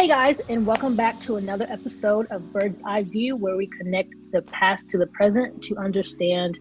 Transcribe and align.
Hey 0.00 0.08
guys, 0.08 0.40
and 0.48 0.66
welcome 0.66 0.96
back 0.96 1.20
to 1.20 1.36
another 1.36 1.66
episode 1.68 2.26
of 2.30 2.54
Bird's 2.54 2.82
Eye 2.86 3.02
View, 3.02 3.36
where 3.36 3.58
we 3.58 3.66
connect 3.66 4.14
the 4.32 4.40
past 4.40 4.88
to 4.92 4.96
the 4.96 5.06
present 5.08 5.62
to 5.64 5.76
understand 5.76 6.58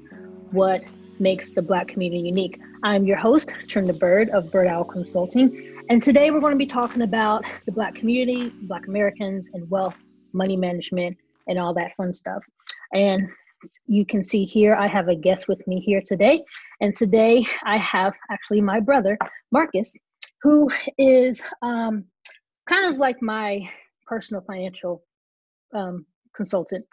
what 0.51 0.81
makes 1.21 1.49
the 1.49 1.61
Black 1.61 1.87
community 1.87 2.21
unique. 2.21 2.59
I'm 2.83 3.05
your 3.05 3.15
host, 3.15 3.55
Trenda 3.65 3.97
Bird 3.97 4.27
of 4.31 4.51
Bird 4.51 4.67
Owl 4.67 4.83
Consulting, 4.83 5.73
and 5.89 6.03
today 6.03 6.31
we're 6.31 6.41
going 6.41 6.51
to 6.51 6.57
be 6.57 6.65
talking 6.65 7.03
about 7.03 7.45
the 7.65 7.71
Black 7.71 7.95
community, 7.95 8.49
Black 8.63 8.87
Americans, 8.87 9.47
and 9.53 9.71
wealth, 9.71 9.97
money 10.33 10.57
management, 10.57 11.15
and 11.47 11.57
all 11.57 11.73
that 11.75 11.95
fun 11.95 12.11
stuff. 12.11 12.43
And 12.93 13.29
you 13.87 14.05
can 14.05 14.21
see 14.21 14.43
here, 14.43 14.75
I 14.75 14.87
have 14.87 15.07
a 15.07 15.15
guest 15.15 15.47
with 15.47 15.65
me 15.65 15.79
here 15.79 16.01
today. 16.05 16.43
And 16.81 16.93
today 16.93 17.45
I 17.63 17.77
have 17.77 18.11
actually 18.29 18.59
my 18.59 18.81
brother, 18.81 19.17
Marcus, 19.53 19.97
who 20.41 20.69
is 20.97 21.41
um, 21.61 22.03
kind 22.69 22.93
of 22.93 22.99
like 22.99 23.21
my 23.21 23.67
personal 24.05 24.43
financial 24.45 25.03
um, 25.73 26.05
consultant. 26.35 26.85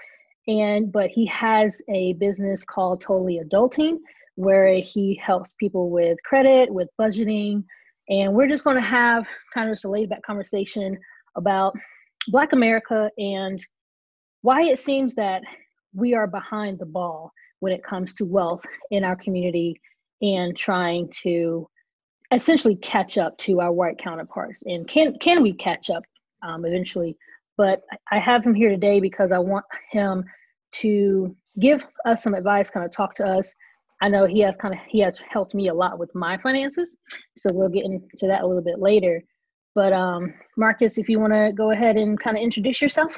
And 0.48 0.91
but 0.91 1.11
he 1.11 1.27
has 1.27 1.83
a 1.89 2.15
business 2.15 2.65
called 2.65 3.01
Totally 3.01 3.41
Adulting, 3.45 3.98
where 4.37 4.75
he 4.77 5.20
helps 5.23 5.53
people 5.61 5.91
with 5.91 6.19
credit, 6.25 6.73
with 6.73 6.89
budgeting, 7.01 7.65
and 8.09 8.33
we're 8.33 8.48
just 8.48 8.65
going 8.65 8.77
to 8.77 8.83
have 8.83 9.27
kind 9.53 9.69
of 9.69 9.73
just 9.73 9.84
a 9.84 9.91
laid 9.91 10.09
back 10.09 10.23
conversation 10.23 10.97
about 11.37 11.75
Black 12.29 12.53
America 12.53 13.11
and 13.19 13.59
why 14.43 14.62
it 14.62 14.79
seems 14.79 15.15
that 15.15 15.43
we 15.93 16.15
are 16.15 16.27
behind 16.27 16.79
the 16.79 16.87
ball 16.87 17.33
when 17.61 17.73
it 17.73 17.83
comes 17.83 18.15
to 18.15 18.25
wealth 18.25 18.65
in 18.91 19.03
our 19.03 19.17
community 19.17 19.81
and 20.23 20.56
trying 20.56 21.11
to 21.23 21.69
essentially 22.33 22.77
catch 22.77 23.19
up 23.19 23.37
to 23.39 23.61
our 23.61 23.73
white 23.73 23.98
counterparts. 23.98 24.62
And 24.67 24.87
can 24.87 25.19
can 25.19 25.43
we 25.43 25.53
catch 25.53 25.91
up 25.91 26.03
um, 26.43 26.65
eventually? 26.65 27.17
But 27.57 27.83
I 28.11 28.19
have 28.19 28.45
him 28.45 28.55
here 28.55 28.69
today 28.69 29.01
because 29.01 29.33
I 29.33 29.39
want 29.39 29.65
him 29.91 30.25
to 30.73 31.34
give 31.59 31.83
us 32.05 32.23
some 32.23 32.34
advice, 32.34 32.70
kind 32.70 32.84
of 32.84 32.92
talk 32.92 33.15
to 33.15 33.25
us. 33.25 33.55
I 34.03 34.09
know 34.09 34.27
he 34.27 34.41
has 34.41 34.56
kind 34.56 34.75
of 34.75 34.81
he 34.89 35.00
has 35.00 35.19
helped 35.31 35.55
me 35.55 35.69
a 35.69 35.75
lot 35.75 35.98
with 35.98 36.15
my 36.15 36.37
finances, 36.39 36.97
so 37.37 37.50
we'll 37.53 37.69
get 37.69 37.84
into 37.84 38.27
that 38.27 38.43
a 38.43 38.47
little 38.47 38.62
bit 38.62 38.78
later. 38.78 39.22
But 39.75 39.93
um, 39.93 40.34
Marcus, 40.56 40.98
if 40.98 41.09
you 41.09 41.20
want 41.20 41.33
to 41.33 41.53
go 41.55 41.70
ahead 41.70 41.97
and 41.97 42.19
kind 42.19 42.37
of 42.37 42.43
introduce 42.43 42.81
yourself. 42.81 43.12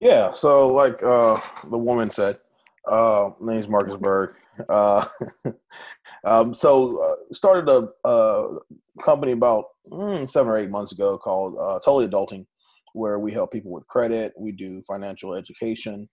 Yeah. 0.00 0.32
So, 0.32 0.68
like 0.68 1.02
uh, 1.02 1.40
the 1.70 1.78
woman 1.78 2.12
said, 2.12 2.38
uh, 2.86 3.30
my 3.40 3.54
name's 3.54 3.68
Marcus 3.68 3.96
Bird. 3.96 4.36
Uh, 4.68 5.04
um, 6.24 6.54
so 6.54 7.00
uh, 7.02 7.34
started 7.34 7.68
a, 7.68 7.88
a, 8.08 8.58
company 9.02 9.32
about 9.32 9.66
mm, 9.90 10.28
seven 10.28 10.50
or 10.50 10.56
eight 10.56 10.70
months 10.70 10.92
ago 10.92 11.16
called 11.18 11.56
uh, 11.60 11.78
Totally 11.84 12.08
Adulting, 12.08 12.46
where 12.94 13.18
we 13.18 13.32
help 13.32 13.52
people 13.52 13.70
with 13.70 13.86
credit. 13.86 14.32
We 14.36 14.52
do 14.52 14.82
financial 14.82 15.34
education, 15.34 16.08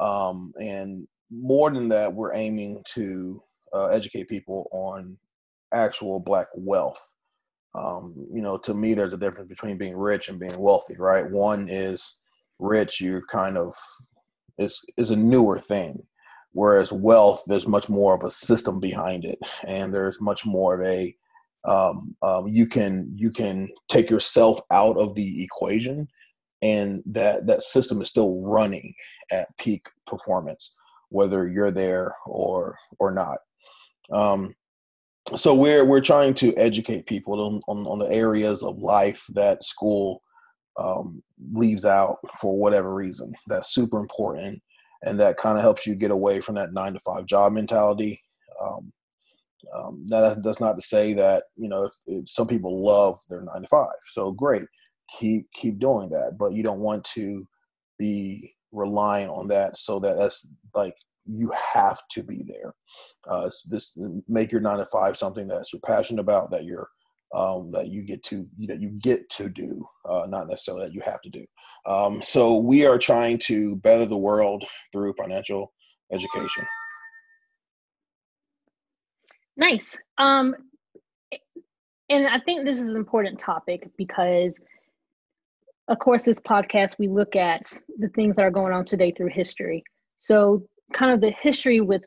um, 0.00 0.52
and 0.60 1.06
more 1.30 1.70
than 1.70 1.88
that, 1.88 2.12
we're 2.12 2.34
aiming 2.34 2.82
to 2.94 3.40
uh, 3.72 3.86
educate 3.86 4.28
people 4.28 4.68
on 4.72 5.16
actual 5.72 6.20
Black 6.20 6.46
wealth. 6.54 7.00
Um, 7.74 8.26
you 8.32 8.40
know, 8.40 8.56
to 8.58 8.74
me, 8.74 8.94
there's 8.94 9.12
a 9.12 9.18
difference 9.18 9.48
between 9.48 9.76
being 9.76 9.96
rich 9.96 10.28
and 10.28 10.40
being 10.40 10.58
wealthy, 10.58 10.96
right? 10.98 11.30
One 11.30 11.68
is 11.68 12.16
rich, 12.58 13.00
you're 13.00 13.24
kind 13.26 13.58
of 13.58 13.74
is 14.58 14.82
is 14.96 15.10
a 15.10 15.16
newer 15.16 15.58
thing 15.58 16.02
whereas 16.56 16.90
wealth 16.90 17.42
there's 17.46 17.68
much 17.68 17.90
more 17.90 18.14
of 18.14 18.22
a 18.22 18.30
system 18.30 18.80
behind 18.80 19.26
it. 19.26 19.38
And 19.66 19.94
there's 19.94 20.22
much 20.22 20.46
more 20.46 20.74
of 20.74 20.86
a 20.86 21.14
um, 21.66 22.16
um, 22.22 22.48
you 22.48 22.66
can 22.66 23.12
you 23.14 23.30
can 23.30 23.68
take 23.88 24.08
yourself 24.08 24.60
out 24.72 24.96
of 24.96 25.14
the 25.14 25.44
equation 25.44 26.08
and 26.62 27.02
that 27.06 27.46
that 27.46 27.60
system 27.60 28.00
is 28.00 28.08
still 28.08 28.40
running 28.40 28.94
at 29.30 29.48
peak 29.58 29.88
performance 30.06 30.76
whether 31.10 31.46
you're 31.46 31.70
there 31.70 32.14
or 32.24 32.78
or 32.98 33.10
not. 33.10 33.38
Um, 34.10 34.54
so 35.34 35.54
we're 35.54 35.84
we're 35.84 36.00
trying 36.00 36.32
to 36.34 36.54
educate 36.54 37.06
people 37.06 37.38
on, 37.38 37.60
on, 37.68 37.86
on 37.86 37.98
the 37.98 38.10
areas 38.10 38.62
of 38.62 38.78
life 38.78 39.22
that 39.34 39.62
school 39.62 40.22
um, 40.78 41.22
leaves 41.52 41.84
out 41.84 42.16
for 42.40 42.56
whatever 42.56 42.94
reason 42.94 43.32
that's 43.46 43.74
super 43.74 43.98
important 43.98 44.62
and 45.02 45.18
that 45.20 45.36
kind 45.36 45.56
of 45.56 45.62
helps 45.62 45.86
you 45.86 45.94
get 45.94 46.10
away 46.10 46.40
from 46.40 46.54
that 46.56 46.72
nine 46.72 46.92
to 46.94 47.00
five 47.00 47.26
job 47.26 47.52
mentality. 47.52 48.20
Um, 48.60 48.92
um, 49.74 50.06
that, 50.08 50.42
that's 50.42 50.60
not 50.60 50.74
to 50.74 50.82
say 50.82 51.12
that 51.14 51.44
you 51.56 51.68
know 51.68 51.84
if, 51.84 51.92
if, 52.06 52.28
some 52.28 52.46
people 52.46 52.84
love 52.84 53.18
their 53.28 53.42
nine 53.42 53.62
to 53.62 53.68
five, 53.68 53.88
so 54.12 54.30
great, 54.30 54.64
keep 55.18 55.46
keep 55.52 55.78
doing 55.78 56.08
that, 56.10 56.36
but 56.38 56.52
you 56.52 56.62
don't 56.62 56.80
want 56.80 57.04
to 57.14 57.46
be 57.98 58.54
relying 58.72 59.28
on 59.28 59.48
that 59.48 59.76
so 59.76 59.98
that 59.98 60.16
that's 60.16 60.46
like 60.74 60.94
you 61.24 61.52
have 61.74 61.98
to 62.10 62.22
be 62.22 62.44
there. 62.46 62.74
Uh, 63.28 63.50
this 63.68 63.96
make 64.28 64.52
your 64.52 64.60
nine 64.60 64.78
to 64.78 64.86
five 64.86 65.16
something 65.16 65.48
that 65.48 65.66
you're 65.72 65.80
passionate 65.84 66.20
about, 66.20 66.50
that 66.50 66.64
you're 66.64 66.88
um, 67.34 67.70
that 67.72 67.88
you 67.88 68.02
get 68.02 68.22
to 68.24 68.46
that 68.66 68.80
you 68.80 68.90
get 68.90 69.28
to 69.30 69.48
do, 69.48 69.84
uh, 70.08 70.26
not 70.28 70.48
necessarily 70.48 70.86
that 70.86 70.94
you 70.94 71.00
have 71.04 71.20
to 71.22 71.30
do. 71.30 71.44
Um, 71.86 72.22
so 72.22 72.56
we 72.56 72.86
are 72.86 72.98
trying 72.98 73.38
to 73.40 73.76
better 73.76 74.06
the 74.06 74.16
world 74.16 74.64
through 74.92 75.14
financial 75.14 75.72
education. 76.12 76.64
Nice. 79.56 79.96
Um, 80.18 80.54
and 82.08 82.28
I 82.28 82.38
think 82.40 82.64
this 82.64 82.78
is 82.78 82.88
an 82.88 82.96
important 82.96 83.38
topic 83.38 83.88
because, 83.96 84.60
of 85.88 85.98
course, 85.98 86.22
this 86.22 86.40
podcast 86.40 86.98
we 86.98 87.08
look 87.08 87.36
at 87.36 87.62
the 87.98 88.08
things 88.08 88.36
that 88.36 88.44
are 88.44 88.50
going 88.50 88.72
on 88.72 88.84
today 88.84 89.10
through 89.10 89.30
history. 89.30 89.82
So, 90.16 90.62
kind 90.92 91.12
of 91.12 91.20
the 91.20 91.32
history 91.40 91.80
with 91.80 92.04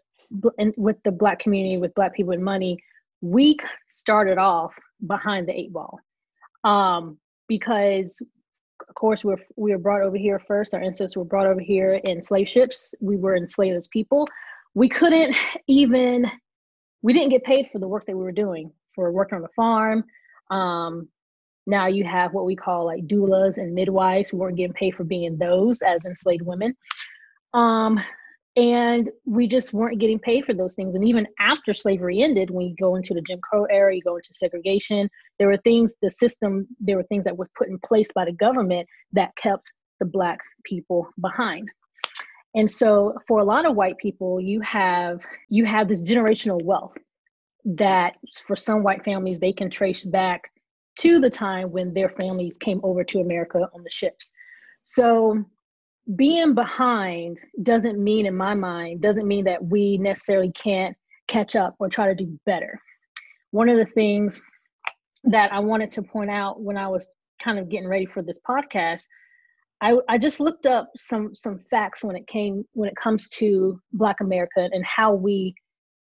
with 0.77 0.97
the 1.03 1.11
Black 1.11 1.39
community, 1.39 1.77
with 1.77 1.93
Black 1.95 2.13
people 2.13 2.33
and 2.33 2.43
money, 2.43 2.77
we 3.21 3.57
started 3.91 4.37
off 4.37 4.73
behind 5.05 5.47
the 5.47 5.57
eight 5.57 5.73
ball. 5.73 5.99
Um, 6.63 7.17
because 7.47 8.21
of 8.87 8.95
course 8.95 9.23
we're 9.23 9.37
we 9.55 9.71
were 9.71 9.77
brought 9.77 10.01
over 10.01 10.17
here 10.17 10.39
first. 10.39 10.73
Our 10.73 10.81
ancestors 10.81 11.17
were 11.17 11.25
brought 11.25 11.47
over 11.47 11.59
here 11.59 11.95
in 11.95 12.21
slave 12.21 12.47
ships. 12.47 12.93
We 13.01 13.17
were 13.17 13.35
enslaved 13.35 13.75
as 13.75 13.87
people. 13.87 14.27
We 14.73 14.89
couldn't 14.89 15.35
even 15.67 16.29
we 17.01 17.13
didn't 17.13 17.29
get 17.29 17.43
paid 17.43 17.69
for 17.71 17.79
the 17.79 17.87
work 17.87 18.05
that 18.05 18.15
we 18.15 18.23
were 18.23 18.31
doing 18.31 18.71
for 18.93 19.11
working 19.11 19.37
on 19.37 19.41
the 19.41 19.49
farm. 19.55 20.03
Um, 20.51 21.07
now 21.67 21.87
you 21.87 22.03
have 22.03 22.33
what 22.33 22.45
we 22.45 22.55
call 22.55 22.85
like 22.85 23.05
doulas 23.05 23.57
and 23.57 23.73
midwives 23.73 24.29
who 24.29 24.37
weren't 24.37 24.57
getting 24.57 24.73
paid 24.73 24.95
for 24.95 25.03
being 25.03 25.37
those 25.37 25.81
as 25.81 26.05
enslaved 26.05 26.41
women. 26.41 26.75
Um, 27.53 27.99
and 28.59 29.09
we 29.25 29.47
just 29.47 29.71
weren't 29.71 29.99
getting 29.99 30.19
paid 30.19 30.43
for 30.43 30.53
those 30.53 30.75
things. 30.75 30.93
And 30.93 31.07
even 31.07 31.25
after 31.39 31.73
slavery 31.73 32.21
ended 32.21 32.51
when 32.51 32.67
you 32.67 32.75
go 32.75 32.95
into 32.97 33.13
the 33.13 33.21
jim 33.21 33.39
crow 33.41 33.63
era 33.65 33.95
you 33.95 34.01
go 34.01 34.17
into 34.17 34.33
segregation 34.33 35.09
there 35.37 35.47
were 35.47 35.57
things 35.57 35.93
the 36.01 36.11
system 36.11 36.67
there 36.79 36.97
were 36.97 37.03
things 37.03 37.23
that 37.23 37.37
were 37.37 37.49
put 37.57 37.69
in 37.69 37.79
place 37.79 38.09
by 38.13 38.25
the 38.25 38.33
government 38.33 38.85
that 39.13 39.33
kept 39.37 39.71
the 39.99 40.05
black 40.05 40.39
people 40.65 41.07
behind. 41.21 41.71
And 42.55 42.69
so 42.69 43.13
for 43.27 43.39
a 43.39 43.45
lot 43.45 43.65
of 43.65 43.75
white 43.75 43.97
people 43.97 44.41
you 44.41 44.59
have 44.61 45.21
you 45.47 45.63
have 45.63 45.87
this 45.87 46.01
generational 46.01 46.61
wealth 46.61 46.97
that 47.63 48.15
for 48.45 48.57
some 48.57 48.83
white 48.83 49.05
families 49.05 49.39
they 49.39 49.53
can 49.53 49.69
trace 49.69 50.03
back 50.03 50.51
to 50.97 51.21
the 51.21 51.29
time 51.29 51.71
when 51.71 51.93
their 51.93 52.09
families 52.09 52.57
came 52.57 52.81
over 52.83 53.05
to 53.05 53.19
america 53.21 53.69
on 53.73 53.83
the 53.83 53.89
ships. 53.89 54.33
So 54.81 55.45
being 56.15 56.53
behind 56.55 57.39
doesn't 57.63 58.03
mean 58.03 58.25
in 58.25 58.35
my 58.35 58.53
mind 58.53 59.01
doesn't 59.01 59.27
mean 59.27 59.45
that 59.45 59.63
we 59.63 59.97
necessarily 59.97 60.51
can't 60.51 60.95
catch 61.27 61.55
up 61.55 61.75
or 61.79 61.87
try 61.87 62.07
to 62.07 62.15
do 62.15 62.39
better. 62.45 62.79
One 63.51 63.69
of 63.69 63.77
the 63.77 63.85
things 63.85 64.41
that 65.25 65.51
i 65.51 65.59
wanted 65.59 65.91
to 65.91 66.01
point 66.01 66.29
out 66.29 66.61
when 66.61 66.77
i 66.77 66.87
was 66.87 67.09
kind 67.43 67.59
of 67.59 67.67
getting 67.67 67.87
ready 67.87 68.05
for 68.05 68.21
this 68.21 68.39
podcast 68.49 69.03
I, 69.81 69.95
I 70.07 70.17
just 70.17 70.39
looked 70.39 70.65
up 70.65 70.89
some 70.95 71.35
some 71.35 71.59
facts 71.69 72.03
when 72.03 72.15
it 72.15 72.27
came 72.27 72.65
when 72.71 72.89
it 72.89 72.95
comes 72.95 73.27
to 73.31 73.81
black 73.91 74.21
america 74.21 74.69
and 74.71 74.85
how 74.85 75.13
we 75.13 75.53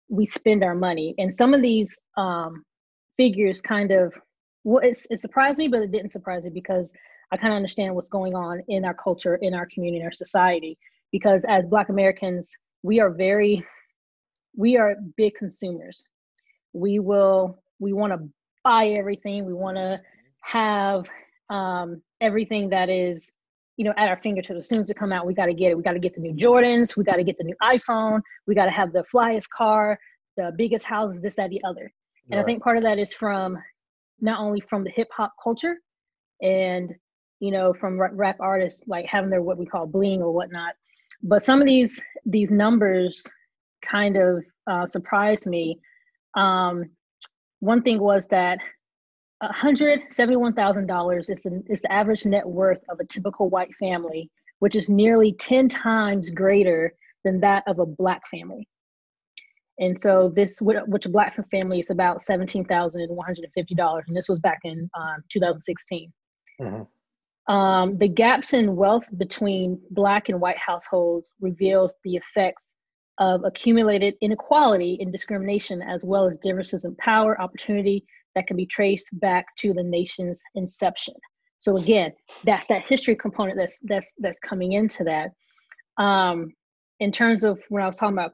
we 0.10 0.26
spend 0.26 0.64
our 0.64 0.76
money. 0.76 1.14
And 1.18 1.34
some 1.34 1.54
of 1.54 1.62
these 1.62 2.00
um, 2.16 2.64
figures 3.18 3.62
kind 3.62 3.92
of 3.92 4.14
well 4.64 4.84
it, 4.84 4.98
it 5.10 5.20
surprised 5.20 5.58
me 5.58 5.68
but 5.68 5.82
it 5.82 5.92
didn't 5.92 6.12
surprise 6.12 6.44
me 6.44 6.52
because 6.52 6.92
I 7.32 7.38
kind 7.38 7.54
of 7.54 7.58
understand 7.58 7.94
what's 7.94 8.10
going 8.10 8.36
on 8.36 8.62
in 8.68 8.86
our 8.86 8.94
culture, 8.94 9.36
in 9.38 9.54
our 9.54 9.68
community, 9.74 10.00
in 10.00 10.06
our 10.06 10.12
society. 10.12 10.78
Because 11.12 11.46
as 11.48 11.66
Black 11.66 11.90
Americans, 11.90 12.54
we 12.84 13.00
are 13.00 13.10
very, 13.10 13.66
we 14.56 14.78
are 14.78 14.96
big 15.16 15.36
consumers. 15.36 16.04
We 16.74 17.00
will, 17.00 17.60
we 17.80 17.94
want 17.94 18.14
to 18.14 18.28
buy 18.64 18.88
everything. 18.88 19.46
We 19.46 19.54
want 19.54 19.78
to 19.78 20.00
have 20.42 21.10
um, 21.50 22.02
everything 22.22 22.70
that 22.70 22.90
is, 22.90 23.32
you 23.78 23.86
know, 23.86 23.94
at 23.98 24.10
our 24.10 24.18
fingertips. 24.18 24.60
As 24.60 24.70
soon 24.70 24.80
as 24.80 24.90
it 24.90 24.98
come 24.98 25.12
out, 25.12 25.26
we 25.26 25.34
got 25.34 25.46
to 25.48 25.54
get 25.54 25.72
it. 25.72 25.78
We 25.78 25.84
got 25.84 25.94
to 25.94 26.00
get 26.00 26.16
the 26.16 26.22
new 26.22 26.34
Jordans. 26.34 26.96
We 26.96 27.04
got 27.04 27.18
to 27.18 27.24
get 27.24 27.38
the 27.38 27.44
new 27.44 27.56
iPhone. 27.62 28.22
We 28.48 28.56
got 28.56 28.66
to 28.66 28.72
have 28.72 28.92
the 28.92 29.04
flyest 29.14 29.50
car, 29.50 30.00
the 30.36 30.52
biggest 30.58 30.86
houses, 30.86 31.20
this, 31.20 31.36
that, 31.36 31.50
the 31.50 31.62
other. 31.64 31.92
And 32.30 32.38
right. 32.38 32.42
I 32.42 32.44
think 32.44 32.64
part 32.64 32.78
of 32.78 32.84
that 32.84 33.00
is 33.00 33.14
from 33.14 33.58
not 34.20 34.40
only 34.40 34.62
from 34.62 34.84
the 34.84 34.90
hip 34.90 35.08
hop 35.12 35.32
culture 35.42 35.76
and 36.42 36.94
you 37.40 37.52
know, 37.52 37.74
from 37.74 38.00
rap 38.00 38.38
artists 38.40 38.82
like 38.88 39.06
having 39.06 39.30
their 39.30 39.42
what 39.42 39.58
we 39.58 39.66
call 39.66 39.86
bling 39.86 40.22
or 40.22 40.32
whatnot. 40.32 40.74
But 41.24 41.44
some 41.44 41.62
of 41.62 41.68
these 41.68 42.02
these 42.26 42.52
numbers 42.52 43.24
kind 43.82 44.18
of 44.18 44.44
uh, 44.68 44.88
surprised 44.88 45.48
me. 45.48 45.80
Um, 46.36 46.86
one 47.60 47.82
thing 47.82 48.00
was 48.00 48.28
that 48.28 48.60
$171,000 49.44 51.20
is 51.20 51.28
the, 51.28 51.64
is 51.68 51.82
the 51.82 51.92
average 51.92 52.26
net 52.26 52.48
worth 52.48 52.82
of 52.90 53.00
a 53.00 53.06
typical 53.06 53.50
white 53.50 53.74
family, 53.76 54.30
which 54.60 54.76
is 54.76 54.90
nearly 54.90 55.32
10 55.34 55.70
times 55.70 56.30
greater 56.30 56.94
than 57.24 57.40
that 57.42 57.64
of 57.68 57.80
a 57.80 57.86
black 57.86 58.28
family. 58.28 58.68
And 59.80 60.00
so 60.00 60.32
this, 60.36 60.60
which 60.60 61.06
a 61.06 61.10
black 61.10 61.36
family 61.52 61.80
is 61.80 61.92
about 61.92 62.18
$17,150. 62.20 64.02
And 64.08 64.18
this 64.18 64.28
was 64.28 64.40
back 64.40 64.60
in 64.64 64.90
um, 65.00 65.24
2016. 65.30 66.12
Mm-hmm. 66.60 66.82
Um, 67.48 67.98
the 67.98 68.08
gaps 68.08 68.54
in 68.54 68.76
wealth 68.76 69.08
between 69.18 69.80
black 69.92 70.30
and 70.30 70.42
white 70.42 70.58
households 70.58 71.32
reveals 71.40 71.94
the 72.04 72.16
effects 72.16 72.68
of 73.20 73.44
accumulated 73.46 74.16
inequality 74.22 74.98
and 75.02 75.12
discrimination, 75.12 75.82
as 75.82 76.04
well 76.04 76.28
as 76.28 76.38
differences 76.38 76.86
in 76.86 76.96
power, 76.96 77.40
opportunity 77.42 78.06
that 78.36 78.48
can 78.48 78.58
be 78.58 78.66
traced 78.66 79.08
back 79.14 79.48
to 79.58 79.74
the 79.74 79.84
nation's 79.84 80.42
inception. 80.56 81.16
So 81.58 81.78
again, 81.78 82.14
that's 82.44 82.68
that 82.68 82.84
history 82.88 83.16
component 83.16 83.58
that's 83.58 83.80
that's 83.84 84.12
that's 84.20 84.40
coming 84.40 84.74
into 84.74 85.04
that. 85.06 85.32
Um, 86.02 86.54
in 87.00 87.12
terms 87.12 87.44
of 87.44 87.60
when 87.70 87.82
I 87.82 87.88
was 87.88 87.98
talking 87.98 88.14
about 88.14 88.34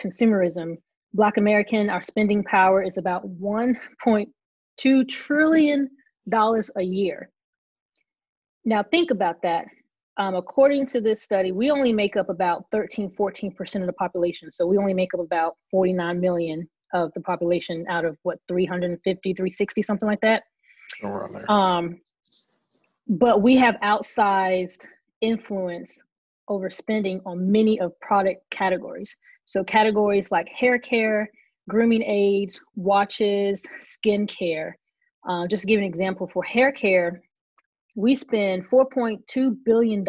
consumerism, 0.00 0.76
Black 1.14 1.36
American, 1.36 1.88
our 1.90 2.02
spending 2.02 2.42
power 2.42 2.82
is 2.82 2.98
about 2.98 3.26
1.2 3.40 5.08
trillion 5.08 5.90
dollars 6.28 6.70
a 6.76 6.82
year. 6.82 7.30
Now 8.66 8.82
think 8.82 9.12
about 9.12 9.40
that. 9.42 9.66
Um, 10.18 10.34
according 10.34 10.86
to 10.86 11.00
this 11.00 11.22
study, 11.22 11.52
we 11.52 11.70
only 11.70 11.92
make 11.92 12.16
up 12.16 12.28
about 12.28 12.64
13, 12.72 13.10
14% 13.10 13.80
of 13.80 13.86
the 13.86 13.92
population. 13.92 14.50
So 14.50 14.66
we 14.66 14.76
only 14.76 14.92
make 14.92 15.14
up 15.14 15.20
about 15.20 15.54
49 15.70 16.20
million 16.20 16.68
of 16.92 17.12
the 17.14 17.20
population 17.20 17.84
out 17.88 18.04
of 18.04 18.18
what, 18.24 18.38
350, 18.48 19.34
360, 19.34 19.82
something 19.82 20.08
like 20.08 20.20
that. 20.22 20.42
Around 21.02 21.32
there. 21.34 21.50
Um, 21.50 22.00
but 23.06 23.40
we 23.40 23.56
have 23.56 23.76
outsized 23.84 24.86
influence 25.20 26.02
over 26.48 26.70
spending 26.70 27.20
on 27.24 27.52
many 27.52 27.78
of 27.78 27.98
product 28.00 28.42
categories. 28.50 29.16
So 29.44 29.62
categories 29.62 30.32
like 30.32 30.48
hair 30.48 30.78
care, 30.78 31.30
grooming 31.68 32.02
aids, 32.02 32.60
watches, 32.74 33.64
skincare. 33.80 34.72
Uh, 35.28 35.46
just 35.46 35.62
to 35.62 35.66
give 35.66 35.78
an 35.78 35.84
example 35.84 36.28
for 36.32 36.42
hair 36.42 36.72
care, 36.72 37.22
we 37.96 38.14
spend 38.14 38.68
$4.2 38.68 39.56
billion 39.64 40.04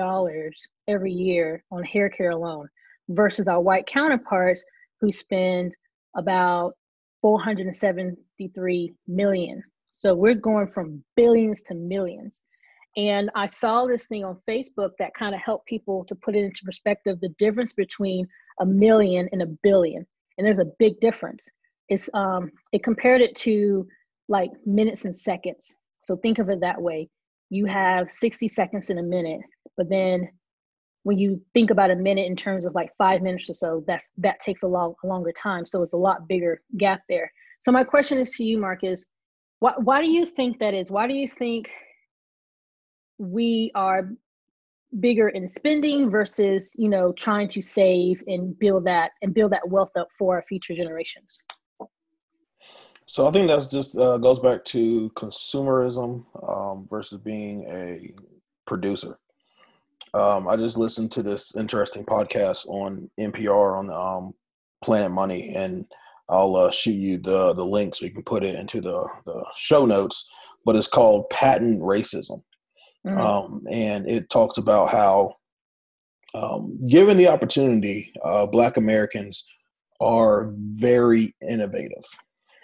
every 0.90 1.12
year 1.12 1.64
on 1.72 1.84
hair 1.84 2.10
care 2.10 2.32
alone 2.32 2.68
versus 3.10 3.48
our 3.48 3.62
white 3.62 3.88
counterparts 3.88 4.62
who 5.00 5.10
spend 5.10 5.74
about 6.18 6.74
473 7.22 8.94
million. 9.08 9.64
So 9.90 10.14
we're 10.14 10.36
going 10.36 10.68
from 10.68 11.02
billions 11.16 11.62
to 11.64 11.76
millions. 11.76 12.42
And 12.98 13.32
I 13.36 13.46
saw 13.46 13.86
this 13.86 14.08
thing 14.08 14.26
on 14.26 14.42
Facebook 14.50 14.92
that 15.00 15.14
kind 15.14 15.34
of 15.34 15.40
helped 15.40 15.66
people 15.66 16.04
to 16.06 16.16
put 16.16 16.36
it 16.36 16.44
into 16.44 16.66
perspective 16.66 17.20
the 17.22 17.34
difference 17.40 17.72
between 17.72 18.28
a 18.60 18.66
million 18.66 19.30
and 19.32 19.42
a 19.42 19.48
billion. 19.64 20.06
And 20.38 20.46
there's 20.46 20.60
a 20.60 20.72
big 20.78 21.00
difference. 21.00 21.48
It's 21.90 22.10
um 22.14 22.52
it 22.74 22.84
compared 22.84 23.22
it 23.22 23.36
to 23.38 23.88
like 24.28 24.52
minutes 24.66 25.06
and 25.06 25.16
seconds. 25.16 25.76
So 26.02 26.18
think 26.18 26.40
of 26.40 26.50
it 26.50 26.60
that 26.62 26.82
way 26.82 27.10
you 27.50 27.66
have 27.66 28.12
60 28.12 28.48
seconds 28.48 28.90
in 28.90 28.98
a 28.98 29.04
minute 29.04 29.42
but 29.76 29.90
then 29.90 30.30
when 31.08 31.18
you 31.18 31.42
think 31.54 31.70
about 31.70 31.90
a 31.90 31.96
minute 31.96 32.28
in 32.28 32.36
terms 32.36 32.66
of 32.66 32.76
like 32.76 32.92
five 32.98 33.22
minutes 33.22 33.50
or 33.50 33.54
so 33.54 33.82
that's 33.88 34.10
that 34.18 34.42
takes 34.42 34.64
a 34.64 34.68
long 34.68 34.94
a 35.06 35.08
longer 35.08 35.32
time 35.32 35.66
so 35.66 35.82
it's 35.82 35.94
a 35.94 35.98
lot 35.98 36.28
bigger 36.28 36.62
gap 36.76 37.00
there. 37.08 37.32
So 37.60 37.72
my 37.72 37.86
question 37.86 38.18
is 38.18 38.32
to 38.32 38.44
you 38.44 38.58
mark 38.60 38.84
is 38.84 39.06
why, 39.60 39.72
why 39.78 40.02
do 40.02 40.10
you 40.10 40.26
think 40.26 40.60
that 40.60 40.74
is? 40.74 40.92
Why 40.92 41.08
do 41.08 41.14
you 41.14 41.30
think 41.30 41.70
we 43.20 43.72
are 43.74 44.10
bigger 45.00 45.30
in 45.30 45.48
spending 45.48 46.10
versus 46.10 46.76
you 46.78 46.90
know 46.90 47.14
trying 47.14 47.48
to 47.50 47.62
save 47.62 48.22
and 48.28 48.60
build 48.60 48.86
that 48.86 49.12
and 49.22 49.34
build 49.34 49.54
that 49.54 49.70
wealth 49.70 49.92
up 49.98 50.10
for 50.20 50.36
our 50.36 50.44
future 50.44 50.76
generations 50.76 51.42
so 53.08 53.26
I 53.26 53.32
think 53.32 53.48
that's 53.48 53.68
just 53.68 53.98
uh, 53.98 54.18
goes 54.18 54.40
back 54.40 54.66
to 54.66 55.10
consumerism 55.12 56.26
um, 56.48 56.88
versus 56.90 57.20
being 57.20 57.64
a 57.70 58.14
producer. 58.66 59.18
Um, 60.14 60.48
I 60.48 60.58
just 60.58 60.78
listened 60.78 61.12
to 61.14 61.24
this 61.24 61.56
interesting 61.56 62.04
podcast 62.04 62.68
on 62.68 63.10
NPR 63.18 63.78
on 63.78 63.90
um, 63.92 64.34
Planet 64.84 65.12
Money, 65.12 65.56
and 65.56 65.88
I'll 66.28 66.56
uh, 66.58 66.72
shoot 66.72 66.92
you 66.92 67.18
the 67.18 67.54
the 67.54 67.66
link 67.66 67.96
so 67.96 68.06
you 68.06 68.12
can 68.12 68.24
put 68.24 68.44
it 68.44 68.56
into 68.56 68.82
the 68.82 69.08
the 69.26 69.46
show 69.56 69.86
notes. 69.86 70.28
But 70.66 70.76
it's 70.76 70.88
called 70.88 71.30
Patent 71.30 71.82
Racism, 71.82 72.44
mm-hmm. 73.08 73.18
Um, 73.18 73.64
and 73.72 74.10
it 74.10 74.30
talks 74.30 74.58
about 74.58 74.90
how, 74.90 75.36
um, 76.34 76.78
given 76.90 77.16
the 77.16 77.30
opportunity, 77.30 78.12
uh, 78.22 78.48
Black 78.48 78.76
Americans 78.76 79.48
are 80.02 80.52
very 80.54 81.34
innovative. 81.48 82.04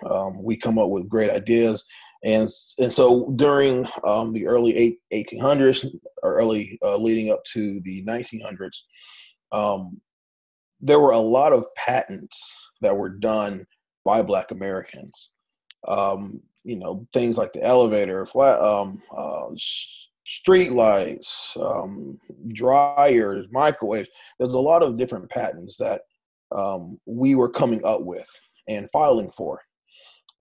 Um, 0.05 0.43
we 0.43 0.57
come 0.57 0.77
up 0.77 0.89
with 0.89 1.09
great 1.09 1.29
ideas, 1.29 1.83
and 2.23 2.49
and 2.79 2.91
so 2.91 3.31
during 3.35 3.87
um, 4.03 4.33
the 4.33 4.47
early 4.47 4.75
eight, 4.75 4.99
1800s 5.13 5.85
or 6.23 6.35
early 6.35 6.77
uh, 6.83 6.97
leading 6.97 7.31
up 7.31 7.43
to 7.53 7.81
the 7.81 8.03
1900s, 8.05 8.77
um, 9.51 10.01
there 10.79 10.99
were 10.99 11.11
a 11.11 11.19
lot 11.19 11.53
of 11.53 11.65
patents 11.75 12.69
that 12.81 12.95
were 12.95 13.09
done 13.09 13.65
by 14.05 14.21
Black 14.21 14.51
Americans. 14.51 15.31
Um, 15.87 16.41
you 16.63 16.77
know, 16.77 17.05
things 17.11 17.37
like 17.37 17.51
the 17.51 17.63
elevator, 17.63 18.25
flat, 18.25 18.59
um, 18.61 19.01
uh, 19.15 19.49
street 20.25 20.71
lights, 20.71 21.55
um, 21.59 22.17
dryers, 22.53 23.45
microwaves. 23.51 24.07
There's 24.39 24.53
a 24.53 24.59
lot 24.59 24.81
of 24.81 24.97
different 24.97 25.29
patents 25.29 25.75
that 25.77 26.01
we 27.05 27.35
were 27.35 27.49
coming 27.49 27.83
up 27.83 28.03
with 28.03 28.27
and 28.67 28.89
filing 28.91 29.31
for. 29.31 29.59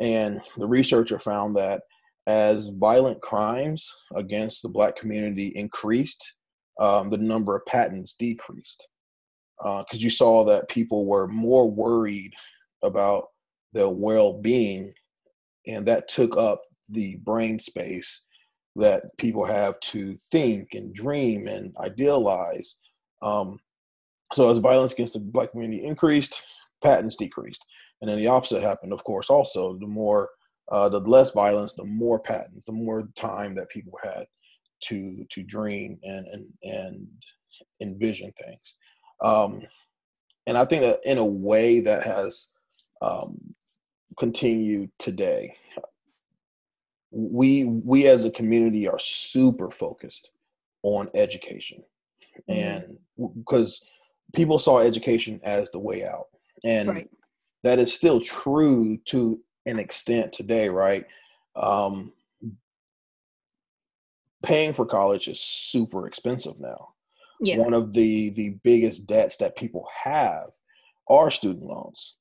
And 0.02 0.40
the 0.56 0.66
researcher 0.66 1.20
found 1.20 1.54
that 1.56 1.82
as 2.26 2.66
violent 2.75 3.22
crimes 3.22 3.88
against 4.16 4.62
the 4.62 4.69
black 4.69 4.96
community 4.96 5.49
increased, 5.54 6.34
um, 6.81 7.09
the 7.09 7.18
number 7.18 7.54
of 7.54 7.64
patents 7.66 8.16
decreased. 8.18 8.85
Because 9.59 9.85
uh, 9.94 9.99
you 9.99 10.11
saw 10.11 10.44
that 10.44 10.68
people 10.68 11.06
were 11.06 11.28
more 11.28 11.71
worried 11.71 12.35
about 12.82 13.26
their 13.73 13.90
well 13.90 14.40
being, 14.40 14.92
and 15.68 15.87
that 15.87 16.09
took 16.09 16.37
up 16.37 16.62
the 16.88 17.16
brain 17.18 17.61
space 17.61 18.25
that 18.75 19.04
people 19.18 19.44
have 19.44 19.78
to 19.80 20.16
think 20.32 20.75
and 20.75 20.92
dream 20.92 21.47
and 21.47 21.73
idealize. 21.78 22.75
Um, 23.21 23.61
so, 24.32 24.50
as 24.50 24.59
violence 24.59 24.94
against 24.94 25.12
the 25.12 25.21
black 25.21 25.52
community 25.52 25.85
increased, 25.85 26.42
patents 26.82 27.14
decreased. 27.14 27.64
And 28.02 28.11
then 28.11 28.18
the 28.18 28.26
opposite 28.26 28.62
happened, 28.62 28.92
of 28.92 29.04
course, 29.04 29.30
also. 29.30 29.78
The 29.78 29.87
more, 29.87 30.28
uh, 30.68 30.88
the 30.88 30.99
less 30.99 31.30
violence, 31.30 31.73
the 31.73 31.85
more 31.85 32.18
patents, 32.18 32.64
the 32.64 32.73
more 32.73 33.09
time 33.14 33.54
that 33.54 33.71
people 33.71 33.97
had 34.02 34.26
to 34.88 35.25
to 35.30 35.42
dream 35.44 35.99
and 36.02 36.26
and 36.26 36.52
and 36.64 37.09
envision 37.80 38.32
things. 38.32 38.75
Um, 39.23 39.62
and 40.49 40.59
I 40.59 40.64
think 40.64 40.82
that 40.82 40.99
in 41.04 41.18
a 41.18 41.25
way 41.25 41.78
that 41.80 42.02
has 42.02 42.49
um, 43.00 43.38
continued 44.18 44.90
today. 44.99 45.56
We 47.12 47.64
we 47.64 48.09
as 48.09 48.25
a 48.25 48.30
community 48.32 48.88
are 48.88 48.99
super 48.99 49.71
focused 49.71 50.30
on 50.82 51.09
education, 51.14 51.85
mm-hmm. 52.50 52.52
and 52.52 53.37
because 53.37 53.85
people 54.35 54.59
saw 54.59 54.80
education 54.80 55.38
as 55.44 55.71
the 55.71 55.78
way 55.78 56.04
out, 56.04 56.26
and 56.64 56.88
right 56.88 57.11
that 57.62 57.78
is 57.78 57.92
still 57.92 58.21
true 58.21 58.99
to 59.07 59.40
an 59.66 59.78
extent 59.78 60.33
today, 60.33 60.69
right? 60.69 61.04
Um, 61.54 62.12
paying 64.42 64.73
for 64.73 64.85
college 64.85 65.28
is 65.28 65.40
super 65.40 66.07
expensive 66.07 66.59
now. 66.59 66.88
Yeah. 67.40 67.59
One 67.59 67.75
of 67.75 67.92
the 67.92 68.31
the 68.31 68.57
biggest 68.62 69.07
debts 69.07 69.37
that 69.38 69.57
people 69.57 69.87
have 70.04 70.50
are 71.09 71.31
student 71.31 71.64
loans, 71.64 72.16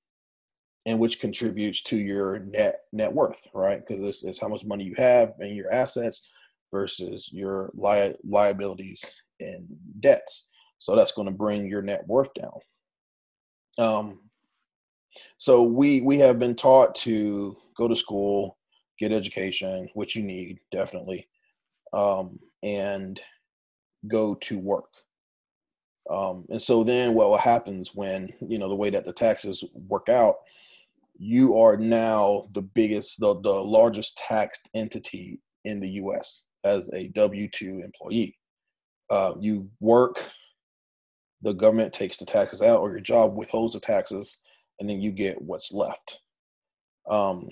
and 0.86 1.00
which 1.00 1.20
contributes 1.20 1.84
to 1.84 1.98
your 1.98 2.40
net 2.40 2.82
net 2.92 3.14
worth, 3.14 3.48
right? 3.54 3.80
Because 3.80 4.02
this 4.02 4.24
is 4.24 4.40
how 4.40 4.48
much 4.48 4.66
money 4.66 4.84
you 4.84 4.96
have 4.98 5.34
and 5.40 5.56
your 5.56 5.72
assets 5.72 6.24
versus 6.72 7.30
your 7.32 7.70
li- 7.74 8.16
liabilities 8.24 9.22
and 9.40 9.68
debts. 10.00 10.48
So 10.80 10.96
that's 10.96 11.12
going 11.12 11.28
to 11.28 11.34
bring 11.34 11.68
your 11.68 11.84
net 11.84 12.08
worth 12.08 12.30
down. 12.34 12.60
Um, 13.78 14.31
so 15.38 15.64
we 15.64 16.02
we 16.02 16.18
have 16.20 16.40
been 16.40 16.56
taught 16.56 16.96
to 16.96 17.58
go 17.76 17.88
to 17.88 17.96
school, 17.96 18.58
get 19.00 19.12
education, 19.12 19.90
which 19.94 20.16
you 20.16 20.24
need 20.24 20.60
definitely, 20.72 21.28
um, 21.94 22.38
and 22.64 23.22
go 24.08 24.36
to 24.36 24.60
work. 24.60 24.94
Um, 26.10 26.46
and 26.50 26.62
so 26.62 26.84
then 26.84 27.14
what 27.14 27.40
happens 27.40 27.94
when, 27.94 28.34
you 28.42 28.58
know, 28.58 28.70
the 28.70 28.76
way 28.76 28.90
that 28.90 29.06
the 29.06 29.14
taxes 29.14 29.64
work 29.74 30.10
out, 30.10 30.38
you 31.18 31.58
are 31.58 31.78
now 31.78 32.48
the 32.54 32.62
biggest, 32.62 33.20
the, 33.20 33.40
the 33.42 33.52
largest 33.52 34.18
taxed 34.18 34.70
entity 34.74 35.40
in 35.64 35.80
the 35.80 35.90
US 35.90 36.46
as 36.64 36.90
a 36.94 37.10
W 37.10 37.48
2 37.50 37.82
employee. 37.84 38.38
Uh, 39.10 39.34
you 39.40 39.70
work, 39.80 40.24
the 41.42 41.54
government 41.54 41.94
takes 41.94 42.18
the 42.18 42.26
taxes 42.26 42.62
out, 42.62 42.80
or 42.80 42.92
your 42.92 43.00
job 43.00 43.36
withholds 43.36 43.74
the 43.74 43.80
taxes, 43.80 44.40
and 44.82 44.90
then 44.90 45.00
you 45.00 45.12
get 45.12 45.40
what's 45.40 45.72
left. 45.72 46.20
Um, 47.10 47.50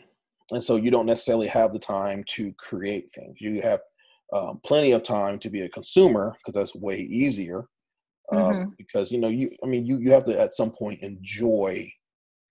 and 0.52 0.64
so 0.64 0.78
you 0.78 0.90
don't 0.90 1.06
necessarily 1.06 1.48
have 1.48 1.72
the 1.72 1.80
time 1.80 2.24
to 2.30 2.52
create 2.54 3.12
things. 3.12 3.40
You 3.40 3.62
have 3.62 3.82
um, 4.34 4.60
plenty 4.66 4.94
of 4.94 5.04
time 5.04 5.38
to 5.40 5.50
be 5.50 5.62
a 5.62 5.70
consumer 5.70 6.36
because 6.38 6.60
that's 6.60 6.76
way 6.76 7.02
easier. 7.02 7.66
Um, 8.32 8.40
mm-hmm. 8.42 8.70
Because 8.80 9.12
you 9.12 9.20
know, 9.20 9.28
you 9.28 9.50
I 9.64 9.68
mean, 9.68 9.86
you 9.86 10.00
you 10.00 10.12
have 10.12 10.26
to 10.26 10.40
at 10.40 10.56
some 10.56 10.72
point 10.72 11.04
enjoy 11.04 11.92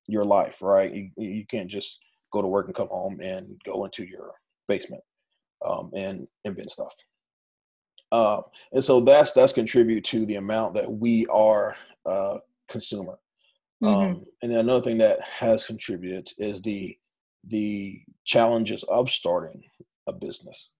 your 0.06 0.24
life, 0.24 0.62
right? 0.62 0.94
You 0.94 1.10
you 1.16 1.44
can't 1.46 1.68
just 1.68 1.98
go 2.32 2.40
to 2.40 2.48
work 2.48 2.66
and 2.66 2.74
come 2.74 2.88
home 2.88 3.18
and 3.20 3.60
go 3.66 3.84
into 3.84 4.04
your 4.04 4.32
basement 4.68 5.02
um, 5.66 5.90
and 5.94 6.28
invent 6.44 6.70
stuff. 6.70 6.94
Um, 8.12 8.42
and 8.72 8.84
so 8.84 9.00
that's 9.00 9.32
that's 9.32 9.52
contribute 9.52 10.04
to 10.04 10.24
the 10.24 10.36
amount 10.36 10.74
that 10.74 10.90
we 10.90 11.26
are 11.26 11.76
uh, 12.06 12.38
consumer. 12.68 13.18
Mm-hmm. 13.82 14.12
Um, 14.12 14.24
and 14.42 14.52
another 14.52 14.80
thing 14.80 14.98
that 14.98 15.20
has 15.22 15.66
contributed 15.66 16.28
is 16.38 16.60
the 16.62 16.96
the 17.46 18.00
challenges 18.24 18.82
of 18.84 19.08
starting 19.08 19.62
a 20.06 20.12
business. 20.12 20.72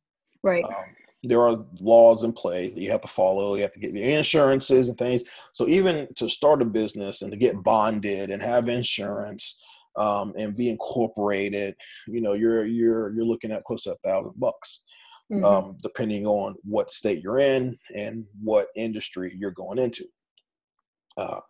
Right. 0.42 0.64
Um, 0.64 0.96
there 1.24 1.40
are 1.40 1.64
laws 1.80 2.24
in 2.24 2.32
place 2.32 2.74
that 2.74 2.80
you 2.80 2.90
have 2.90 3.00
to 3.00 3.08
follow. 3.08 3.54
You 3.54 3.62
have 3.62 3.72
to 3.72 3.80
get 3.80 3.92
the 3.92 4.14
insurances 4.14 4.88
and 4.88 4.96
things. 4.96 5.24
So 5.52 5.66
even 5.66 6.08
to 6.16 6.28
start 6.28 6.62
a 6.62 6.64
business 6.64 7.22
and 7.22 7.32
to 7.32 7.38
get 7.38 7.62
bonded 7.62 8.30
and 8.30 8.40
have 8.42 8.68
insurance 8.68 9.60
um, 9.96 10.32
and 10.38 10.56
be 10.56 10.68
incorporated, 10.68 11.74
you 12.06 12.20
know, 12.20 12.34
you're 12.34 12.64
you're 12.66 13.10
you're 13.10 13.24
looking 13.26 13.50
at 13.50 13.64
close 13.64 13.84
to 13.84 13.92
a 13.92 14.08
thousand 14.08 14.34
bucks, 14.38 14.82
mm-hmm. 15.32 15.44
um, 15.44 15.76
depending 15.82 16.24
on 16.26 16.54
what 16.62 16.92
state 16.92 17.22
you're 17.22 17.40
in 17.40 17.76
and 17.94 18.24
what 18.42 18.68
industry 18.76 19.34
you're 19.36 19.50
going 19.50 19.78
into. 19.78 20.04
Uh, 21.16 21.40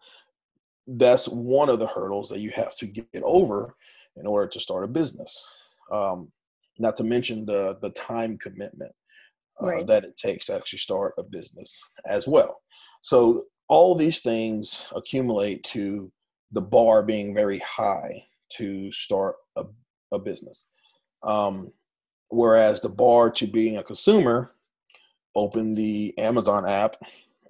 that's 0.97 1.29
one 1.29 1.69
of 1.69 1.79
the 1.79 1.87
hurdles 1.87 2.29
that 2.31 2.41
you 2.41 2.51
have 2.51 2.77
to 2.79 2.87
get 2.87 3.23
over 3.23 3.75
in 4.17 4.27
order 4.27 4.49
to 4.49 4.61
start 4.61 4.85
a 4.85 4.89
business. 4.89 5.47
Um, 5.93 6.33
not 6.79 6.97
to 6.97 7.05
mention 7.05 7.45
the 7.45 7.79
the 7.83 7.91
time 7.91 8.39
commitment 8.39 8.93
uh, 9.63 9.67
right. 9.67 9.87
that 9.87 10.05
it 10.05 10.17
takes 10.17 10.47
to 10.47 10.55
actually 10.55 10.79
start 10.79 11.15
a 11.19 11.23
business 11.23 11.81
as 12.07 12.27
well. 12.27 12.61
So 13.01 13.45
all 13.69 13.95
these 13.95 14.21
things 14.21 14.87
accumulate 14.95 15.63
to 15.65 16.11
the 16.53 16.63
bar 16.63 17.03
being 17.03 17.35
very 17.35 17.59
high 17.59 18.25
to 18.55 18.91
start 18.93 19.37
a, 19.57 19.65
a 20.13 20.19
business. 20.19 20.67
Um, 21.23 21.71
whereas 22.29 22.81
the 22.81 22.89
bar 22.89 23.31
to 23.33 23.47
being 23.47 23.77
a 23.77 23.83
consumer, 23.83 24.53
open 25.35 25.75
the 25.75 26.17
Amazon 26.19 26.67
app 26.67 26.97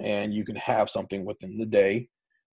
and 0.01 0.35
you 0.35 0.45
can 0.45 0.57
have 0.57 0.91
something 0.91 1.25
within 1.25 1.59
the 1.59 1.67
day, 1.67 2.09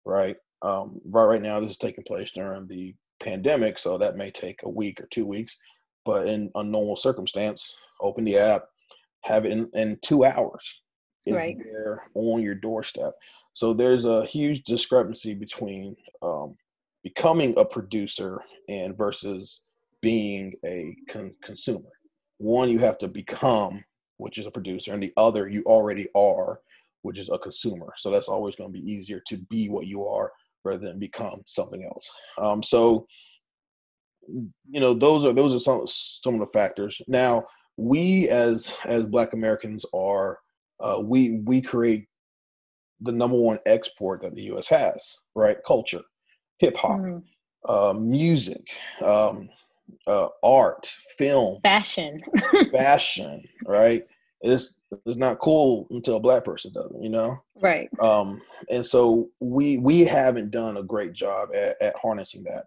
right? 0.04 0.36
Um, 0.62 1.00
right, 1.04 1.24
right 1.24 1.42
now, 1.42 1.60
this 1.60 1.72
is 1.72 1.76
taking 1.76 2.04
place 2.04 2.30
during 2.30 2.66
the 2.68 2.94
pandemic, 3.20 3.78
so 3.78 3.98
that 3.98 4.16
may 4.16 4.30
take 4.30 4.60
a 4.62 4.70
week 4.70 5.00
or 5.00 5.06
two 5.10 5.26
weeks. 5.26 5.56
But 6.04 6.28
in 6.28 6.50
a 6.54 6.64
normal 6.64 6.96
circumstance, 6.96 7.76
open 8.00 8.24
the 8.24 8.38
app, 8.38 8.64
have 9.22 9.44
it 9.44 9.52
in, 9.52 9.70
in 9.74 9.98
two 10.02 10.24
hours. 10.24 10.82
It's 11.24 11.36
right. 11.36 11.56
there 11.62 12.04
on 12.14 12.42
your 12.42 12.56
doorstep. 12.56 13.14
So 13.52 13.72
there's 13.72 14.06
a 14.06 14.24
huge 14.24 14.64
discrepancy 14.64 15.34
between 15.34 15.94
um, 16.22 16.54
becoming 17.04 17.54
a 17.56 17.64
producer 17.64 18.40
and 18.68 18.96
versus 18.96 19.62
being 20.00 20.54
a 20.64 20.96
con- 21.08 21.34
consumer. 21.42 21.90
One, 22.38 22.70
you 22.70 22.80
have 22.80 22.98
to 22.98 23.08
become, 23.08 23.84
which 24.16 24.38
is 24.38 24.46
a 24.46 24.50
producer, 24.50 24.92
and 24.92 25.02
the 25.02 25.12
other, 25.16 25.48
you 25.48 25.62
already 25.64 26.08
are, 26.16 26.60
which 27.02 27.18
is 27.18 27.30
a 27.30 27.38
consumer. 27.38 27.92
So 27.98 28.10
that's 28.10 28.28
always 28.28 28.56
going 28.56 28.72
to 28.72 28.78
be 28.78 28.90
easier 28.90 29.22
to 29.28 29.36
be 29.48 29.68
what 29.68 29.86
you 29.86 30.04
are 30.04 30.32
rather 30.64 30.78
than 30.78 30.98
become 30.98 31.42
something 31.46 31.84
else. 31.84 32.10
Um, 32.38 32.62
so, 32.62 33.06
you 34.28 34.80
know, 34.80 34.94
those 34.94 35.24
are 35.24 35.32
those 35.32 35.54
are 35.54 35.58
some 35.58 35.86
some 35.86 36.34
of 36.34 36.40
the 36.40 36.58
factors. 36.58 37.00
Now, 37.08 37.44
we 37.76 38.28
as 38.28 38.74
as 38.84 39.06
Black 39.06 39.32
Americans 39.32 39.84
are 39.94 40.38
uh, 40.80 41.02
we 41.04 41.40
we 41.44 41.60
create 41.60 42.06
the 43.00 43.12
number 43.12 43.36
one 43.36 43.58
export 43.66 44.22
that 44.22 44.34
the 44.34 44.42
U.S. 44.42 44.68
has, 44.68 45.16
right? 45.34 45.56
Culture, 45.66 46.02
hip 46.58 46.76
hop, 46.76 47.00
mm. 47.00 47.22
uh, 47.68 47.92
music, 47.92 48.64
um, 49.04 49.48
uh, 50.06 50.28
art, 50.42 50.86
film, 51.18 51.58
fashion, 51.62 52.20
fashion, 52.72 53.42
right? 53.66 54.04
It's 54.42 54.80
it's 55.06 55.16
not 55.16 55.38
cool 55.38 55.86
until 55.90 56.16
a 56.16 56.20
black 56.20 56.44
person 56.44 56.72
does 56.72 56.90
it, 56.90 57.02
you 57.02 57.10
know. 57.10 57.42
Right. 57.60 57.88
Um, 58.00 58.42
and 58.70 58.84
so 58.84 59.30
we 59.40 59.78
we 59.78 60.00
haven't 60.00 60.50
done 60.50 60.76
a 60.76 60.82
great 60.82 61.12
job 61.12 61.50
at, 61.54 61.80
at 61.80 61.94
harnessing 62.02 62.44
that. 62.44 62.64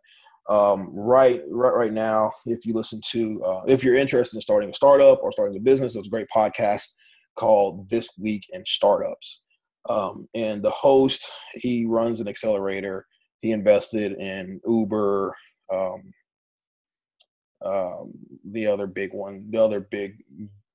Um, 0.48 0.89
right, 0.94 1.41
right, 1.50 1.74
right 1.74 1.94
now, 1.94 2.32
if 2.46 2.65
you 2.65 2.74
listen 2.74 3.01
to, 3.12 3.41
uh, 3.44 3.63
if 3.67 3.84
you're 3.84 3.96
interested 3.96 4.38
in 4.38 4.41
starting 4.41 4.70
a 4.70 4.74
startup 4.74 5.24
or 5.24 5.32
starting 5.32 5.58
a 5.58 5.60
business, 5.60 5.94
there's 5.94 6.05
a 6.05 6.10
great 6.10 6.27
podcast 6.34 6.94
called 7.36 7.89
This 7.89 8.10
Week 8.20 8.46
in 8.51 8.63
Startups. 8.65 9.41
Um, 9.89 10.27
and 10.36 10.62
the 10.62 10.72
host, 10.72 11.27
he 11.53 11.86
runs 11.86 12.22
an 12.22 12.27
accelerator. 12.27 13.05
He 13.41 13.51
invested 13.51 14.13
in 14.13 14.60
Uber, 14.65 15.36
um, 15.72 16.13
um, 17.63 18.13
the 18.51 18.67
other 18.67 18.88
big 18.88 19.13
one, 19.13 19.50
the 19.50 19.62
other 19.62 19.82
big 19.82 20.24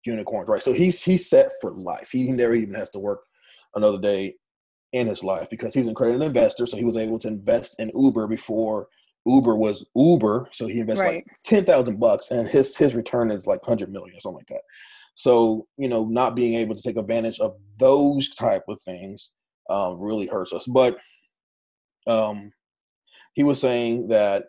unicorns, 0.05 0.49
right? 0.49 0.63
So 0.63 0.73
he's 0.73 1.03
he's 1.03 1.29
set 1.29 1.53
for 1.61 1.73
life. 1.73 2.11
He 2.13 2.31
never 2.31 2.55
even 2.55 2.75
has 2.75 2.91
to 2.91 2.99
work 2.99 3.23
another 3.75 3.99
day 3.99 4.37
in 4.93 5.07
his 5.07 5.23
life 5.23 5.49
because 5.51 5.73
he's 5.75 5.87
an 5.87 5.93
accredited 5.93 6.27
investor. 6.27 6.67
So 6.67 6.77
he 6.77 6.85
was 6.85 6.97
able 6.97 7.19
to 7.21 7.29
invest 7.29 7.79
in 7.79 7.91
Uber 7.95 8.27
before 8.27 8.89
Uber 9.27 9.57
was 9.57 9.85
Uber. 9.95 10.49
So 10.53 10.67
he 10.67 10.81
invested 10.81 11.05
right. 11.05 11.15
like 11.17 11.27
ten 11.45 11.65
thousand 11.65 12.01
bucks, 12.01 12.31
and 12.31 12.49
his 12.49 12.77
his 12.77 12.95
return 12.95 13.31
is 13.31 13.47
like 13.47 13.61
hundred 13.65 13.91
million 13.91 14.17
or 14.17 14.21
something 14.21 14.39
like 14.39 14.47
that. 14.49 14.63
So 15.15 15.67
you 15.77 15.89
know, 15.89 16.05
not 16.07 16.35
being 16.35 16.55
able 16.55 16.75
to 16.75 16.83
take 16.83 16.97
advantage 16.97 17.39
of 17.41 17.57
those 17.79 18.33
type 18.35 18.65
of 18.69 18.81
things 18.83 19.33
um, 19.69 20.01
really 20.01 20.27
hurts 20.27 20.53
us. 20.53 20.67
But 20.67 20.99
um, 22.07 22.53
he 23.35 23.45
was 23.45 23.61
saying 23.61 24.09
that 24.09 24.47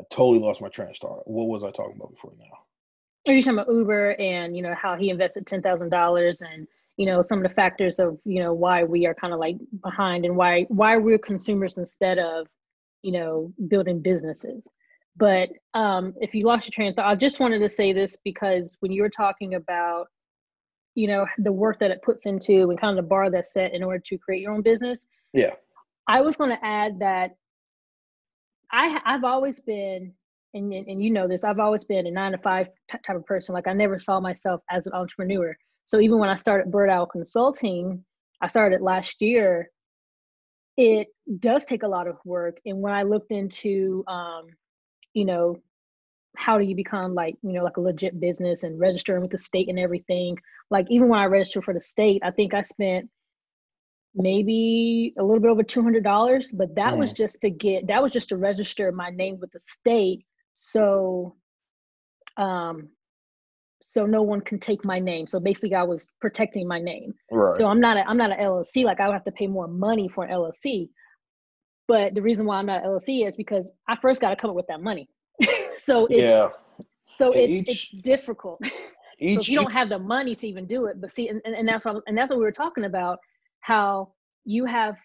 I 0.00 0.04
totally 0.10 0.38
lost 0.38 0.60
my 0.60 0.68
train 0.68 0.90
of 0.90 0.96
thought. 0.96 1.22
What 1.26 1.48
was 1.48 1.62
I 1.62 1.70
talking 1.70 1.96
about 1.96 2.10
before 2.10 2.32
now? 2.38 2.44
Are 3.28 3.34
you 3.34 3.42
talking 3.42 3.58
about 3.58 3.72
Uber 3.72 4.16
and 4.18 4.56
you 4.56 4.62
know 4.62 4.74
how 4.74 4.96
he 4.96 5.10
invested 5.10 5.46
ten 5.46 5.60
thousand 5.60 5.90
dollars 5.90 6.40
and 6.40 6.66
you 6.96 7.06
know 7.06 7.22
some 7.22 7.38
of 7.38 7.48
the 7.48 7.54
factors 7.54 7.98
of 7.98 8.18
you 8.24 8.42
know 8.42 8.54
why 8.54 8.82
we 8.82 9.06
are 9.06 9.14
kind 9.14 9.34
of 9.34 9.38
like 9.38 9.56
behind 9.82 10.24
and 10.24 10.36
why 10.36 10.62
why 10.68 10.96
we're 10.96 11.18
consumers 11.18 11.76
instead 11.76 12.18
of 12.18 12.46
you 13.02 13.12
know 13.12 13.52
building 13.68 14.00
businesses. 14.00 14.66
But 15.16 15.50
um, 15.74 16.14
if 16.20 16.34
you 16.34 16.46
lost 16.46 16.66
your 16.66 16.72
train 16.72 16.90
of 16.90 16.96
thought, 16.96 17.10
I 17.10 17.14
just 17.14 17.40
wanted 17.40 17.58
to 17.58 17.68
say 17.68 17.92
this 17.92 18.16
because 18.24 18.76
when 18.80 18.90
you 18.90 19.02
were 19.02 19.10
talking 19.10 19.54
about 19.54 20.06
you 20.94 21.08
know 21.08 21.26
the 21.38 21.52
work 21.52 21.78
that 21.80 21.90
it 21.90 22.02
puts 22.02 22.24
into 22.24 22.70
and 22.70 22.80
kind 22.80 22.98
of 22.98 23.04
the 23.04 23.08
bar 23.08 23.30
that's 23.30 23.52
set 23.52 23.74
in 23.74 23.82
order 23.82 24.02
to 24.06 24.16
create 24.16 24.40
your 24.40 24.52
own 24.52 24.62
business. 24.62 25.06
Yeah. 25.34 25.54
I 26.08 26.22
was 26.22 26.36
going 26.36 26.50
to 26.50 26.64
add 26.64 26.98
that 26.98 27.36
I 28.72 29.00
I've 29.04 29.24
always 29.24 29.60
been 29.60 30.12
and, 30.54 30.72
and 30.72 31.02
you 31.02 31.10
know 31.10 31.28
this 31.28 31.44
I've 31.44 31.58
always 31.58 31.84
been 31.84 32.06
a 32.06 32.10
nine 32.10 32.32
to 32.32 32.38
five 32.38 32.68
type 32.90 33.16
of 33.16 33.26
person 33.26 33.54
like 33.54 33.66
I 33.68 33.72
never 33.72 33.98
saw 33.98 34.20
myself 34.20 34.60
as 34.70 34.86
an 34.86 34.92
entrepreneur. 34.92 35.56
So 35.86 36.00
even 36.00 36.18
when 36.18 36.28
I 36.28 36.36
started 36.36 36.70
Bird 36.70 36.90
Owl 36.90 37.06
Consulting 37.06 38.04
I 38.40 38.48
started 38.48 38.80
last 38.80 39.20
year 39.22 39.70
it 40.76 41.08
does 41.40 41.64
take 41.64 41.82
a 41.82 41.88
lot 41.88 42.08
of 42.08 42.16
work 42.24 42.58
and 42.64 42.80
when 42.80 42.92
I 42.92 43.02
looked 43.02 43.30
into 43.30 44.04
um, 44.08 44.46
you 45.14 45.24
know 45.24 45.56
how 46.36 46.58
do 46.58 46.64
you 46.64 46.76
become 46.76 47.14
like 47.14 47.34
you 47.42 47.52
know 47.52 47.62
like 47.62 47.76
a 47.76 47.80
legit 47.80 48.20
business 48.20 48.62
and 48.62 48.78
registering 48.78 49.20
with 49.22 49.32
the 49.32 49.38
state 49.38 49.68
and 49.68 49.78
everything 49.78 50.36
like 50.70 50.86
even 50.88 51.08
when 51.08 51.18
I 51.18 51.24
registered 51.26 51.64
for 51.64 51.74
the 51.74 51.80
state 51.80 52.22
I 52.24 52.30
think 52.30 52.54
I 52.54 52.62
spent 52.62 53.10
maybe 54.14 55.14
a 55.18 55.22
little 55.22 55.40
bit 55.40 55.50
over 55.50 55.62
$200 55.62 56.46
but 56.54 56.74
that 56.74 56.94
mm. 56.94 56.98
was 56.98 57.12
just 57.12 57.40
to 57.40 57.50
get 57.50 57.86
that 57.86 58.02
was 58.02 58.12
just 58.12 58.28
to 58.30 58.36
register 58.36 58.90
my 58.92 59.10
name 59.10 59.38
with 59.40 59.50
the 59.52 59.60
state. 59.60 60.24
So 60.54 61.36
um 62.36 62.88
so 63.82 64.04
no 64.04 64.22
one 64.22 64.42
can 64.42 64.58
take 64.58 64.84
my 64.84 64.98
name. 64.98 65.26
So 65.26 65.40
basically 65.40 65.74
i 65.74 65.82
was 65.82 66.06
protecting 66.20 66.66
my 66.66 66.80
name. 66.80 67.14
Right. 67.30 67.54
so 67.56 67.66
i'm 67.66 67.80
not 67.80 67.96
a, 67.96 68.08
i'm 68.08 68.16
not 68.16 68.32
an 68.32 68.38
llc 68.38 68.84
like 68.84 69.00
i 69.00 69.06
would 69.06 69.14
have 69.14 69.24
to 69.24 69.32
pay 69.32 69.46
more 69.46 69.68
money 69.68 70.08
for 70.08 70.24
an 70.24 70.30
llc 70.30 70.88
but 71.86 72.14
the 72.14 72.22
reason 72.22 72.46
why 72.46 72.58
i'm 72.58 72.66
not 72.66 72.84
an 72.84 72.90
llc 72.90 73.26
is 73.26 73.36
because 73.36 73.70
i 73.88 73.94
first 73.94 74.20
got 74.20 74.30
to 74.30 74.36
come 74.36 74.50
up 74.50 74.56
with 74.56 74.66
that 74.68 74.82
money. 74.82 75.08
So 75.84 76.06
it's, 76.06 76.22
yeah. 76.22 76.50
so 77.04 77.32
it's, 77.32 77.50
each, 77.50 77.68
it's 77.94 78.02
difficult. 78.02 78.60
Each, 79.18 79.34
so 79.34 79.40
if 79.40 79.48
you 79.48 79.58
don't 79.58 79.72
have 79.72 79.88
the 79.90 79.98
money 79.98 80.34
to 80.34 80.48
even 80.48 80.66
do 80.66 80.86
it, 80.86 80.98
but 81.00 81.10
see, 81.10 81.28
and, 81.28 81.42
and, 81.44 81.54
and 81.54 81.68
that's 81.68 81.84
what 81.84 82.02
and 82.06 82.16
that's 82.16 82.30
what 82.30 82.38
we 82.38 82.44
were 82.44 82.52
talking 82.52 82.84
about. 82.84 83.18
How 83.60 84.12
you 84.44 84.64
have 84.64 84.96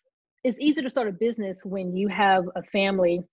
it's 0.43 0.59
easy 0.59 0.81
to 0.81 0.89
start 0.89 1.07
a 1.07 1.11
business 1.11 1.61
when 1.65 1.91
you 1.91 2.07
have 2.07 2.43
a 2.55 2.61
family 2.63 3.23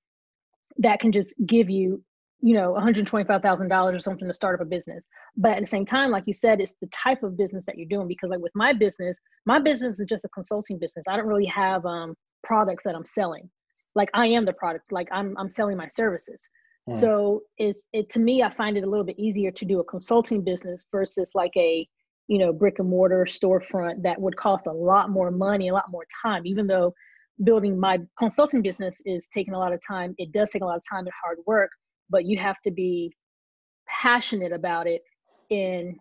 that 0.79 0.99
can 0.99 1.13
just 1.13 1.35
give 1.47 1.69
you 1.69 2.03
you 2.41 2.55
know 2.55 2.75
$125000 2.75 3.95
or 3.95 4.01
something 4.01 4.27
to 4.27 4.35
start 4.35 4.55
up 4.59 4.67
a 4.67 4.69
business. 4.69 5.05
But 5.37 5.53
at 5.53 5.61
the 5.61 5.67
same 5.67 5.87
time 5.87 6.11
like 6.11 6.25
you 6.27 6.35
said 6.35 6.61
it's 6.61 6.75
the 6.81 6.89
type 6.89 7.23
of 7.23 7.37
business 7.37 7.65
that 7.67 7.77
you're 7.77 7.89
doing 7.89 8.09
because 8.09 8.31
like 8.31 8.41
with 8.41 8.53
my 8.55 8.73
business 8.73 9.17
my 9.47 9.59
business 9.59 10.01
is 10.01 10.07
just 10.09 10.25
a 10.25 10.29
consulting 10.29 10.79
business. 10.79 11.05
I 11.09 11.17
don't 11.17 11.27
really 11.27 11.47
have 11.47 11.85
um, 11.87 12.15
products 12.43 12.83
that 12.85 12.95
i'm 12.95 13.05
selling. 13.05 13.49
Like 13.95 14.11
i 14.15 14.27
am 14.27 14.45
the 14.45 14.55
product 14.55 14.91
like 14.91 15.09
i'm, 15.13 15.37
I'm 15.39 15.51
selling 15.51 15.77
my 15.77 15.89
services. 15.89 16.49
Mm. 16.91 17.01
so 17.01 17.43
it's 17.59 17.87
it 17.93 18.09
to 18.09 18.19
me 18.19 18.43
i 18.43 18.51
find 18.51 18.77
it 18.77 18.83
a 18.83 18.91
little 18.91 19.05
bit 19.05 19.17
easier 19.17 19.53
to 19.53 19.65
do 19.65 19.79
a 19.79 19.85
consulting 19.85 20.43
business 20.43 20.83
versus 20.91 21.31
like 21.33 21.53
a 21.57 21.87
you 22.29 22.39
know 22.39 22.53
brick 22.53 22.79
and 22.79 22.89
mortar 22.89 23.27
storefront 23.29 24.03
that 24.03 24.21
would 24.21 24.37
cost 24.37 24.67
a 24.67 24.73
lot 24.73 25.11
more 25.11 25.31
money 25.31 25.69
a 25.69 25.73
lot 25.73 25.91
more 25.91 26.05
time 26.23 26.47
even 26.47 26.67
though 26.67 26.93
building 27.45 27.79
my 27.79 27.99
consulting 28.19 28.63
business 28.63 29.01
is 29.05 29.27
taking 29.29 29.55
a 29.55 29.59
lot 29.59 29.73
of 29.73 29.81
time 29.87 30.15
it 30.19 30.33
does 30.33 30.51
take 30.51 30.63
a 30.63 30.65
lot 30.65 30.77
of 30.77 30.83
time 30.89 31.01
and 31.01 31.13
hard 31.23 31.39
work 31.47 31.71
but 32.11 32.25
you 32.25 32.39
have 32.39 32.61
to 32.63 32.71
be 32.71 33.13
passionate 33.89 34.53
about 34.53 34.87
it 34.87 35.03
in 35.51 35.97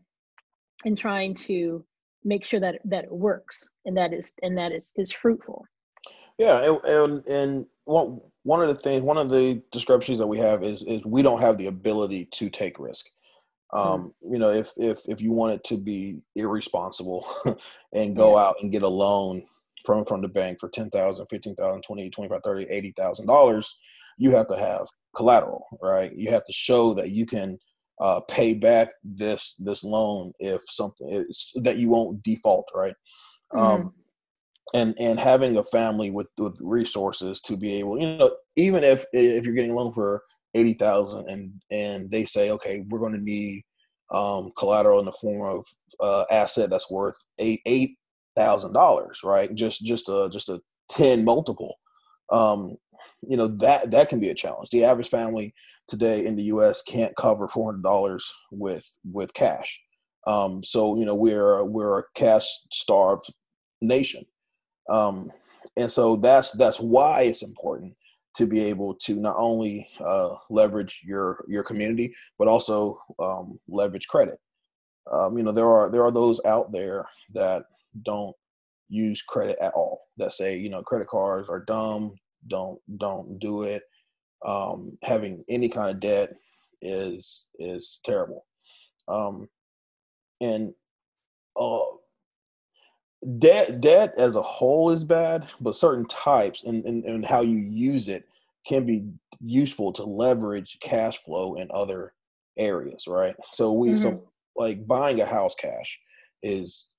in 0.86 0.96
trying 0.96 1.34
to 1.34 1.84
make 2.24 2.46
sure 2.46 2.60
that 2.60 2.76
that 2.86 3.06
it 3.06 3.12
works 3.12 3.68
and 3.86 3.98
that 3.98 4.14
is 4.14 4.32
and 4.44 4.58
that 4.58 4.72
is 4.72 4.92
is 4.96 5.12
fruitful 5.12 5.66
yeah 6.38 6.64
and 6.64 6.80
and, 6.86 7.28
and 7.28 7.66
one 7.86 8.20
one 8.44 8.62
of 8.62 8.68
the 8.68 8.76
things 8.76 9.04
one 9.04 9.18
of 9.18 9.30
the 9.30 9.62
discrepancies 9.72 10.18
that 10.18 10.28
we 10.28 10.38
have 10.38 10.64
is 10.64 10.82
is 10.84 11.04
we 11.06 11.22
don't 11.22 11.42
have 11.42 11.58
the 11.58 11.68
ability 11.68 12.26
to 12.26 12.50
take 12.50 12.80
risk. 12.80 13.08
Um, 13.74 14.14
you 14.22 14.38
know 14.38 14.50
if 14.50 14.72
if 14.78 15.00
if 15.08 15.22
you 15.22 15.32
want 15.32 15.54
it 15.54 15.64
to 15.64 15.78
be 15.78 16.22
irresponsible 16.36 17.26
and 17.94 18.16
go 18.16 18.36
yeah. 18.36 18.44
out 18.44 18.56
and 18.62 18.72
get 18.72 18.84
a 18.84 18.88
loan 18.88 19.44
from 19.86 20.06
from 20.06 20.22
the 20.22 20.28
bank 20.28 20.60
for 20.60 20.70
10,000 20.70 21.26
15,000 21.30 21.82
20 21.82 22.10
25 22.10 22.42
30 22.44 22.66
80,000 22.70 23.26
dollars 23.26 23.78
you 24.18 24.32
have 24.32 24.48
to 24.48 24.58
have 24.58 24.88
collateral, 25.16 25.66
right? 25.82 26.14
You 26.16 26.30
have 26.32 26.46
to 26.46 26.54
show 26.54 26.94
that 26.94 27.12
you 27.12 27.26
can 27.26 27.58
uh, 28.00 28.22
pay 28.30 28.54
back 28.54 28.90
this 29.04 29.56
this 29.56 29.84
loan 29.84 30.32
if 30.40 30.62
something 30.70 31.08
is, 31.10 31.52
that 31.56 31.78
you 31.78 31.90
won't 31.90 32.24
default, 32.24 32.70
right? 32.76 32.96
Mm-hmm. 33.54 33.60
Um, 33.60 33.94
and 34.74 34.96
and 35.00 35.20
having 35.20 35.58
a 35.58 35.64
family 35.64 36.12
with 36.12 36.28
with 36.38 36.58
resources 36.62 37.42
to 37.42 37.58
be 37.58 37.80
able, 37.80 38.00
you 38.00 38.18
know, 38.18 38.36
even 38.56 38.84
if 38.84 39.06
if 39.12 39.46
you're 39.46 39.56
getting 39.56 39.72
a 39.72 39.76
loan 39.76 39.94
for 39.94 40.24
eighty 40.56 40.74
thousand 40.74 41.30
and 41.30 41.52
and 41.72 42.12
they 42.12 42.26
say, 42.26 42.52
okay, 42.52 42.86
we're 42.90 43.00
going 43.00 43.14
to 43.14 43.24
need 43.24 43.64
um, 44.12 44.52
collateral 44.58 45.00
in 45.00 45.06
the 45.06 45.12
form 45.12 45.42
of 45.42 45.66
uh, 46.00 46.26
asset 46.32 46.70
that's 46.70 46.92
worth 46.92 47.16
eight 47.40 47.62
eight 47.66 47.98
thousand 48.36 48.74
dollars, 48.74 49.22
right? 49.24 49.54
Just 49.56 49.84
just 49.84 50.10
a 50.10 50.30
just 50.32 50.50
a 50.50 50.62
ten 50.90 51.24
multiple 51.24 51.78
um, 52.32 52.76
you 53.28 53.38
know 53.38 53.48
that 53.48 53.92
that 53.92 54.10
can 54.10 54.20
be 54.20 54.30
a 54.30 54.36
challenge. 54.36 54.70
The 54.70 54.86
average 54.86 55.10
family 55.10 55.54
today 55.88 56.26
in 56.26 56.36
the 56.36 56.44
U.S. 56.44 56.82
can't 56.82 57.16
cover 57.16 57.48
four 57.48 57.72
hundred 57.72 57.84
dollars 57.84 58.32
with 58.52 58.86
with 59.04 59.34
cash. 59.34 59.80
Um, 60.26 60.64
so 60.64 60.98
you 60.98 61.06
know 61.06 61.16
we're 61.16 61.64
we're 61.64 62.00
a 62.00 62.04
cash 62.16 62.48
starved 62.72 63.32
nation, 63.82 64.24
um, 64.90 65.30
and 65.78 65.92
so 65.92 66.16
that's 66.16 66.52
that's 66.52 66.80
why 66.80 67.24
it's 67.24 67.44
important 67.44 67.94
to 68.36 68.46
be 68.46 68.62
able 68.62 68.96
to 68.96 69.16
not 69.16 69.36
only 69.38 69.88
uh, 70.00 70.36
leverage 70.50 71.02
your 71.04 71.44
your 71.48 71.64
community 71.64 72.14
but 72.38 72.48
also 72.48 72.98
um, 73.20 73.60
leverage 73.68 74.08
credit. 74.08 74.38
Um, 75.12 75.38
you 75.38 75.44
know 75.44 75.52
there 75.52 75.68
are 75.68 75.90
there 75.92 76.04
are 76.04 76.12
those 76.12 76.40
out 76.46 76.72
there 76.72 77.06
that 77.34 77.64
don't 78.04 78.36
use 78.90 79.22
credit 79.22 79.58
at 79.62 79.74
all 79.74 80.02
that 80.18 80.34
say 80.34 80.58
you 80.58 80.70
know 80.70 80.84
credit 80.84 81.08
cards 81.08 81.50
are 81.50 81.64
dumb 81.66 82.14
don't 82.48 82.80
don't 82.98 83.40
do 83.40 83.64
it 83.64 83.84
um, 84.46 84.98
having 85.04 85.44
any 85.50 85.70
kind 85.70 85.90
of 85.90 86.00
debt 86.00 86.34
is 86.82 87.48
is 87.58 88.00
terrible 88.04 88.46
um, 89.08 89.48
and 90.42 90.74
uh, 91.60 91.80
debt 93.38 93.82
debt 93.82 94.14
as 94.18 94.36
a 94.36 94.42
whole 94.42 94.92
is 94.92 95.04
bad 95.04 95.48
but 95.62 95.76
certain 95.76 96.06
types 96.08 96.64
and, 96.64 96.84
and, 96.86 97.06
and 97.06 97.26
how 97.26 97.42
you 97.42 97.58
use 97.58 98.08
it 98.08 98.26
can 98.68 98.86
be 98.86 99.06
useful 99.40 99.92
to 99.92 100.04
leverage 100.04 100.78
cash 100.82 101.18
flow 101.20 101.56
in 101.56 101.68
other 101.74 102.14
areas 102.58 103.06
right 103.08 103.36
so 103.52 103.72
we 103.72 103.90
mm-hmm. 103.90 104.02
so 104.02 104.32
like 104.56 104.86
buying 104.86 105.22
a 105.22 105.26
house 105.26 105.56
cash 105.56 106.00
is 106.44 106.90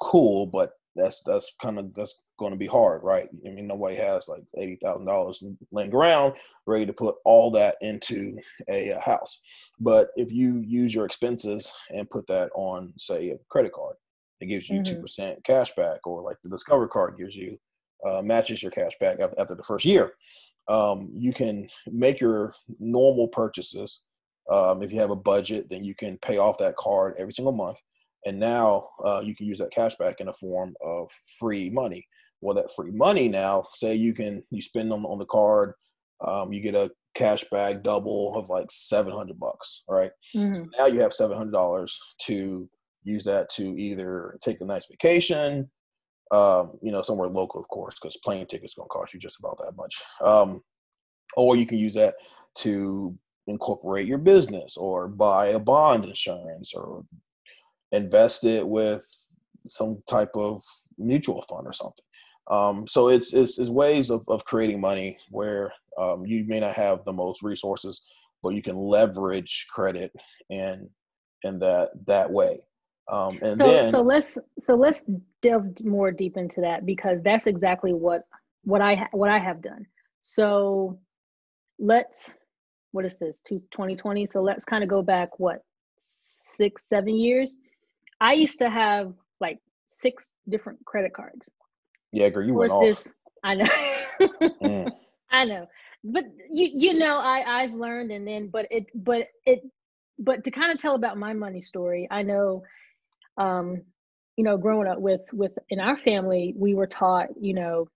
cool 0.00 0.46
but 0.46 0.72
that's 0.96 1.22
that's 1.22 1.54
kind 1.60 1.78
of 1.78 1.94
that's 1.94 2.22
going 2.38 2.52
to 2.52 2.58
be 2.58 2.66
hard, 2.66 3.02
right? 3.02 3.28
I 3.46 3.50
mean, 3.50 3.66
nobody 3.66 3.96
has 3.96 4.28
like 4.28 4.42
eighty 4.56 4.76
thousand 4.82 5.06
dollars 5.06 5.42
laying 5.70 5.94
around 5.94 6.34
ready 6.66 6.86
to 6.86 6.92
put 6.92 7.16
all 7.24 7.50
that 7.52 7.76
into 7.80 8.36
a, 8.68 8.90
a, 8.90 9.00
house. 9.00 9.40
But 9.78 10.08
if 10.16 10.32
you 10.32 10.62
use 10.66 10.94
your 10.94 11.06
expenses 11.06 11.72
and 11.90 12.10
put 12.10 12.26
that 12.26 12.50
on, 12.54 12.92
say, 12.98 13.30
a 13.30 13.38
credit 13.48 13.72
card, 13.72 13.96
it 14.40 14.46
gives 14.46 14.68
you 14.68 14.82
2 14.82 14.92
mm-hmm. 14.92 15.00
percent 15.00 15.44
cash 15.44 15.72
back, 15.76 16.06
or 16.06 16.22
like 16.22 16.36
the 16.42 16.50
Discover 16.50 16.88
card 16.88 17.16
gives 17.18 17.36
you 17.36 17.58
uh, 18.04 18.22
matches 18.22 18.62
your 18.62 18.72
cash 18.72 18.92
back 19.00 19.20
after, 19.20 19.38
after 19.40 19.54
the 19.54 19.62
first 19.62 19.84
year. 19.84 20.12
Um, 20.68 21.10
you 21.14 21.32
can 21.32 21.68
make 21.86 22.20
your 22.20 22.54
normal 22.78 23.28
purchases. 23.28 24.00
Um, 24.50 24.82
if 24.82 24.92
you 24.92 25.00
have 25.00 25.10
a 25.10 25.16
budget, 25.16 25.68
then 25.70 25.84
you 25.84 25.94
can 25.94 26.18
pay 26.18 26.38
off 26.38 26.58
that 26.58 26.76
card 26.76 27.14
every 27.18 27.32
single 27.32 27.52
month 27.52 27.78
and 28.26 28.38
now 28.38 28.88
uh, 29.04 29.22
you 29.24 29.34
can 29.34 29.46
use 29.46 29.58
that 29.58 29.72
cash 29.72 29.94
back 29.96 30.20
in 30.20 30.26
the 30.26 30.32
form 30.32 30.74
of 30.82 31.08
free 31.38 31.70
money 31.70 32.06
well 32.42 32.54
that 32.54 32.70
free 32.76 32.90
money 32.90 33.28
now 33.28 33.64
say 33.74 33.94
you 33.94 34.12
can 34.12 34.42
you 34.50 34.60
spend 34.60 34.92
on, 34.92 35.04
on 35.04 35.18
the 35.18 35.26
card 35.26 35.72
um, 36.20 36.52
you 36.52 36.60
get 36.60 36.74
a 36.74 36.90
cash 37.14 37.44
back 37.50 37.82
double 37.82 38.34
of 38.36 38.50
like 38.50 38.70
700 38.70 39.38
bucks 39.38 39.84
right 39.88 40.10
mm-hmm. 40.34 40.54
so 40.54 40.66
now 40.76 40.86
you 40.86 41.00
have 41.00 41.12
$700 41.12 41.90
to 42.26 42.68
use 43.04 43.24
that 43.24 43.48
to 43.50 43.62
either 43.62 44.38
take 44.44 44.60
a 44.60 44.64
nice 44.64 44.86
vacation 44.90 45.70
um, 46.30 46.76
you 46.82 46.90
know 46.90 47.02
somewhere 47.02 47.28
local 47.28 47.60
of 47.60 47.68
course 47.68 47.94
because 47.94 48.16
plane 48.18 48.46
tickets 48.46 48.74
going 48.74 48.86
to 48.86 48.90
cost 48.90 49.14
you 49.14 49.20
just 49.20 49.38
about 49.38 49.58
that 49.58 49.76
much 49.76 50.02
um, 50.22 50.60
or 51.36 51.56
you 51.56 51.66
can 51.66 51.78
use 51.78 51.94
that 51.94 52.14
to 52.56 53.16
incorporate 53.46 54.06
your 54.06 54.18
business 54.18 54.76
or 54.76 55.08
buy 55.08 55.48
a 55.48 55.58
bond 55.58 56.04
insurance 56.04 56.72
or 56.74 57.04
invest 57.92 58.44
it 58.44 58.66
with 58.66 59.04
some 59.66 60.02
type 60.08 60.30
of 60.34 60.62
mutual 60.98 61.42
fund 61.48 61.66
or 61.66 61.72
something. 61.72 62.04
Um, 62.48 62.86
so 62.86 63.08
it's, 63.08 63.34
it's, 63.34 63.58
it's 63.58 63.70
ways 63.70 64.10
of, 64.10 64.24
of 64.28 64.44
creating 64.44 64.80
money 64.80 65.18
where 65.30 65.72
um, 65.98 66.24
you 66.26 66.44
may 66.46 66.60
not 66.60 66.74
have 66.74 67.04
the 67.04 67.12
most 67.12 67.42
resources, 67.42 68.02
but 68.42 68.50
you 68.50 68.62
can 68.62 68.76
leverage 68.76 69.66
credit 69.70 70.12
in 70.50 70.88
in 71.42 71.58
that 71.58 71.90
that 72.06 72.30
way. 72.30 72.58
Um, 73.08 73.38
and 73.40 73.58
so, 73.58 73.66
then 73.66 73.92
so 73.92 74.02
let's 74.02 74.38
so 74.64 74.74
let's 74.74 75.04
delve 75.40 75.84
more 75.84 76.10
deep 76.10 76.36
into 76.36 76.60
that 76.62 76.84
because 76.84 77.22
that's 77.22 77.46
exactly 77.46 77.92
what 77.92 78.22
what 78.64 78.80
I 78.80 79.08
what 79.12 79.30
I 79.30 79.38
have 79.38 79.62
done. 79.62 79.86
So 80.22 80.98
let's 81.78 82.34
what 82.92 83.04
is 83.04 83.18
this 83.18 83.40
to 83.46 83.58
2020? 83.70 84.26
So 84.26 84.42
let's 84.42 84.64
kind 84.64 84.82
of 84.82 84.90
go 84.90 85.02
back 85.02 85.38
what 85.38 85.62
six 86.56 86.82
seven 86.88 87.14
years 87.14 87.54
I 88.20 88.32
used 88.32 88.58
to 88.58 88.70
have 88.70 89.12
like 89.40 89.58
six 89.88 90.30
different 90.48 90.84
credit 90.84 91.12
cards. 91.12 91.46
Yeah, 92.12 92.28
girl, 92.30 92.44
you 92.44 92.54
went 92.54 92.72
off. 92.72 92.82
This, 92.82 93.12
I 93.44 93.54
know. 93.54 93.64
mm. 94.62 94.92
I 95.30 95.44
know, 95.44 95.66
but 96.02 96.24
you 96.50 96.70
you 96.72 96.94
know 96.94 97.18
I 97.18 97.62
I've 97.62 97.72
learned 97.72 98.10
and 98.10 98.26
then 98.26 98.48
but 98.48 98.66
it 98.70 98.86
but 98.94 99.28
it 99.44 99.62
but 100.18 100.44
to 100.44 100.50
kind 100.50 100.72
of 100.72 100.78
tell 100.78 100.94
about 100.94 101.18
my 101.18 101.32
money 101.32 101.60
story, 101.60 102.08
I 102.10 102.22
know, 102.22 102.62
um, 103.38 103.82
you 104.36 104.44
know, 104.44 104.56
growing 104.56 104.88
up 104.88 105.00
with 105.00 105.22
with 105.32 105.58
in 105.70 105.80
our 105.80 105.96
family, 105.98 106.54
we 106.56 106.74
were 106.74 106.86
taught 106.86 107.28
you 107.40 107.54
know 107.54 107.88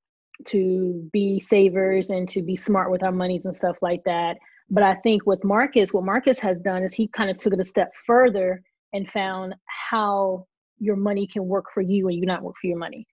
to 0.47 1.09
be 1.13 1.39
savers 1.39 2.11
and 2.11 2.29
to 2.29 2.43
be 2.43 2.57
smart 2.57 2.91
with 2.91 3.03
our 3.03 3.13
monies 3.13 3.45
and 3.45 3.55
stuff 3.55 3.77
like 3.83 4.03
that. 4.05 4.39
But 4.71 4.83
I 4.83 4.95
think 4.97 5.27
with 5.27 5.45
Marcus, 5.45 5.93
what 5.93 6.05
Marcus 6.05 6.39
has 6.41 6.61
done 6.61 6.83
is 6.83 6.95
he 6.95 7.09
kind 7.09 7.31
of 7.31 7.37
took 7.37 7.53
it 7.53 7.61
a 7.61 7.65
step 7.65 7.93
further 8.07 8.63
and 8.93 9.11
found 9.11 9.55
how 9.67 10.47
your 10.79 10.97
money 10.97 11.27
can 11.27 11.47
work 11.47 11.67
for 11.75 11.83
you 11.83 12.09
and 12.09 12.17
you 12.17 12.25
not 12.25 12.43
work 12.43 12.55
for 12.61 12.69
your 12.69 12.79
money. 12.79 13.07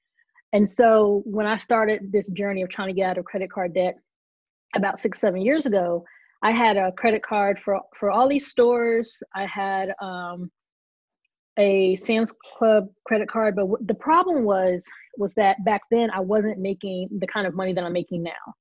And 0.53 0.69
so 0.69 1.23
when 1.25 1.45
I 1.45 1.57
started 1.57 2.11
this 2.11 2.29
journey 2.29 2.61
of 2.61 2.69
trying 2.69 2.87
to 2.87 2.93
get 2.93 3.09
out 3.09 3.17
of 3.17 3.25
credit 3.25 3.51
card 3.51 3.73
debt 3.73 3.95
about 4.75 4.99
six, 4.99 5.19
seven 5.19 5.41
years 5.41 5.65
ago, 5.65 6.05
I 6.41 6.51
had 6.51 6.77
a 6.77 6.91
credit 6.91 7.23
card 7.23 7.59
for 7.59 7.79
for 7.95 8.11
all 8.11 8.29
these 8.29 8.47
stores. 8.47 9.21
I 9.35 9.45
had 9.45 9.93
um, 10.01 10.51
a 11.57 11.95
Sam's 11.97 12.31
Club 12.31 12.87
credit 13.05 13.29
card, 13.29 13.55
but 13.55 13.63
w- 13.63 13.85
the 13.85 13.95
problem 13.95 14.45
was 14.45 14.85
was 15.17 15.33
that 15.33 15.63
back 15.65 15.81
then 15.89 16.11
I 16.11 16.19
wasn't 16.19 16.59
making 16.59 17.09
the 17.19 17.27
kind 17.27 17.47
of 17.47 17.55
money 17.55 17.73
that 17.73 17.83
I'm 17.83 17.93
making 17.93 18.23
now 18.23 18.53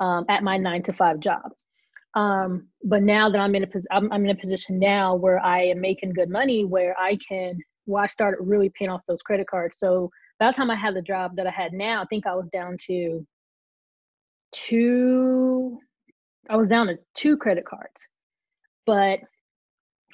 um, 0.00 0.24
at 0.28 0.42
my 0.42 0.56
nine 0.56 0.82
to 0.84 0.92
five 0.92 1.20
job. 1.20 1.42
Um, 2.14 2.68
but 2.84 3.02
now 3.02 3.28
that 3.28 3.40
I'm 3.40 3.54
in 3.54 3.64
a 3.64 3.68
I'm, 3.90 4.12
I'm 4.12 4.24
in 4.24 4.30
a 4.30 4.40
position 4.40 4.78
now 4.78 5.14
where 5.14 5.40
I 5.40 5.62
am 5.64 5.80
making 5.80 6.12
good 6.12 6.30
money, 6.30 6.64
where 6.64 6.98
I 6.98 7.18
can, 7.28 7.58
well, 7.86 8.04
I 8.04 8.06
started 8.06 8.38
really 8.40 8.70
paying 8.78 8.90
off 8.90 9.00
those 9.08 9.22
credit 9.22 9.48
cards. 9.48 9.78
So 9.78 10.10
by 10.38 10.48
the 10.48 10.52
time 10.52 10.70
I 10.70 10.76
had 10.76 10.94
the 10.94 11.02
job 11.02 11.36
that 11.36 11.46
I 11.46 11.50
had 11.50 11.72
now, 11.72 12.02
I 12.02 12.06
think 12.06 12.26
I 12.26 12.34
was 12.34 12.48
down 12.50 12.76
to 12.86 13.26
two. 14.52 15.78
I 16.48 16.56
was 16.56 16.68
down 16.68 16.86
to 16.88 16.98
two 17.14 17.36
credit 17.36 17.64
cards, 17.64 18.06
but 18.86 19.20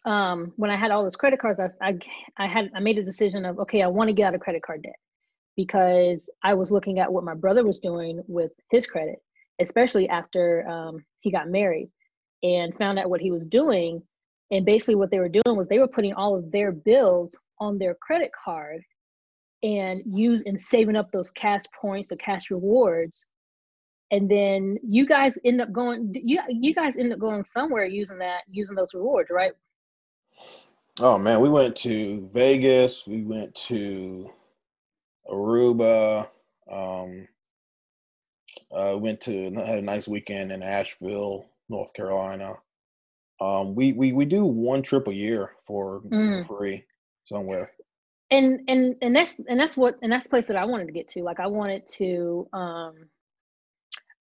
um, 0.04 0.52
when 0.56 0.70
I 0.70 0.76
had 0.76 0.90
all 0.90 1.02
those 1.02 1.16
credit 1.16 1.40
cards, 1.40 1.60
I, 1.60 1.86
I, 1.86 1.98
I 2.38 2.46
had 2.46 2.70
I 2.74 2.80
made 2.80 2.98
a 2.98 3.04
decision 3.04 3.44
of 3.44 3.58
okay, 3.60 3.82
I 3.82 3.86
want 3.86 4.08
to 4.08 4.14
get 4.14 4.28
out 4.28 4.34
of 4.34 4.40
credit 4.40 4.62
card 4.62 4.82
debt 4.82 4.96
because 5.56 6.30
I 6.42 6.54
was 6.54 6.72
looking 6.72 6.98
at 7.00 7.12
what 7.12 7.24
my 7.24 7.34
brother 7.34 7.64
was 7.64 7.80
doing 7.80 8.22
with 8.26 8.52
his 8.70 8.86
credit, 8.86 9.16
especially 9.60 10.08
after 10.08 10.66
um, 10.68 11.04
he 11.20 11.30
got 11.30 11.48
married, 11.48 11.90
and 12.42 12.76
found 12.78 12.98
out 12.98 13.10
what 13.10 13.20
he 13.20 13.30
was 13.30 13.44
doing. 13.44 14.02
And 14.50 14.64
basically, 14.64 14.96
what 14.96 15.10
they 15.10 15.18
were 15.18 15.28
doing 15.28 15.56
was 15.56 15.68
they 15.68 15.78
were 15.78 15.88
putting 15.88 16.14
all 16.14 16.36
of 16.36 16.50
their 16.50 16.72
bills 16.72 17.36
on 17.60 17.78
their 17.78 17.94
credit 17.94 18.30
card 18.42 18.82
and 19.62 20.02
use 20.06 20.42
and 20.46 20.58
saving 20.58 20.96
up 20.96 21.12
those 21.12 21.30
cash 21.30 21.62
points, 21.78 22.08
the 22.08 22.16
cash 22.16 22.50
rewards. 22.50 23.24
And 24.10 24.28
then 24.28 24.76
you 24.82 25.06
guys 25.06 25.38
end 25.44 25.60
up 25.60 25.70
going 25.72 26.12
you 26.14 26.40
you 26.48 26.74
guys 26.74 26.96
end 26.96 27.12
up 27.12 27.18
going 27.20 27.44
somewhere 27.44 27.84
using 27.84 28.18
that 28.18 28.40
using 28.50 28.74
those 28.74 28.94
rewards, 28.94 29.28
right? 29.30 29.52
Oh 31.00 31.18
man, 31.18 31.40
we 31.40 31.48
went 31.48 31.76
to 31.76 32.29
Vegas. 32.33 33.07
We 33.07 33.22
went 33.22 33.55
to 33.66 34.31
Aruba. 35.29 36.29
Um, 36.70 37.26
uh, 38.72 38.96
went 38.98 39.20
to 39.22 39.53
had 39.55 39.79
a 39.79 39.83
nice 39.83 40.07
weekend 40.07 40.53
in 40.53 40.62
Asheville, 40.62 41.46
North 41.68 41.92
Carolina. 41.94 42.57
Um, 43.40 43.74
we 43.74 43.92
we 43.92 44.12
we 44.12 44.24
do 44.24 44.44
one 44.44 44.83
trip 44.83 45.09
a 45.09 45.14
year 45.14 45.53
for 45.66 46.03
mm. 46.03 46.46
free 46.46 46.85
somewhere. 47.24 47.72
And 48.31 48.61
and 48.68 48.94
and 49.03 49.16
that's 49.16 49.37
and 49.48 49.59
that's 49.59 49.76
what 49.76 49.96
and 50.03 50.12
that's 50.12 50.24
the 50.24 50.31
place 50.31 50.46
that 50.46 50.57
I 50.57 50.64
wanted 50.64 50.87
to 50.87 50.92
get 50.92 51.09
to. 51.11 51.22
Like 51.22 51.40
I 51.40 51.46
wanted 51.46 51.88
to 51.96 52.48
um 52.53 52.94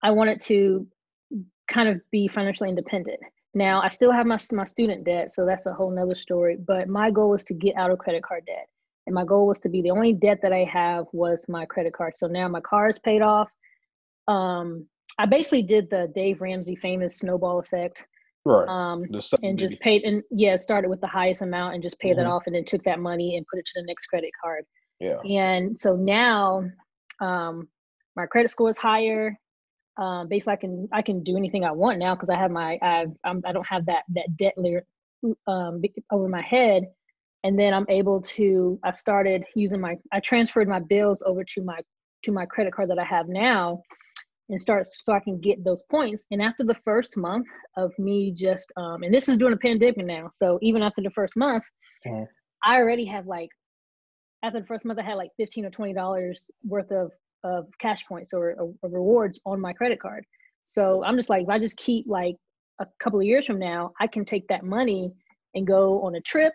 I 0.01 0.11
wanted 0.11 0.39
to 0.41 0.87
kind 1.67 1.89
of 1.89 2.01
be 2.11 2.27
financially 2.27 2.69
independent. 2.69 3.19
Now, 3.53 3.81
I 3.81 3.89
still 3.89 4.11
have 4.11 4.25
my, 4.25 4.37
my 4.51 4.63
student 4.63 5.05
debt, 5.05 5.31
so 5.31 5.45
that's 5.45 5.65
a 5.65 5.73
whole 5.73 5.89
nother 5.91 6.15
story. 6.15 6.57
But 6.57 6.87
my 6.87 7.09
goal 7.09 7.29
was 7.29 7.43
to 7.45 7.53
get 7.53 7.75
out 7.75 7.91
of 7.91 7.97
credit 7.97 8.23
card 8.23 8.45
debt. 8.45 8.67
And 9.07 9.15
my 9.15 9.25
goal 9.25 9.47
was 9.47 9.59
to 9.61 9.69
be 9.69 9.81
the 9.81 9.89
only 9.89 10.13
debt 10.13 10.39
that 10.43 10.53
I 10.53 10.65
have 10.65 11.05
was 11.13 11.45
my 11.49 11.65
credit 11.65 11.93
card. 11.93 12.15
So 12.15 12.27
now 12.27 12.47
my 12.47 12.61
car 12.61 12.87
is 12.87 12.99
paid 12.99 13.23
off. 13.23 13.49
Um, 14.27 14.85
I 15.17 15.25
basically 15.25 15.63
did 15.63 15.89
the 15.89 16.11
Dave 16.13 16.41
Ramsey 16.41 16.75
famous 16.75 17.17
snowball 17.17 17.59
effect. 17.59 18.05
Right. 18.45 18.67
Um, 18.67 19.03
and 19.41 19.57
just 19.57 19.79
paid 19.79 20.03
and 20.03 20.23
yeah, 20.31 20.55
started 20.55 20.89
with 20.89 21.01
the 21.01 21.07
highest 21.07 21.41
amount 21.41 21.73
and 21.73 21.83
just 21.83 21.99
paid 21.99 22.11
mm-hmm. 22.11 22.21
that 22.21 22.27
off 22.27 22.43
and 22.45 22.55
then 22.55 22.65
took 22.65 22.83
that 22.83 22.99
money 22.99 23.35
and 23.35 23.45
put 23.51 23.59
it 23.59 23.65
to 23.65 23.71
the 23.75 23.85
next 23.85 24.05
credit 24.07 24.29
card. 24.41 24.63
Yeah. 24.99 25.19
And 25.21 25.77
so 25.77 25.95
now 25.95 26.69
um, 27.19 27.67
my 28.15 28.27
credit 28.27 28.49
score 28.49 28.69
is 28.69 28.77
higher 28.77 29.37
um, 29.99 30.29
basically 30.29 30.53
I 30.53 30.55
can 30.55 30.89
I 30.93 31.01
can 31.01 31.23
do 31.23 31.37
anything 31.37 31.65
I 31.65 31.71
want 31.71 31.99
now 31.99 32.15
because 32.15 32.29
I 32.29 32.37
have 32.37 32.51
my 32.51 32.79
I've 32.81 33.11
I'm, 33.23 33.41
I 33.45 33.51
don't 33.51 33.67
have 33.67 33.85
that 33.87 34.03
that 34.15 34.37
debt 34.37 34.53
layer 34.57 34.85
um, 35.45 35.81
over 36.11 36.29
my 36.29 36.41
head, 36.41 36.85
and 37.43 37.59
then 37.59 37.73
I'm 37.73 37.85
able 37.89 38.21
to 38.21 38.79
I've 38.83 38.97
started 38.97 39.43
using 39.55 39.81
my 39.81 39.97
I 40.13 40.21
transferred 40.21 40.69
my 40.69 40.79
bills 40.79 41.21
over 41.25 41.43
to 41.43 41.63
my 41.63 41.79
to 42.23 42.31
my 42.31 42.45
credit 42.45 42.73
card 42.73 42.89
that 42.89 42.99
I 42.99 43.03
have 43.03 43.27
now, 43.27 43.83
and 44.47 44.61
start 44.61 44.87
so 44.87 45.13
I 45.13 45.19
can 45.19 45.39
get 45.41 45.63
those 45.65 45.83
points. 45.91 46.25
And 46.31 46.41
after 46.41 46.63
the 46.63 46.75
first 46.75 47.17
month 47.17 47.47
of 47.75 47.91
me 47.99 48.31
just 48.31 48.71
um, 48.77 49.03
and 49.03 49.13
this 49.13 49.27
is 49.27 49.37
during 49.37 49.53
a 49.53 49.57
pandemic 49.57 50.05
now, 50.05 50.29
so 50.31 50.59
even 50.61 50.81
after 50.81 51.01
the 51.01 51.11
first 51.11 51.35
month. 51.35 51.65
I 52.63 52.77
already 52.77 53.05
have 53.05 53.27
like 53.27 53.49
after 54.43 54.61
the 54.61 54.65
first 54.65 54.85
month 54.85 54.99
I 54.99 55.03
had 55.03 55.15
like 55.15 55.31
fifteen 55.35 55.65
or 55.65 55.69
twenty 55.69 55.93
dollars 55.93 56.49
worth 56.63 56.91
of 56.91 57.11
of 57.43 57.67
cash 57.79 58.05
points 58.05 58.33
or, 58.33 58.55
or, 58.81 58.89
rewards 58.89 59.39
on 59.45 59.59
my 59.61 59.73
credit 59.73 59.99
card. 59.99 60.25
So 60.63 61.03
I'm 61.03 61.15
just 61.15 61.29
like, 61.29 61.43
if 61.43 61.49
I 61.49 61.59
just 61.59 61.77
keep 61.77 62.05
like 62.07 62.35
a 62.79 62.87
couple 63.01 63.19
of 63.19 63.25
years 63.25 63.45
from 63.45 63.59
now, 63.59 63.91
I 63.99 64.07
can 64.07 64.25
take 64.25 64.47
that 64.49 64.63
money 64.63 65.13
and 65.55 65.65
go 65.65 66.01
on 66.03 66.15
a 66.15 66.21
trip. 66.21 66.53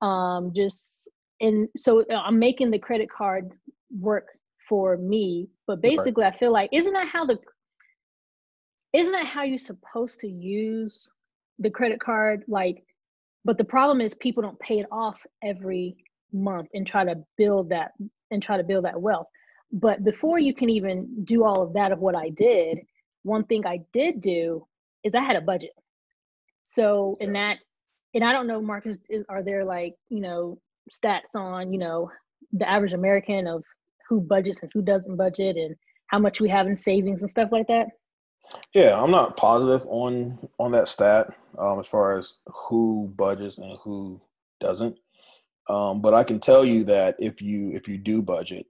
Um, 0.00 0.52
just 0.54 1.08
and 1.40 1.68
so 1.76 2.04
uh, 2.10 2.14
I'm 2.14 2.38
making 2.38 2.70
the 2.70 2.78
credit 2.78 3.08
card 3.10 3.50
work 3.90 4.26
for 4.68 4.96
me. 4.96 5.48
But 5.66 5.82
basically, 5.82 6.24
I 6.24 6.36
feel 6.36 6.52
like 6.52 6.70
isn't 6.72 6.92
that 6.92 7.08
how 7.08 7.26
the 7.26 7.38
isn't 8.92 9.12
that 9.12 9.26
how 9.26 9.42
you're 9.42 9.58
supposed 9.58 10.20
to 10.20 10.28
use 10.28 11.10
the 11.58 11.70
credit 11.70 12.00
card? 12.00 12.44
Like, 12.48 12.84
but 13.44 13.58
the 13.58 13.64
problem 13.64 14.00
is 14.00 14.14
people 14.14 14.42
don't 14.42 14.58
pay 14.60 14.78
it 14.78 14.86
off 14.90 15.24
every 15.42 15.96
month 16.32 16.68
and 16.74 16.86
try 16.86 17.04
to 17.04 17.16
build 17.36 17.70
that 17.70 17.92
and 18.30 18.42
try 18.42 18.56
to 18.56 18.64
build 18.64 18.84
that 18.84 19.00
wealth. 19.00 19.26
But 19.72 20.04
before 20.04 20.38
you 20.38 20.54
can 20.54 20.68
even 20.68 21.24
do 21.24 21.44
all 21.44 21.62
of 21.62 21.72
that 21.74 21.92
of 21.92 22.00
what 22.00 22.14
I 22.14 22.28
did, 22.30 22.78
one 23.22 23.44
thing 23.44 23.66
I 23.66 23.80
did 23.92 24.20
do 24.20 24.66
is 25.04 25.14
I 25.14 25.20
had 25.20 25.36
a 25.36 25.40
budget. 25.40 25.72
So 26.64 27.16
in 27.20 27.32
that, 27.32 27.58
and 28.14 28.22
I 28.22 28.32
don't 28.32 28.46
know, 28.46 28.60
Marcus, 28.60 28.98
is, 29.08 29.24
are 29.28 29.42
there 29.42 29.64
like, 29.64 29.94
you 30.10 30.20
know, 30.20 30.58
stats 30.92 31.34
on, 31.34 31.72
you 31.72 31.78
know, 31.78 32.10
the 32.52 32.68
average 32.68 32.92
American 32.92 33.46
of 33.46 33.64
who 34.08 34.20
budgets 34.20 34.60
and 34.62 34.70
who 34.74 34.82
doesn't 34.82 35.16
budget 35.16 35.56
and 35.56 35.74
how 36.08 36.18
much 36.18 36.40
we 36.40 36.48
have 36.48 36.66
in 36.66 36.76
savings 36.76 37.22
and 37.22 37.30
stuff 37.30 37.50
like 37.50 37.66
that? 37.68 37.86
Yeah, 38.74 39.00
I'm 39.00 39.10
not 39.10 39.36
positive 39.36 39.86
on 39.88 40.38
on 40.58 40.72
that 40.72 40.88
stat 40.88 41.28
um, 41.58 41.78
as 41.78 41.86
far 41.86 42.18
as 42.18 42.38
who 42.46 43.12
budgets 43.16 43.58
and 43.58 43.78
who 43.78 44.20
doesn't. 44.60 44.98
Um, 45.68 46.02
but 46.02 46.12
I 46.12 46.24
can 46.24 46.40
tell 46.40 46.64
you 46.64 46.84
that 46.84 47.16
if 47.18 47.40
you 47.40 47.70
if 47.72 47.88
you 47.88 47.96
do 47.96 48.20
budget, 48.20 48.66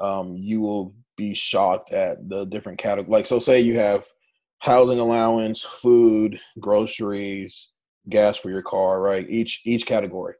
um, 0.00 0.36
you 0.36 0.60
will 0.60 0.94
be 1.16 1.34
shocked 1.34 1.92
at 1.92 2.28
the 2.28 2.44
different 2.46 2.78
categories. 2.78 3.12
Like, 3.12 3.26
so 3.26 3.38
say 3.38 3.60
you 3.60 3.76
have 3.76 4.04
housing 4.58 4.98
allowance, 4.98 5.62
food, 5.62 6.40
groceries, 6.60 7.68
gas 8.08 8.36
for 8.36 8.50
your 8.50 8.62
car, 8.62 9.00
right? 9.00 9.28
Each 9.28 9.60
each 9.64 9.86
category. 9.86 10.34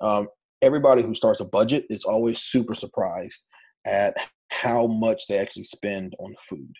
Um, 0.00 0.28
everybody 0.62 1.02
who 1.02 1.14
starts 1.14 1.40
a 1.40 1.44
budget 1.44 1.84
is 1.90 2.04
always 2.04 2.40
super 2.40 2.74
surprised 2.74 3.46
at 3.86 4.16
how 4.48 4.86
much 4.86 5.26
they 5.26 5.38
actually 5.38 5.64
spend 5.64 6.14
on 6.18 6.34
food, 6.48 6.74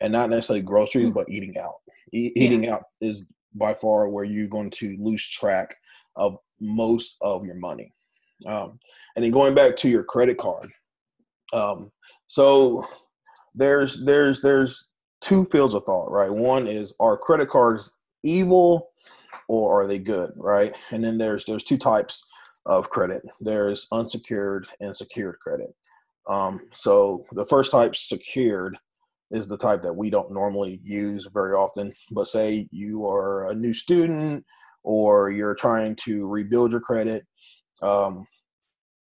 and 0.00 0.12
not 0.12 0.30
necessarily 0.30 0.62
groceries, 0.62 1.10
mm. 1.10 1.14
but 1.14 1.28
eating 1.30 1.56
out. 1.58 1.74
E- 2.12 2.32
yeah. 2.34 2.42
Eating 2.42 2.68
out 2.68 2.84
is 3.00 3.24
by 3.54 3.74
far 3.74 4.08
where 4.08 4.24
you're 4.24 4.48
going 4.48 4.70
to 4.70 4.96
lose 5.00 5.26
track 5.26 5.74
of 6.16 6.36
most 6.60 7.16
of 7.20 7.44
your 7.44 7.56
money. 7.56 7.92
Um, 8.46 8.78
and 9.14 9.24
then 9.24 9.32
going 9.32 9.54
back 9.54 9.76
to 9.76 9.88
your 9.88 10.04
credit 10.04 10.36
card, 10.36 10.70
um, 11.52 11.90
so 12.26 12.86
there's 13.54 14.04
there's 14.04 14.40
there's 14.42 14.88
two 15.20 15.44
fields 15.46 15.74
of 15.74 15.84
thought, 15.84 16.10
right? 16.10 16.30
One 16.30 16.66
is 16.66 16.92
are 17.00 17.16
credit 17.16 17.48
cards 17.48 17.94
evil 18.22 18.90
or 19.48 19.80
are 19.80 19.86
they 19.86 19.98
good, 19.98 20.32
right? 20.36 20.74
And 20.90 21.02
then 21.02 21.18
there's 21.18 21.44
there's 21.44 21.64
two 21.64 21.78
types 21.78 22.26
of 22.66 22.90
credit. 22.90 23.22
There's 23.40 23.86
unsecured 23.92 24.66
and 24.80 24.96
secured 24.96 25.38
credit. 25.40 25.74
Um, 26.28 26.60
so 26.72 27.24
the 27.32 27.46
first 27.46 27.70
type, 27.70 27.94
secured, 27.94 28.76
is 29.30 29.46
the 29.46 29.58
type 29.58 29.82
that 29.82 29.94
we 29.94 30.10
don't 30.10 30.32
normally 30.32 30.80
use 30.82 31.28
very 31.32 31.54
often. 31.54 31.92
But 32.10 32.26
say 32.26 32.68
you 32.72 33.06
are 33.06 33.50
a 33.50 33.54
new 33.54 33.72
student 33.72 34.44
or 34.82 35.30
you're 35.30 35.54
trying 35.54 35.96
to 35.96 36.26
rebuild 36.26 36.72
your 36.72 36.80
credit, 36.80 37.24
um, 37.82 38.26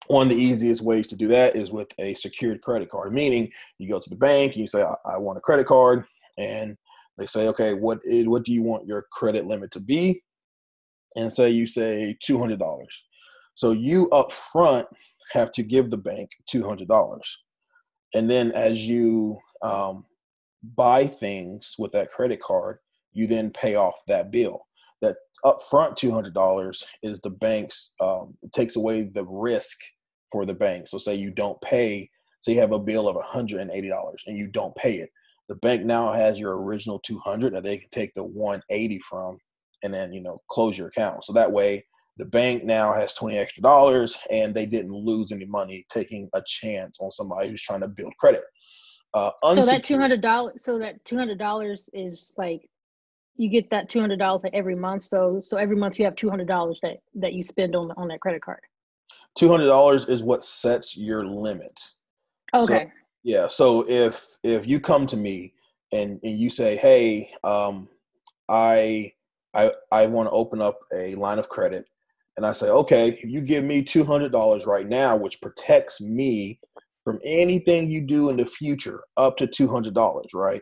one 0.07 0.27
of 0.27 0.35
the 0.35 0.43
easiest 0.43 0.81
ways 0.81 1.07
to 1.07 1.15
do 1.15 1.27
that 1.27 1.55
is 1.55 1.71
with 1.71 1.87
a 1.99 2.13
secured 2.15 2.61
credit 2.61 2.89
card, 2.89 3.13
meaning 3.13 3.49
you 3.77 3.89
go 3.89 3.99
to 3.99 4.09
the 4.09 4.15
bank, 4.15 4.57
you 4.57 4.67
say, 4.67 4.83
I, 4.83 4.95
I 5.05 5.17
want 5.17 5.37
a 5.37 5.41
credit 5.41 5.65
card, 5.65 6.05
and 6.37 6.75
they 7.17 7.25
say, 7.25 7.47
okay, 7.47 7.73
what 7.73 7.99
is, 8.03 8.27
what 8.27 8.43
do 8.43 8.51
you 8.51 8.63
want 8.63 8.87
your 8.87 9.05
credit 9.11 9.45
limit 9.45 9.71
to 9.71 9.79
be? 9.79 10.21
And 11.15 11.31
say 11.31 11.49
you 11.49 11.67
say 11.67 12.17
two 12.21 12.39
hundred 12.39 12.59
dollars. 12.59 13.03
So 13.55 13.71
you 13.71 14.09
up 14.09 14.31
front 14.31 14.87
have 15.31 15.51
to 15.53 15.63
give 15.63 15.91
the 15.91 15.97
bank 15.97 16.29
two 16.49 16.67
hundred 16.67 16.87
dollars, 16.87 17.37
and 18.15 18.29
then 18.29 18.51
as 18.51 18.87
you 18.87 19.37
um, 19.61 20.03
buy 20.75 21.07
things 21.07 21.75
with 21.77 21.91
that 21.91 22.11
credit 22.11 22.41
card, 22.41 22.79
you 23.11 23.27
then 23.27 23.51
pay 23.51 23.75
off 23.75 24.01
that 24.07 24.31
bill 24.31 24.65
that 25.03 25.17
upfront 25.45 25.95
two 25.95 26.11
hundred 26.11 26.33
dollars 26.33 26.83
is 27.03 27.19
the 27.19 27.29
bank's 27.29 27.93
um, 27.99 28.35
takes 28.53 28.75
away 28.75 29.03
the 29.13 29.25
risk 29.25 29.77
for 30.31 30.45
the 30.45 30.55
bank. 30.55 30.87
So 30.87 30.97
say 30.97 31.13
you 31.13 31.29
don't 31.29 31.61
pay, 31.61 32.09
so 32.41 32.51
you 32.51 32.59
have 32.59 32.71
a 32.71 32.79
bill 32.79 33.07
of 33.07 33.21
hundred 33.23 33.61
and 33.61 33.69
eighty 33.69 33.89
dollars 33.89 34.23
and 34.25 34.37
you 34.37 34.47
don't 34.47 34.75
pay 34.75 34.95
it, 34.95 35.09
the 35.49 35.55
bank 35.57 35.85
now 35.85 36.11
has 36.11 36.39
your 36.39 36.63
original 36.63 36.99
two 36.99 37.19
hundred 37.19 37.53
that 37.53 37.63
they 37.63 37.77
can 37.77 37.89
take 37.91 38.13
the 38.15 38.23
one 38.23 38.61
eighty 38.71 38.99
from, 38.99 39.37
and 39.83 39.93
then 39.93 40.11
you 40.11 40.21
know 40.21 40.41
close 40.49 40.75
your 40.75 40.87
account. 40.87 41.25
So 41.25 41.33
that 41.33 41.51
way 41.51 41.85
the 42.17 42.25
bank 42.25 42.63
now 42.63 42.93
has 42.93 43.15
20 43.15 43.37
extra 43.37 43.63
dollars 43.63 44.17
and 44.29 44.53
they 44.53 44.67
didn't 44.67 44.93
lose 44.93 45.31
any 45.31 45.45
money 45.45 45.85
taking 45.89 46.29
a 46.33 46.43
chance 46.45 46.99
on 46.99 47.11
somebody 47.11 47.49
who's 47.49 47.63
trying 47.63 47.81
to 47.81 47.87
build 47.87 48.13
credit. 48.19 48.43
Uh, 49.15 49.31
so 49.55 49.65
that 49.65 49.83
$200, 49.83 50.59
so 50.59 50.79
that 50.79 51.03
$200 51.05 51.89
is 51.93 52.33
like 52.37 52.69
you 53.35 53.49
get 53.49 53.69
that 53.71 53.89
two 53.89 53.99
hundred 53.99 54.19
dollars 54.19 54.41
every 54.53 54.75
month. 54.75 55.03
So 55.03 55.39
so 55.41 55.57
every 55.57 55.75
month 55.75 55.97
you 55.97 56.05
have 56.05 56.15
two 56.15 56.29
hundred 56.29 56.47
dollars 56.47 56.79
that 56.83 56.97
that 57.15 57.33
you 57.33 57.43
spend 57.43 57.75
on 57.75 57.91
on 57.97 58.07
that 58.09 58.19
credit 58.19 58.41
card. 58.41 58.59
Two 59.37 59.49
hundred 59.49 59.67
dollars 59.67 60.07
is 60.07 60.23
what 60.23 60.43
sets 60.43 60.95
your 60.95 61.25
limit. 61.25 61.79
Okay. 62.55 62.85
So, 62.85 62.91
yeah. 63.23 63.47
So 63.47 63.85
if 63.87 64.25
if 64.43 64.67
you 64.67 64.79
come 64.79 65.07
to 65.07 65.17
me 65.17 65.53
and 65.91 66.19
and 66.23 66.37
you 66.37 66.49
say, 66.49 66.75
hey, 66.75 67.31
um, 67.43 67.89
I 68.49 69.13
I 69.53 69.71
I 69.91 70.05
want 70.07 70.29
to 70.29 70.33
open 70.33 70.61
up 70.61 70.79
a 70.93 71.15
line 71.15 71.39
of 71.39 71.49
credit, 71.49 71.85
and 72.37 72.45
I 72.45 72.53
say, 72.53 72.67
okay, 72.67 73.19
you 73.23 73.41
give 73.41 73.63
me 73.63 73.83
two 73.83 74.03
hundred 74.03 74.31
dollars 74.31 74.65
right 74.65 74.87
now, 74.87 75.15
which 75.15 75.41
protects 75.41 75.99
me 75.99 76.59
from 77.03 77.19
anything 77.23 77.89
you 77.89 78.01
do 78.01 78.29
in 78.29 78.37
the 78.37 78.45
future, 78.45 79.01
up 79.17 79.37
to 79.37 79.47
two 79.47 79.67
hundred 79.67 79.93
dollars, 79.93 80.27
right? 80.33 80.61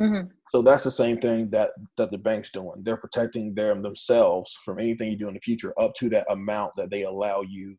Mm-hmm. 0.00 0.28
So 0.50 0.62
that's 0.62 0.84
the 0.84 0.90
same 0.90 1.18
thing 1.18 1.50
that 1.50 1.70
that 1.96 2.10
the 2.10 2.18
bank's 2.18 2.50
doing. 2.50 2.82
They're 2.82 2.96
protecting 2.96 3.54
them 3.54 3.82
themselves 3.82 4.56
from 4.64 4.78
anything 4.78 5.10
you 5.10 5.18
do 5.18 5.28
in 5.28 5.34
the 5.34 5.40
future, 5.40 5.74
up 5.78 5.94
to 5.96 6.08
that 6.10 6.30
amount 6.30 6.72
that 6.76 6.90
they 6.90 7.02
allow 7.02 7.42
you 7.42 7.76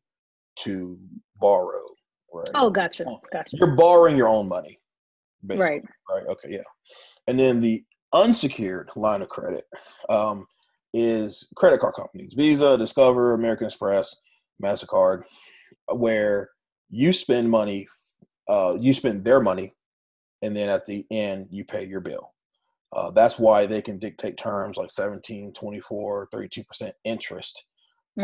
to 0.60 1.00
borrow. 1.38 1.84
Right. 2.34 2.50
Oh, 2.54 2.70
gotcha. 2.70 3.06
Gotcha. 3.32 3.52
You're 3.54 3.76
borrowing 3.76 4.18
your 4.18 4.28
own 4.28 4.50
money. 4.50 4.78
Basically. 5.46 5.70
Right. 5.70 5.84
Right. 6.10 6.26
Okay. 6.28 6.50
Yeah. 6.52 6.64
And 7.28 7.40
then 7.40 7.62
the 7.62 7.84
unsecured 8.14 8.90
line 8.96 9.22
of 9.22 9.30
credit 9.30 9.66
um, 10.10 10.46
is 10.94 11.50
credit 11.56 11.80
card 11.80 11.96
companies, 11.96 12.34
Visa, 12.36 12.78
Discover, 12.78 13.34
American 13.34 13.68
Express, 13.68 14.16
Mastercard, 14.64 15.24
where 15.94 16.50
you 16.90 17.14
spend 17.14 17.50
money, 17.50 17.88
uh, 18.48 18.78
you 18.80 18.94
spend 18.94 19.24
their 19.24 19.42
money, 19.42 19.74
and 20.42 20.56
then 20.56 20.70
at 20.70 20.86
the 20.86 21.06
end 21.12 21.48
you 21.50 21.66
pay 21.66 21.86
your 21.86 22.02
bill. 22.02 22.34
Uh, 22.96 23.12
that's 23.12 23.38
why 23.38 23.66
they 23.66 23.82
can 23.82 24.00
dictate 24.00 24.38
terms 24.38 24.78
like 24.78 24.90
17, 24.90 25.54
24, 25.54 26.30
32% 26.34 26.92
interest 27.04 27.66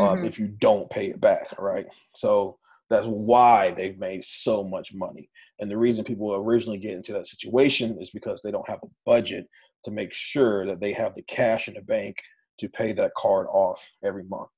mm-hmm. 0.00 0.24
if 0.24 0.38
you 0.38 0.48
don't 0.48 0.88
pay 0.90 1.08
it 1.08 1.20
back, 1.20 1.46
right? 1.58 1.86
So 2.14 2.58
that's 2.88 3.06
why 3.06 3.72
they've 3.72 3.98
made 3.98 4.24
so 4.24 4.64
much 4.64 4.94
money. 4.94 5.28
And 5.60 5.70
the 5.70 5.76
reason 5.76 6.04
people 6.04 6.34
originally 6.34 6.78
get 6.78 6.94
into 6.94 7.12
that 7.12 7.26
situation 7.26 7.98
is 8.00 8.10
because 8.10 8.40
they 8.40 8.50
don't 8.50 8.68
have 8.68 8.80
a 8.82 8.88
budget 9.04 9.46
to 9.84 9.90
make 9.90 10.12
sure 10.12 10.66
that 10.66 10.80
they 10.80 10.92
have 10.92 11.14
the 11.14 11.22
cash 11.22 11.68
in 11.68 11.74
the 11.74 11.82
bank 11.82 12.16
to 12.58 12.68
pay 12.68 12.92
that 12.92 13.14
card 13.14 13.46
off 13.50 13.86
every 14.02 14.24
month. 14.24 14.48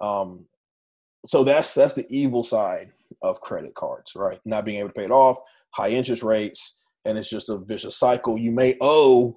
Um, 0.00 0.46
so 1.26 1.44
that's 1.44 1.74
that's 1.74 1.94
the 1.94 2.06
evil 2.08 2.44
side 2.44 2.92
of 3.22 3.40
credit 3.40 3.74
cards, 3.74 4.12
right? 4.16 4.40
Not 4.46 4.64
being 4.64 4.78
able 4.78 4.88
to 4.88 4.94
pay 4.94 5.04
it 5.04 5.10
off, 5.10 5.38
high 5.70 5.90
interest 5.90 6.22
rates, 6.22 6.80
and 7.04 7.18
it's 7.18 7.28
just 7.28 7.50
a 7.50 7.58
vicious 7.58 7.98
cycle. 7.98 8.38
You 8.38 8.52
may 8.52 8.76
owe 8.80 9.36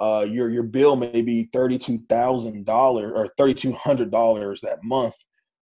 uh, 0.00 0.26
your 0.28 0.50
your 0.50 0.64
bill 0.64 0.96
may 0.96 1.22
be 1.22 1.48
thirty 1.52 1.78
two 1.78 1.98
thousand 2.08 2.66
dollars 2.66 3.12
or 3.14 3.28
thirty 3.38 3.54
two 3.54 3.72
hundred 3.72 4.10
dollars 4.10 4.60
that 4.60 4.82
month, 4.82 5.14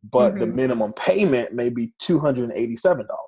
but 0.04 0.30
mm-hmm. 0.30 0.40
the 0.40 0.46
minimum 0.46 0.92
payment 0.94 1.52
may 1.52 1.68
be 1.68 1.92
two 1.98 2.18
hundred 2.18 2.44
and 2.44 2.52
eighty 2.52 2.76
seven 2.76 3.06
dollars. 3.06 3.26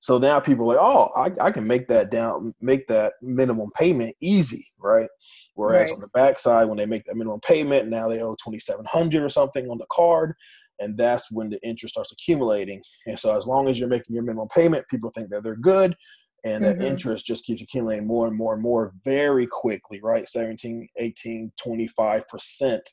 So 0.00 0.18
now 0.18 0.38
people 0.38 0.64
are 0.64 0.76
like, 0.76 0.84
oh, 0.84 1.10
I, 1.16 1.46
I 1.46 1.50
can 1.50 1.66
make 1.66 1.88
that 1.88 2.10
down, 2.10 2.54
make 2.60 2.86
that 2.88 3.14
minimum 3.22 3.70
payment 3.74 4.14
easy, 4.20 4.66
right? 4.78 5.08
Whereas 5.54 5.88
right. 5.88 5.94
on 5.94 6.00
the 6.00 6.08
backside, 6.08 6.68
when 6.68 6.76
they 6.76 6.84
make 6.84 7.06
that 7.06 7.16
minimum 7.16 7.40
payment, 7.40 7.88
now 7.88 8.08
they 8.08 8.20
owe 8.20 8.36
twenty 8.42 8.58
seven 8.58 8.84
hundred 8.84 9.22
or 9.22 9.30
something 9.30 9.66
on 9.70 9.78
the 9.78 9.86
card, 9.90 10.34
and 10.78 10.98
that's 10.98 11.30
when 11.30 11.48
the 11.48 11.58
interest 11.62 11.94
starts 11.94 12.12
accumulating. 12.12 12.82
And 13.06 13.18
so 13.18 13.34
as 13.34 13.46
long 13.46 13.68
as 13.68 13.78
you're 13.78 13.88
making 13.88 14.14
your 14.14 14.24
minimum 14.24 14.48
payment, 14.48 14.86
people 14.90 15.10
think 15.10 15.30
that 15.30 15.42
they're 15.42 15.56
good, 15.56 15.96
and 16.44 16.64
mm-hmm. 16.64 16.78
that 16.78 16.86
interest 16.86 17.26
just 17.26 17.44
keeps 17.44 17.62
accumulating 17.62 18.06
more 18.06 18.26
and 18.26 18.36
more 18.36 18.54
and 18.54 18.62
more 18.62 18.92
very 19.04 19.46
quickly, 19.46 20.00
right? 20.02 20.28
17, 20.28 20.88
18, 20.96 21.52
25 21.62 22.28
percent 22.28 22.90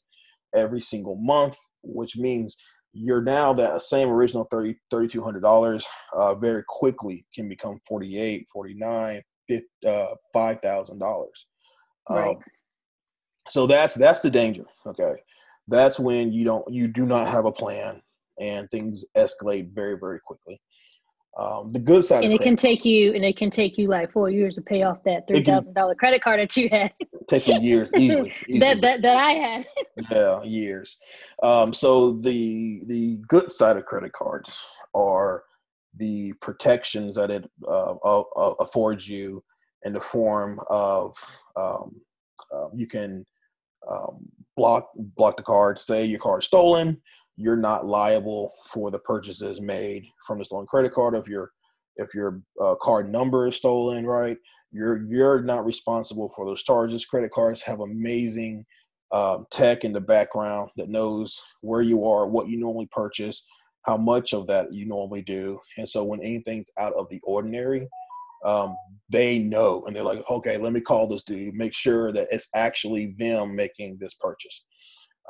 every 0.53 0.81
single 0.81 1.15
month, 1.15 1.57
which 1.83 2.17
means 2.17 2.55
you're 2.93 3.21
now 3.21 3.53
that 3.53 3.81
same 3.81 4.09
original 4.09 4.47
30 4.51 4.75
$3200 4.91 5.83
uh, 6.13 6.35
very 6.35 6.63
quickly 6.67 7.25
can 7.33 7.47
become 7.47 7.79
48 7.87 8.45
49 8.51 9.21
50, 9.47 9.67
uh, 9.87 10.07
$5000 10.35 11.27
right. 12.09 12.29
Um, 12.29 12.35
so 13.49 13.65
that's 13.65 13.95
that's 13.95 14.19
the 14.19 14.29
danger 14.29 14.63
okay 14.85 15.15
that's 15.67 15.99
when 15.99 16.31
you 16.31 16.43
don't 16.43 16.65
you 16.71 16.87
do 16.87 17.05
not 17.05 17.27
have 17.27 17.45
a 17.45 17.51
plan 17.51 18.01
and 18.39 18.69
things 18.71 19.05
escalate 19.17 19.73
very 19.73 19.97
very 19.97 20.19
quickly 20.19 20.59
um, 21.37 21.71
the 21.71 21.79
good 21.79 22.03
side, 22.03 22.25
and 22.25 22.33
it 22.33 22.41
can 22.41 22.57
take 22.57 22.83
you, 22.83 23.13
and 23.13 23.23
it 23.23 23.37
can 23.37 23.49
take 23.49 23.77
you 23.77 23.87
like 23.87 24.11
four 24.11 24.29
years 24.29 24.55
to 24.55 24.61
pay 24.61 24.83
off 24.83 25.01
that 25.05 25.27
three 25.27 25.43
thousand 25.43 25.73
dollar 25.73 25.95
credit 25.95 26.21
card 26.21 26.41
that 26.41 26.57
you 26.57 26.67
had. 26.69 26.93
taking 27.27 27.61
years 27.61 27.93
easily, 27.95 28.33
easily. 28.47 28.59
that 28.59 28.81
that 28.81 29.01
that 29.01 29.15
I 29.15 29.31
had. 29.31 29.67
yeah, 30.11 30.43
years. 30.43 30.97
Um, 31.41 31.73
so 31.73 32.13
the 32.13 32.81
the 32.87 33.17
good 33.29 33.49
side 33.49 33.77
of 33.77 33.85
credit 33.85 34.11
cards 34.11 34.61
are 34.93 35.43
the 35.97 36.33
protections 36.41 37.15
that 37.15 37.31
it 37.31 37.49
uh, 37.65 37.95
uh, 38.03 38.53
affords 38.59 39.07
you 39.07 39.41
in 39.83 39.93
the 39.93 40.01
form 40.01 40.59
of 40.69 41.15
um, 41.55 42.01
uh, 42.53 42.67
you 42.73 42.87
can 42.87 43.25
um, 43.89 44.27
block 44.57 44.89
block 44.95 45.37
the 45.37 45.43
card. 45.43 45.79
Say 45.79 46.03
your 46.03 46.19
card 46.19 46.43
stolen, 46.43 47.01
you're 47.37 47.57
not 47.57 47.85
liable 47.85 48.51
for 48.71 48.91
the 48.91 48.99
purchases 48.99 49.61
made 49.61 50.05
from 50.25 50.39
the 50.39 50.45
stolen 50.45 50.67
credit 50.67 50.93
card 50.93 51.15
if 51.15 51.27
your 51.27 51.51
if 51.97 52.13
your 52.13 52.41
uh, 52.59 52.75
card 52.81 53.11
number 53.11 53.47
is 53.47 53.55
stolen 53.55 54.05
right? 54.05 54.37
You're 54.71 55.03
you're 55.03 55.41
not 55.41 55.65
responsible 55.65 56.31
for 56.35 56.45
those 56.45 56.63
charges. 56.63 57.05
Credit 57.05 57.31
cards 57.31 57.61
have 57.63 57.81
amazing 57.81 58.65
um, 59.11 59.45
tech 59.51 59.83
in 59.83 59.91
the 59.91 60.01
background 60.01 60.71
that 60.77 60.89
knows 60.89 61.39
where 61.61 61.81
you 61.81 62.05
are 62.05 62.27
what 62.27 62.47
you 62.47 62.57
normally 62.57 62.87
purchase 62.91 63.43
how 63.83 63.97
much 63.97 64.33
of 64.33 64.45
that 64.47 64.71
you 64.71 64.85
normally 64.85 65.23
do. 65.23 65.59
And 65.77 65.89
so 65.89 66.03
when 66.03 66.21
anything's 66.21 66.71
out 66.77 66.93
of 66.93 67.09
the 67.09 67.19
ordinary 67.23 67.89
um, 68.43 68.75
they 69.09 69.39
know 69.39 69.83
and 69.85 69.95
they're 69.95 70.03
like 70.03 70.23
okay 70.29 70.57
let 70.57 70.73
me 70.73 70.81
call 70.81 71.07
this 71.07 71.23
dude 71.23 71.53
make 71.53 71.73
sure 71.73 72.11
that 72.11 72.27
it's 72.31 72.49
actually 72.55 73.13
them 73.17 73.55
making 73.55 73.97
this 73.99 74.13
purchase 74.15 74.65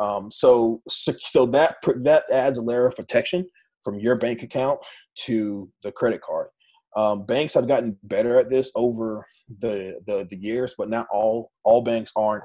um, 0.01 0.31
so, 0.31 0.81
so 0.87 1.45
that 1.47 1.75
that 1.97 2.23
adds 2.31 2.57
a 2.57 2.61
layer 2.61 2.87
of 2.87 2.95
protection 2.95 3.47
from 3.83 3.99
your 3.99 4.15
bank 4.15 4.41
account 4.41 4.79
to 5.25 5.69
the 5.83 5.91
credit 5.91 6.21
card. 6.21 6.47
Um, 6.95 7.25
banks 7.25 7.53
have 7.53 7.67
gotten 7.67 7.97
better 8.03 8.39
at 8.39 8.49
this 8.49 8.71
over 8.75 9.27
the, 9.59 10.01
the 10.07 10.27
the 10.29 10.37
years, 10.37 10.73
but 10.75 10.89
not 10.89 11.07
all 11.11 11.51
all 11.63 11.83
banks 11.83 12.11
aren't 12.15 12.43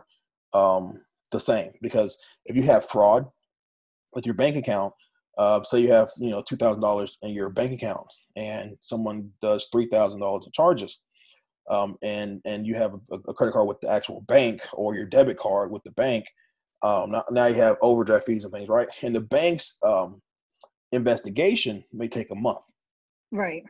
um, 0.52 1.02
the 1.32 1.40
same 1.40 1.70
because 1.80 2.18
if 2.44 2.56
you 2.56 2.62
have 2.64 2.88
fraud 2.88 3.26
with 4.12 4.26
your 4.26 4.34
bank 4.34 4.56
account, 4.56 4.92
uh, 5.38 5.62
say 5.64 5.80
you 5.80 5.90
have 5.90 6.10
you 6.18 6.30
know 6.30 6.42
two 6.42 6.56
thousand 6.56 6.82
dollars 6.82 7.16
in 7.22 7.30
your 7.30 7.48
bank 7.48 7.72
account 7.72 8.06
and 8.36 8.76
someone 8.82 9.30
does 9.40 9.66
three 9.72 9.86
thousand 9.86 10.20
dollars 10.20 10.44
in 10.44 10.52
charges, 10.52 11.00
um, 11.70 11.96
and 12.02 12.42
and 12.44 12.66
you 12.66 12.74
have 12.74 12.92
a, 13.10 13.14
a, 13.14 13.34
credit 13.34 13.52
card 13.52 13.66
with 13.66 13.80
the 13.80 13.90
actual 13.90 14.20
bank 14.28 14.60
or 14.74 14.94
your 14.94 15.06
debit 15.06 15.38
card 15.38 15.70
with 15.70 15.82
the 15.84 15.92
bank, 15.92 16.26
um, 16.82 17.10
now, 17.10 17.24
now, 17.30 17.46
you 17.46 17.54
have 17.54 17.76
overdraft 17.80 18.26
fees 18.26 18.44
and 18.44 18.52
things, 18.52 18.68
right? 18.68 18.88
And 19.02 19.14
the 19.14 19.20
bank's 19.20 19.78
um, 19.82 20.20
investigation 20.92 21.84
may 21.92 22.08
take 22.08 22.30
a 22.30 22.34
month. 22.34 22.64
Right. 23.32 23.64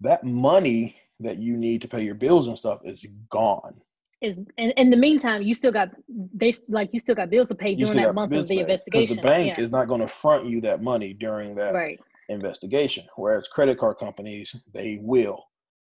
That 0.00 0.24
money 0.24 0.96
that 1.20 1.38
you 1.38 1.56
need 1.56 1.82
to 1.82 1.88
pay 1.88 2.02
your 2.02 2.14
bills 2.14 2.46
and 2.46 2.56
stuff 2.56 2.80
is 2.84 3.04
gone. 3.30 3.80
Is 4.20 4.36
and 4.56 4.72
in 4.76 4.90
the 4.90 4.96
meantime, 4.96 5.42
you 5.42 5.54
still 5.54 5.72
got 5.72 5.90
they 6.08 6.52
like 6.68 6.90
you 6.92 7.00
still 7.00 7.16
got 7.16 7.28
bills 7.28 7.48
to 7.48 7.56
pay 7.56 7.74
during 7.74 7.96
that 7.96 8.14
month 8.14 8.32
of 8.32 8.46
the 8.46 8.60
investigation. 8.60 9.16
Because 9.16 9.22
the 9.22 9.28
bank 9.28 9.56
yeah. 9.56 9.62
is 9.62 9.72
not 9.72 9.88
going 9.88 10.00
to 10.00 10.08
front 10.08 10.46
you 10.46 10.60
that 10.60 10.80
money 10.80 11.12
during 11.12 11.56
that 11.56 11.74
right. 11.74 11.98
investigation. 12.28 13.04
Whereas 13.16 13.48
credit 13.48 13.78
card 13.78 13.96
companies, 13.98 14.54
they 14.72 15.00
will 15.02 15.44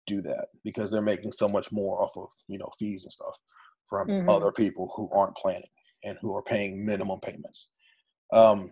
do 0.07 0.21
that 0.21 0.47
because 0.65 0.91
they're 0.91 1.01
making 1.01 1.31
so 1.31 1.47
much 1.47 1.71
more 1.71 2.01
off 2.01 2.17
of 2.17 2.27
you 2.49 2.57
know 2.57 2.69
fees 2.77 3.05
and 3.05 3.13
stuff 3.13 3.37
from 3.87 4.09
mm-hmm. 4.09 4.29
other 4.29 4.51
people 4.51 4.91
who 4.95 5.09
aren't 5.13 5.35
planning 5.37 5.63
and 6.03 6.17
who 6.21 6.35
are 6.35 6.43
paying 6.43 6.85
minimum 6.85 7.19
payments. 7.19 7.69
Um, 8.31 8.71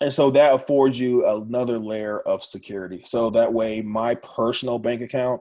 and 0.00 0.12
so 0.12 0.30
that 0.30 0.54
affords 0.54 0.98
you 0.98 1.26
another 1.26 1.78
layer 1.78 2.20
of 2.20 2.44
security. 2.44 3.02
So 3.06 3.30
that 3.30 3.52
way, 3.52 3.82
my 3.82 4.16
personal 4.16 4.78
bank 4.78 5.00
account 5.02 5.40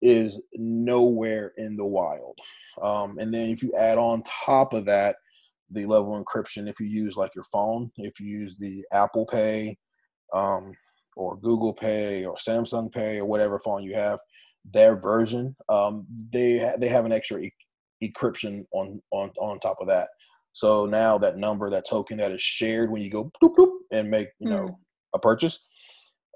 is 0.00 0.42
nowhere 0.54 1.52
in 1.56 1.76
the 1.76 1.84
wild. 1.84 2.38
Um, 2.80 3.18
and 3.18 3.34
then 3.34 3.50
if 3.50 3.62
you 3.62 3.72
add 3.76 3.98
on 3.98 4.22
top 4.22 4.72
of 4.72 4.84
that, 4.86 5.16
the 5.70 5.84
level 5.84 6.16
of 6.16 6.24
encryption, 6.24 6.68
if 6.68 6.80
you 6.80 6.86
use 6.86 7.16
like 7.16 7.34
your 7.34 7.44
phone, 7.44 7.90
if 7.98 8.18
you 8.20 8.26
use 8.26 8.56
the 8.58 8.84
Apple 8.92 9.26
Pay 9.26 9.76
um, 10.32 10.72
or 11.16 11.36
Google 11.36 11.74
Pay 11.74 12.24
or 12.24 12.36
Samsung 12.36 12.90
Pay 12.90 13.18
or 13.18 13.26
whatever 13.26 13.58
phone 13.58 13.82
you 13.82 13.94
have, 13.94 14.18
their 14.70 14.96
version, 14.96 15.54
um, 15.68 16.06
they 16.32 16.72
they 16.78 16.88
have 16.88 17.04
an 17.04 17.12
extra 17.12 17.40
e- 17.40 17.52
encryption 18.02 18.64
on 18.72 19.02
on 19.10 19.30
on 19.38 19.58
top 19.60 19.78
of 19.80 19.88
that. 19.88 20.08
So 20.58 20.86
now 20.86 21.18
that 21.18 21.36
number, 21.36 21.70
that 21.70 21.88
token 21.88 22.16
that 22.18 22.32
is 22.32 22.40
shared 22.40 22.90
when 22.90 23.00
you 23.00 23.10
go 23.10 23.30
boop, 23.40 23.54
boop, 23.54 23.70
and 23.92 24.10
make 24.10 24.30
you 24.40 24.50
know 24.50 24.66
mm. 24.66 24.76
a 25.14 25.18
purchase, 25.20 25.60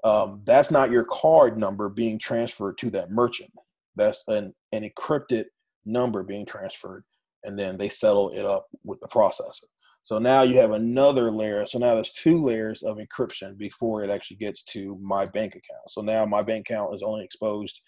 um, 0.05 0.41
that's 0.45 0.71
not 0.71 0.91
your 0.91 1.03
card 1.03 1.57
number 1.57 1.89
being 1.89 2.17
transferred 2.17 2.77
to 2.77 2.89
that 2.91 3.11
merchant. 3.11 3.51
That's 3.97 4.23
an, 4.29 4.53
an 4.71 4.89
encrypted 4.89 5.47
number 5.85 6.23
being 6.23 6.45
transferred 6.45 7.03
and 7.43 7.59
then 7.59 7.77
they 7.77 7.89
settle 7.89 8.29
it 8.29 8.45
up 8.45 8.67
with 8.85 9.01
the 9.01 9.09
processor. 9.09 9.65
So 10.05 10.19
now 10.19 10.43
you 10.43 10.57
have 10.57 10.71
another 10.71 11.29
layer. 11.29 11.67
So 11.67 11.77
now 11.77 11.93
there's 11.95 12.11
two 12.11 12.41
layers 12.41 12.81
of 12.81 12.99
encryption 12.99 13.57
before 13.57 14.05
it 14.05 14.09
actually 14.09 14.37
gets 14.37 14.63
to 14.75 14.97
my 15.01 15.25
bank 15.25 15.51
account. 15.51 15.89
So 15.89 15.99
now 15.99 16.25
my 16.25 16.43
bank 16.43 16.69
account 16.69 16.95
is 16.95 17.03
only 17.03 17.25
exposed 17.25 17.81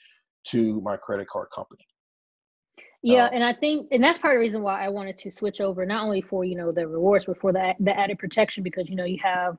to 0.47 0.81
my 0.81 0.97
credit 0.97 1.29
card 1.29 1.47
company. 1.55 1.85
Yeah, 3.05 3.25
um, 3.25 3.29
and 3.33 3.43
I 3.43 3.53
think, 3.53 3.89
and 3.91 4.03
that's 4.03 4.17
part 4.17 4.33
of 4.33 4.37
the 4.37 4.39
reason 4.39 4.63
why 4.63 4.83
I 4.83 4.89
wanted 4.89 5.15
to 5.19 5.31
switch 5.31 5.61
over, 5.61 5.85
not 5.85 6.03
only 6.03 6.21
for 6.21 6.43
you 6.43 6.55
know 6.55 6.71
the 6.71 6.87
rewards, 6.87 7.25
but 7.25 7.39
for 7.39 7.53
the 7.53 7.75
the 7.79 7.95
added 7.97 8.17
protection, 8.17 8.63
because 8.63 8.89
you 8.89 8.95
know 8.95 9.05
you 9.05 9.19
have, 9.23 9.57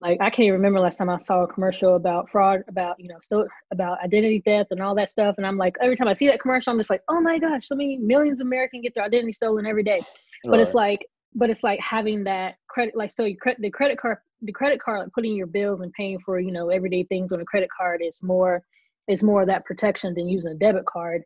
like, 0.00 0.22
I 0.22 0.30
can't 0.30 0.46
even 0.46 0.54
remember 0.54 0.80
last 0.80 0.96
time 0.96 1.10
I 1.10 1.18
saw 1.18 1.42
a 1.42 1.46
commercial 1.46 1.96
about 1.96 2.30
fraud, 2.30 2.64
about 2.66 2.98
you 2.98 3.08
know, 3.08 3.18
still 3.20 3.46
about 3.70 4.02
identity 4.02 4.40
theft 4.42 4.70
and 4.70 4.80
all 4.80 4.94
that 4.94 5.10
stuff, 5.10 5.34
and 5.36 5.46
I'm 5.46 5.58
like, 5.58 5.76
every 5.82 5.96
time 5.96 6.08
I 6.08 6.14
see 6.14 6.28
that 6.28 6.40
commercial, 6.40 6.72
I'm 6.72 6.78
just 6.78 6.88
like, 6.88 7.02
oh 7.10 7.20
my 7.20 7.38
gosh, 7.38 7.68
so 7.68 7.74
many 7.74 7.98
millions 7.98 8.40
of 8.40 8.46
Americans 8.46 8.82
get 8.82 8.94
their 8.94 9.04
identity 9.04 9.32
stolen 9.32 9.66
every 9.66 9.82
day, 9.82 10.00
but 10.44 10.52
right. 10.52 10.60
it's 10.60 10.72
like, 10.72 11.06
but 11.34 11.50
it's 11.50 11.62
like 11.62 11.78
having 11.80 12.24
that 12.24 12.54
credit, 12.68 12.96
like, 12.96 13.12
so 13.12 13.26
your 13.26 13.36
credit, 13.36 13.60
the 13.60 13.70
credit 13.70 13.98
card, 13.98 14.16
the 14.40 14.52
credit 14.52 14.80
card, 14.80 15.00
like 15.00 15.12
putting 15.12 15.34
your 15.34 15.46
bills 15.46 15.80
and 15.80 15.92
paying 15.92 16.18
for 16.24 16.40
you 16.40 16.52
know 16.52 16.70
everyday 16.70 17.04
things 17.04 17.32
on 17.32 17.40
a 17.42 17.44
credit 17.44 17.68
card 17.78 18.00
is 18.02 18.22
more, 18.22 18.62
is 19.08 19.22
more 19.22 19.42
of 19.42 19.48
that 19.48 19.66
protection 19.66 20.14
than 20.14 20.26
using 20.26 20.52
a 20.52 20.54
debit 20.54 20.86
card 20.86 21.22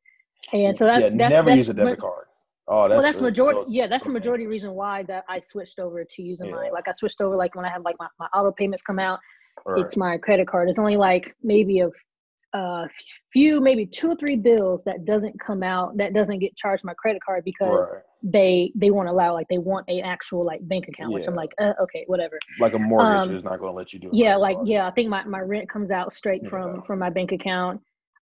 and 0.52 0.76
so 0.76 0.84
that's, 0.84 1.02
yeah, 1.02 1.08
that's 1.10 1.30
never 1.30 1.50
that's, 1.50 1.58
use 1.58 1.68
a 1.68 1.74
debit 1.74 1.98
card. 1.98 2.26
Oh, 2.72 2.88
that's 2.88 2.92
well, 2.92 3.02
that's 3.02 3.20
majority. 3.20 3.60
So, 3.62 3.66
yeah, 3.68 3.88
that's 3.88 4.04
the 4.04 4.12
majority 4.12 4.46
reason 4.46 4.72
why 4.74 5.02
that 5.04 5.24
I 5.28 5.40
switched 5.40 5.80
over 5.80 6.04
to 6.04 6.22
using 6.22 6.46
yeah. 6.46 6.54
my 6.54 6.70
like 6.70 6.86
I 6.86 6.92
switched 6.92 7.20
over 7.20 7.34
like 7.34 7.56
when 7.56 7.64
I 7.64 7.68
have 7.68 7.82
like 7.82 7.96
my, 7.98 8.06
my 8.20 8.26
auto 8.26 8.52
payments 8.52 8.82
come 8.82 9.00
out, 9.00 9.18
right. 9.66 9.84
it's 9.84 9.96
my 9.96 10.16
credit 10.18 10.46
card. 10.46 10.68
It's 10.68 10.78
only 10.78 10.96
like 10.96 11.34
maybe 11.42 11.80
a, 11.80 11.88
a 12.54 12.88
few, 13.32 13.60
maybe 13.60 13.86
two 13.86 14.10
or 14.10 14.14
three 14.14 14.36
bills 14.36 14.84
that 14.84 15.04
doesn't 15.04 15.34
come 15.40 15.64
out 15.64 15.96
that 15.96 16.14
doesn't 16.14 16.38
get 16.38 16.54
charged 16.56 16.84
my 16.84 16.94
credit 16.94 17.20
card 17.26 17.42
because 17.44 17.90
right. 17.90 18.02
they 18.22 18.70
they 18.76 18.92
won't 18.92 19.08
allow 19.08 19.32
like 19.32 19.48
they 19.50 19.58
want 19.58 19.84
an 19.88 20.02
actual 20.04 20.44
like 20.44 20.60
bank 20.68 20.86
account, 20.86 21.10
yeah. 21.10 21.18
which 21.18 21.26
I'm 21.26 21.34
like 21.34 21.50
uh, 21.58 21.72
okay 21.82 22.04
whatever. 22.06 22.38
Like 22.60 22.74
a 22.74 22.78
mortgage 22.78 23.30
um, 23.30 23.34
is 23.34 23.42
not 23.42 23.58
going 23.58 23.72
to 23.72 23.76
let 23.76 23.92
you 23.92 23.98
do. 23.98 24.10
Yeah, 24.12 24.36
like 24.36 24.54
card. 24.54 24.68
yeah, 24.68 24.86
I 24.86 24.92
think 24.92 25.08
my 25.08 25.24
my 25.24 25.40
rent 25.40 25.68
comes 25.68 25.90
out 25.90 26.12
straight 26.12 26.42
yeah. 26.44 26.50
from 26.50 26.82
from 26.82 27.00
my 27.00 27.10
bank 27.10 27.32
account 27.32 27.80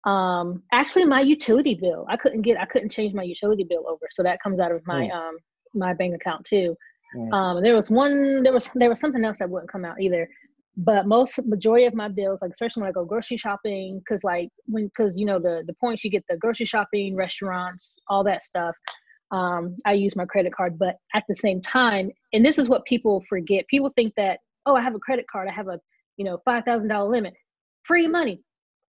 um 0.05 0.63
actually 0.73 1.05
my 1.05 1.21
utility 1.21 1.75
bill 1.75 2.05
i 2.09 2.17
couldn't 2.17 2.43
get 2.43 2.61
i 2.61 2.65
couldn't 2.65 2.91
change 2.91 3.15
my 3.15 3.23
utility 3.23 3.65
bill 3.65 3.85
over 3.89 4.09
so 4.11 4.23
that 4.23 4.43
comes 4.43 4.59
out 4.59 4.73
of 4.73 4.85
my 4.87 5.07
mm. 5.07 5.13
um 5.13 5.37
my 5.75 5.95
bank 5.95 6.15
account 6.15 6.45
too 6.45 6.75
mm. 7.17 7.33
um 7.33 7.63
there 7.63 7.75
was 7.75 7.89
one 7.89 8.43
there 8.43 8.53
was 8.53 8.71
there 8.75 8.89
was 8.89 8.99
something 8.99 9.25
else 9.25 9.39
that 9.39 9.49
wouldn't 9.49 9.71
come 9.71 9.85
out 9.85 10.01
either 10.01 10.29
but 10.77 11.07
most 11.07 11.39
majority 11.45 11.85
of 11.85 11.95
my 11.95 12.09
bills 12.09 12.41
like 12.43 12.51
especially 12.51 12.81
when 12.81 12.89
i 12.89 12.93
go 12.93 13.05
grocery 13.05 13.37
shopping 13.37 13.99
because 14.01 14.25
like 14.25 14.49
when 14.67 14.87
because 14.87 15.17
you 15.17 15.25
know 15.25 15.39
the 15.39 15.63
the 15.67 15.75
points 15.75 16.03
you 16.03 16.11
get 16.11 16.25
the 16.29 16.37
grocery 16.37 16.67
shopping 16.67 17.15
restaurants 17.15 17.97
all 18.09 18.25
that 18.25 18.43
stuff 18.43 18.75
um 19.31 19.77
i 19.87 19.93
use 19.93 20.17
my 20.17 20.25
credit 20.25 20.53
card 20.53 20.79
but 20.79 20.97
at 21.15 21.23
the 21.29 21.35
same 21.35 21.61
time 21.61 22.11
and 22.33 22.45
this 22.45 22.59
is 22.59 22.69
what 22.69 22.85
people 22.87 23.23
forget 23.29 23.67
people 23.69 23.91
think 23.91 24.13
that 24.17 24.41
oh 24.67 24.75
i 24.75 24.81
have 24.81 24.95
a 24.95 25.01
credit 25.01 25.27
card 25.31 25.47
i 25.49 25.53
have 25.53 25.69
a 25.69 25.79
you 26.17 26.25
know 26.25 26.39
$5000 26.47 27.11
limit 27.11 27.35
free 27.85 28.09
money 28.09 28.41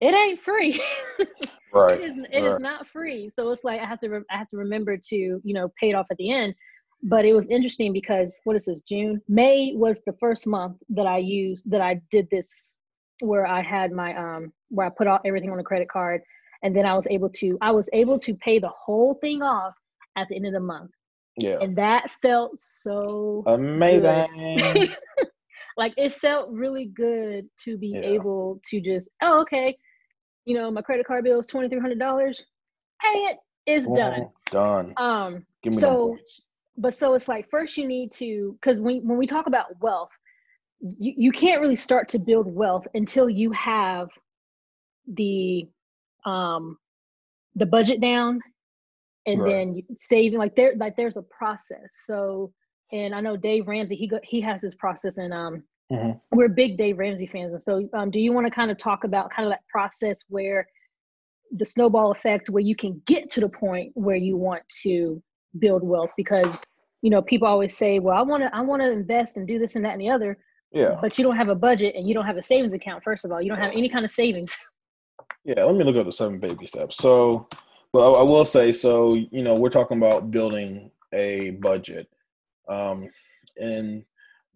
it 0.04 0.14
ain't 0.14 0.40
free. 0.40 0.82
right. 1.74 2.00
It, 2.00 2.04
is, 2.04 2.18
it 2.18 2.42
right. 2.42 2.44
is 2.44 2.60
not 2.60 2.86
free. 2.86 3.30
So 3.30 3.52
it's 3.52 3.64
like 3.64 3.80
I 3.80 3.86
have 3.86 4.02
to 4.02 4.10
re- 4.10 4.26
I 4.30 4.38
have 4.38 4.50
to 4.50 4.58
remember 4.58 4.98
to 4.98 5.16
you 5.16 5.54
know 5.54 5.72
pay 5.80 5.92
it 5.92 5.94
off 5.94 6.08
at 6.12 6.18
the 6.18 6.32
end. 6.32 6.54
But 7.04 7.26
it 7.26 7.34
was 7.34 7.48
interesting 7.48 7.94
because 7.94 8.38
what 8.44 8.56
is 8.56 8.66
this 8.66 8.82
June? 8.82 9.22
May 9.30 9.74
was 9.76 10.02
the 10.06 10.14
first 10.20 10.46
month 10.46 10.78
that 10.90 11.08
I 11.08 11.18
used 11.18 11.70
that 11.72 11.82
I 11.82 12.02
did 12.12 12.30
this 12.30 12.76
where 13.22 13.46
I 13.46 13.62
had 13.62 13.92
my 13.94 14.14
um 14.16 14.52
where 14.70 14.88
I 14.88 14.90
put 14.90 15.08
all 15.08 15.20
everything 15.24 15.52
on 15.52 15.60
a 15.60 15.64
credit 15.64 15.90
card 15.90 16.22
and 16.64 16.74
then 16.74 16.86
I 16.86 16.96
was 16.96 17.08
able 17.10 17.30
to 17.30 17.58
I 17.62 17.72
was 17.72 17.88
able 17.94 18.20
to 18.20 18.36
pay 18.36 18.60
the 18.60 18.70
whole 18.70 19.16
thing 19.22 19.42
off 19.42 19.74
at 20.18 20.28
the 20.28 20.36
end 20.36 20.48
of 20.48 20.54
the 20.54 20.60
month. 20.60 20.92
Yeah. 21.40 21.60
And 21.62 21.78
that 21.78 22.12
felt 22.22 22.60
so 22.60 23.44
amazing. 23.48 24.94
like 25.78 25.94
it 25.96 26.14
felt 26.14 26.52
really 26.52 26.86
good 26.86 27.48
to 27.64 27.78
be 27.78 27.90
yeah. 27.90 28.02
able 28.02 28.60
to 28.70 28.82
just 28.82 29.08
oh 29.22 29.42
okay 29.42 29.78
you 30.46 30.56
know, 30.56 30.72
my 30.72 30.82
credit 30.82 31.06
card 31.06 31.24
bill 31.24 31.40
is 31.40 31.48
twenty 31.48 31.70
three 31.70 31.80
hundred 31.80 32.00
dollars. 32.00 32.46
Pay 33.02 33.20
it. 33.20 33.38
It's 33.66 33.88
done. 33.88 34.30
Done. 34.52 34.94
Um. 34.98 35.46
Give 35.62 35.74
me 35.74 35.80
so, 35.80 36.18
but 36.78 36.94
so 36.94 37.14
it's 37.14 37.28
like 37.28 37.50
first 37.50 37.78
you 37.78 37.88
need 37.88 38.12
to 38.14 38.58
because 38.60 38.80
when 38.80 39.08
when 39.08 39.18
we 39.18 39.28
talk 39.28 39.48
about 39.48 39.80
wealth, 39.82 40.12
you 40.80 41.14
you 41.18 41.32
can't 41.32 41.62
really 41.62 41.76
start 41.76 42.10
to 42.10 42.20
build 42.20 42.54
wealth 42.54 42.86
until 42.94 43.30
you 43.30 43.52
have 43.52 44.10
the 45.08 45.68
um 46.26 46.78
the 47.56 47.66
budget 47.66 48.02
down 48.02 48.40
and 49.26 49.42
right. 49.42 49.50
then 49.50 49.84
saving 49.98 50.40
like 50.40 50.56
there 50.56 50.74
like 50.78 50.96
there's 50.96 51.18
a 51.18 51.22
process 51.24 51.94
so 52.06 52.52
and 52.92 53.14
i 53.14 53.20
know 53.20 53.36
dave 53.36 53.68
ramsey 53.68 53.96
he 53.96 54.08
go, 54.08 54.20
he 54.24 54.42
has 54.42 54.62
this 54.62 54.76
process 54.76 55.18
and 55.18 55.34
um 55.34 55.64
Mm-hmm. 55.92 56.38
We're 56.38 56.50
big 56.50 56.78
Dave 56.78 56.98
Ramsey 56.98 57.28
fans, 57.28 57.54
and 57.54 57.62
so 57.62 57.88
um, 57.94 58.10
do 58.10 58.20
you 58.20 58.34
want 58.34 58.48
to 58.48 58.52
kind 58.52 58.72
of 58.72 58.78
talk 58.78 59.04
about 59.04 59.32
kind 59.32 59.46
of 59.46 59.52
that 59.52 59.68
process 59.68 60.24
where 60.30 60.68
the 61.52 61.66
snowball 61.66 62.12
effect, 62.12 62.50
where 62.50 62.64
you 62.64 62.76
can 62.76 63.02
get 63.06 63.30
to 63.32 63.42
the 63.42 63.50
point 63.50 63.92
where 63.94 64.16
you 64.16 64.38
want 64.38 64.64
to 64.84 65.22
build 65.60 65.84
wealth? 65.84 66.12
Because 66.18 66.64
you 67.02 67.10
know 67.10 67.22
people 67.22 67.48
always 67.48 67.78
say, 67.78 68.00
"Well, 68.00 68.18
I 68.18 68.22
want 68.22 68.44
to, 68.44 68.56
I 68.56 68.62
want 68.62 68.82
to 68.82 68.90
invest 68.90 69.38
and 69.38 69.48
do 69.48 69.60
this 69.60 69.76
and 69.76 69.86
that 69.86 69.92
and 69.92 70.02
the 70.02 70.10
other," 70.10 70.38
yeah. 70.74 70.98
But 71.00 71.18
you 71.18 71.24
don't 71.24 71.38
have 71.38 71.50
a 71.50 71.56
budget 71.56 71.96
and 71.96 72.08
you 72.08 72.14
don't 72.14 72.26
have 72.26 72.38
a 72.38 72.42
savings 72.42 72.74
account. 72.74 73.04
First 73.04 73.26
of 73.26 73.32
all, 73.32 73.42
you 73.42 73.48
don't 73.48 73.60
have 73.60 73.72
any 73.74 73.88
kind 73.88 74.04
of 74.04 74.12
savings. 74.12 74.58
Yeah, 75.46 75.66
let 75.66 75.76
me 75.76 75.84
look 75.84 75.98
at 75.98 76.06
the 76.06 76.12
seven 76.12 76.40
baby 76.40 76.66
steps. 76.66 76.96
So, 76.96 77.50
well, 77.92 78.16
I 78.16 78.22
will 78.22 78.46
say, 78.46 78.72
so 78.72 79.16
you 79.16 79.44
know, 79.44 79.56
we're 79.56 79.70
talking 79.70 79.98
about 79.98 80.32
building 80.32 80.90
a 81.14 81.52
budget, 81.52 82.08
um, 82.70 83.10
and 83.58 84.06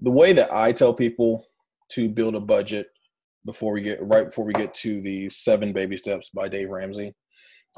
the 0.02 0.12
way 0.12 0.34
that 0.34 0.54
I 0.54 0.72
tell 0.72 0.94
people 0.94 1.46
to 1.90 2.10
build 2.10 2.36
a 2.36 2.40
budget 2.40 2.88
before 3.46 3.72
we 3.72 3.82
get 3.82 4.00
right 4.02 4.26
before 4.26 4.46
we 4.46 4.54
get 4.54 4.74
to 4.74 5.02
the 5.02 5.30
seven 5.30 5.72
baby 5.72 5.98
steps 5.98 6.30
by 6.34 6.50
Dave 6.50 6.70
Ramsey 6.70 7.16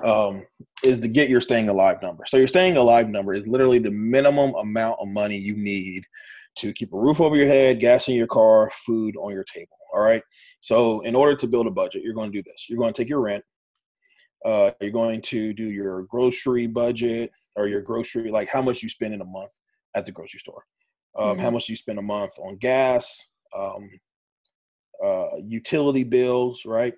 um, 0.03 0.43
is 0.83 0.99
to 0.99 1.07
get 1.07 1.29
your 1.29 1.41
staying 1.41 1.69
alive 1.69 2.01
number. 2.01 2.25
So 2.25 2.37
your 2.37 2.47
staying 2.47 2.77
alive 2.77 3.09
number 3.09 3.33
is 3.33 3.47
literally 3.47 3.79
the 3.79 3.91
minimum 3.91 4.53
amount 4.55 4.97
of 4.99 5.09
money 5.09 5.37
you 5.37 5.55
need 5.55 6.05
to 6.57 6.73
keep 6.73 6.93
a 6.93 6.97
roof 6.97 7.21
over 7.21 7.35
your 7.35 7.47
head, 7.47 7.79
gas 7.79 8.07
in 8.07 8.15
your 8.15 8.27
car, 8.27 8.71
food 8.85 9.15
on 9.17 9.31
your 9.31 9.43
table. 9.43 9.75
All 9.93 10.01
right. 10.01 10.23
So 10.61 11.01
in 11.01 11.15
order 11.15 11.35
to 11.35 11.47
build 11.47 11.67
a 11.67 11.71
budget, 11.71 12.03
you're 12.03 12.13
going 12.13 12.31
to 12.31 12.37
do 12.37 12.43
this. 12.43 12.67
You're 12.69 12.79
going 12.79 12.93
to 12.93 13.01
take 13.01 13.09
your 13.09 13.21
rent. 13.21 13.43
Uh, 14.45 14.71
you're 14.79 14.91
going 14.91 15.21
to 15.21 15.53
do 15.53 15.65
your 15.65 16.03
grocery 16.03 16.67
budget 16.67 17.31
or 17.55 17.67
your 17.67 17.81
grocery, 17.81 18.31
like 18.31 18.47
how 18.49 18.61
much 18.61 18.81
you 18.81 18.89
spend 18.89 19.13
in 19.13 19.21
a 19.21 19.25
month 19.25 19.51
at 19.95 20.05
the 20.05 20.11
grocery 20.11 20.39
store 20.39 20.63
um, 21.17 21.31
mm-hmm. 21.31 21.41
how 21.41 21.51
much 21.51 21.69
you 21.69 21.75
spend 21.75 21.99
a 21.99 22.03
month 22.03 22.37
on 22.39 22.57
gas, 22.57 23.29
um, 23.55 23.89
uh, 25.03 25.37
utility 25.43 26.03
bills, 26.03 26.65
right? 26.65 26.93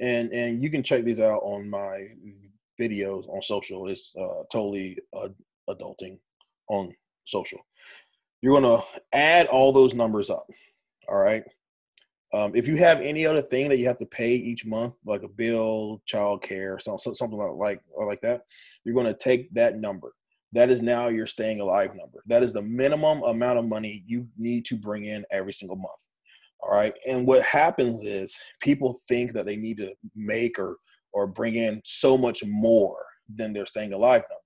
And 0.00 0.32
and 0.32 0.62
you 0.62 0.70
can 0.70 0.82
check 0.82 1.04
these 1.04 1.20
out 1.20 1.40
on 1.42 1.70
my 1.70 2.08
videos 2.80 3.28
on 3.28 3.40
social. 3.42 3.86
It's 3.88 4.14
uh, 4.16 4.42
totally 4.50 4.98
uh, 5.12 5.28
adulting 5.70 6.18
on 6.68 6.94
social. 7.24 7.60
You're 8.42 8.60
gonna 8.60 8.82
add 9.12 9.46
all 9.46 9.72
those 9.72 9.94
numbers 9.94 10.30
up. 10.30 10.46
All 11.08 11.22
right. 11.22 11.44
Um, 12.32 12.52
if 12.56 12.66
you 12.66 12.76
have 12.76 13.00
any 13.00 13.24
other 13.24 13.40
thing 13.40 13.68
that 13.68 13.78
you 13.78 13.86
have 13.86 13.98
to 13.98 14.06
pay 14.06 14.34
each 14.34 14.66
month, 14.66 14.94
like 15.04 15.22
a 15.22 15.28
bill, 15.28 16.02
child 16.06 16.42
care, 16.42 16.78
something, 16.80 17.14
something 17.14 17.38
like 17.38 17.80
or 17.92 18.06
like 18.06 18.20
that, 18.22 18.42
you're 18.84 18.94
going 18.96 19.06
to 19.06 19.14
take 19.14 19.52
that 19.54 19.76
number 19.76 20.12
that 20.56 20.70
is 20.70 20.82
now 20.82 21.08
your 21.08 21.26
staying 21.26 21.60
alive 21.60 21.90
number. 21.94 22.22
That 22.26 22.42
is 22.42 22.52
the 22.52 22.62
minimum 22.62 23.22
amount 23.22 23.58
of 23.58 23.66
money 23.66 24.02
you 24.06 24.28
need 24.36 24.64
to 24.66 24.76
bring 24.76 25.04
in 25.04 25.24
every 25.30 25.52
single 25.52 25.76
month. 25.76 26.06
All 26.60 26.72
right. 26.72 26.94
And 27.06 27.26
what 27.26 27.42
happens 27.42 28.04
is 28.04 28.36
people 28.60 28.98
think 29.08 29.32
that 29.32 29.46
they 29.46 29.56
need 29.56 29.76
to 29.78 29.92
make 30.14 30.58
or 30.58 30.76
or 31.12 31.26
bring 31.26 31.54
in 31.54 31.80
so 31.84 32.18
much 32.18 32.44
more 32.44 32.98
than 33.34 33.52
their 33.52 33.64
staying 33.64 33.94
alive 33.94 34.22
number. 34.22 34.42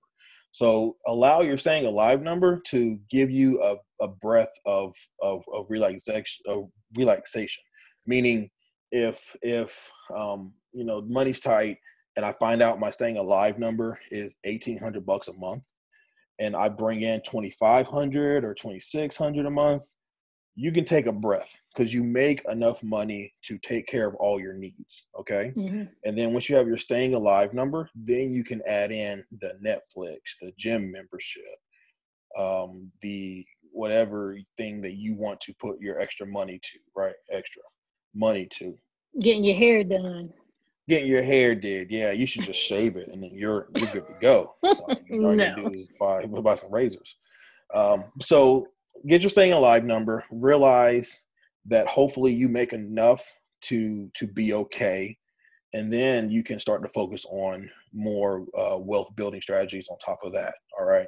So 0.51 0.95
allow 1.05 1.41
your 1.41 1.57
staying 1.57 1.85
alive 1.85 2.21
number 2.21 2.61
to 2.67 2.97
give 3.09 3.29
you 3.29 3.61
a, 3.61 3.75
a 4.01 4.07
breath 4.07 4.51
of, 4.65 4.93
of, 5.21 5.43
of 5.51 5.65
relaxation, 5.69 6.43
of 6.47 6.69
relaxation. 6.95 7.63
Meaning 8.05 8.49
if, 8.91 9.35
if, 9.41 9.89
um, 10.15 10.53
you 10.73 10.83
know, 10.83 11.01
money's 11.01 11.39
tight 11.39 11.77
and 12.15 12.25
I 12.25 12.33
find 12.33 12.61
out 12.61 12.79
my 12.79 12.91
staying 12.91 13.17
alive 13.17 13.59
number 13.59 13.99
is 14.09 14.35
1800 14.43 15.05
bucks 15.05 15.29
a 15.29 15.33
month, 15.33 15.63
and 16.41 16.55
I 16.55 16.69
bring 16.69 17.03
in 17.03 17.21
2500 17.21 18.43
or 18.43 18.53
2600 18.55 19.45
a 19.45 19.49
month, 19.49 19.85
you 20.55 20.71
can 20.71 20.83
take 20.83 21.05
a 21.05 21.11
breath 21.13 21.55
because 21.73 21.93
you 21.93 22.03
make 22.03 22.43
enough 22.49 22.83
money 22.83 23.31
to 23.43 23.59
take 23.59 23.85
care 23.85 24.07
of 24.07 24.15
all 24.15 24.39
your 24.39 24.55
needs. 24.55 25.07
Okay. 25.19 25.53
Mm-hmm. 25.55 25.83
And 26.03 26.17
then 26.17 26.33
once 26.33 26.49
you 26.49 26.55
have 26.55 26.67
your 26.67 26.79
staying 26.79 27.13
alive 27.13 27.53
number, 27.53 27.89
then 27.95 28.31
you 28.31 28.43
can 28.43 28.61
add 28.65 28.91
in 28.91 29.23
the 29.39 29.53
Netflix, 29.63 30.17
the 30.41 30.51
gym 30.57 30.91
membership, 30.91 31.43
um, 32.37 32.91
the 33.01 33.45
whatever 33.71 34.37
thing 34.57 34.81
that 34.81 34.95
you 34.95 35.15
want 35.15 35.39
to 35.41 35.53
put 35.61 35.79
your 35.79 36.01
extra 36.01 36.25
money 36.25 36.59
to, 36.63 36.79
right? 36.95 37.15
Extra 37.29 37.61
money 38.15 38.47
to. 38.57 38.73
Getting 39.19 39.43
your 39.43 39.55
hair 39.57 39.83
done. 39.83 40.33
Getting 40.91 41.07
your 41.09 41.23
hair 41.23 41.55
did, 41.55 41.89
yeah, 41.89 42.11
you 42.11 42.27
should 42.27 42.43
just 42.43 42.59
shave 42.59 42.97
it 42.97 43.07
and 43.07 43.23
then 43.23 43.31
you're 43.33 43.69
you're 43.75 43.91
good 43.91 44.07
to 44.07 44.15
go. 44.21 44.55
Like, 44.61 44.77
all 45.11 45.31
you 45.31 45.37
No. 45.37 45.55
do 45.55 45.73
is 45.73 45.87
buy 45.99 46.25
buy 46.25 46.55
some 46.55 46.71
razors. 46.71 47.17
Um, 47.73 48.03
so 48.21 48.67
get 49.07 49.21
your 49.21 49.29
staying 49.29 49.53
alive 49.53 49.85
number. 49.85 50.25
Realize 50.29 51.25
that 51.65 51.87
hopefully 51.87 52.33
you 52.33 52.49
make 52.49 52.73
enough 52.73 53.23
to 53.61 54.09
to 54.15 54.27
be 54.27 54.53
okay, 54.53 55.17
and 55.73 55.91
then 55.93 56.29
you 56.29 56.43
can 56.43 56.59
start 56.59 56.83
to 56.83 56.89
focus 56.89 57.23
on 57.29 57.69
more 57.93 58.45
uh, 58.57 58.77
wealth 58.77 59.15
building 59.15 59.41
strategies 59.41 59.87
on 59.89 59.97
top 59.99 60.19
of 60.23 60.33
that. 60.33 60.53
All 60.77 60.85
right. 60.85 61.07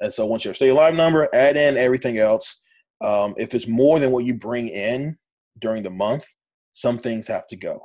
And 0.00 0.10
so 0.12 0.24
once 0.24 0.44
your 0.46 0.54
stay 0.54 0.70
alive 0.70 0.94
number, 0.94 1.28
add 1.34 1.56
in 1.58 1.76
everything 1.76 2.18
else. 2.18 2.60
Um, 3.02 3.34
if 3.36 3.54
it's 3.54 3.66
more 3.68 3.98
than 3.98 4.10
what 4.12 4.24
you 4.24 4.34
bring 4.34 4.68
in 4.68 5.18
during 5.60 5.82
the 5.82 5.90
month, 5.90 6.24
some 6.72 6.98
things 6.98 7.26
have 7.26 7.46
to 7.48 7.56
go. 7.56 7.80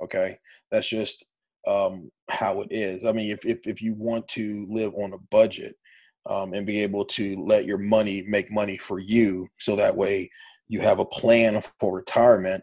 Okay, 0.00 0.38
that's 0.70 0.88
just 0.88 1.24
um, 1.66 2.10
how 2.30 2.60
it 2.60 2.68
is. 2.70 3.04
I 3.04 3.12
mean, 3.12 3.30
if, 3.30 3.44
if 3.44 3.66
if 3.66 3.82
you 3.82 3.94
want 3.94 4.26
to 4.28 4.66
live 4.68 4.92
on 4.94 5.12
a 5.12 5.18
budget 5.30 5.74
um, 6.26 6.52
and 6.52 6.66
be 6.66 6.82
able 6.82 7.04
to 7.06 7.36
let 7.36 7.64
your 7.64 7.78
money 7.78 8.24
make 8.26 8.50
money 8.50 8.78
for 8.78 8.98
you, 8.98 9.46
so 9.58 9.76
that 9.76 9.96
way 9.96 10.30
you 10.68 10.80
have 10.80 10.98
a 10.98 11.04
plan 11.06 11.62
for 11.80 11.94
retirement 11.94 12.62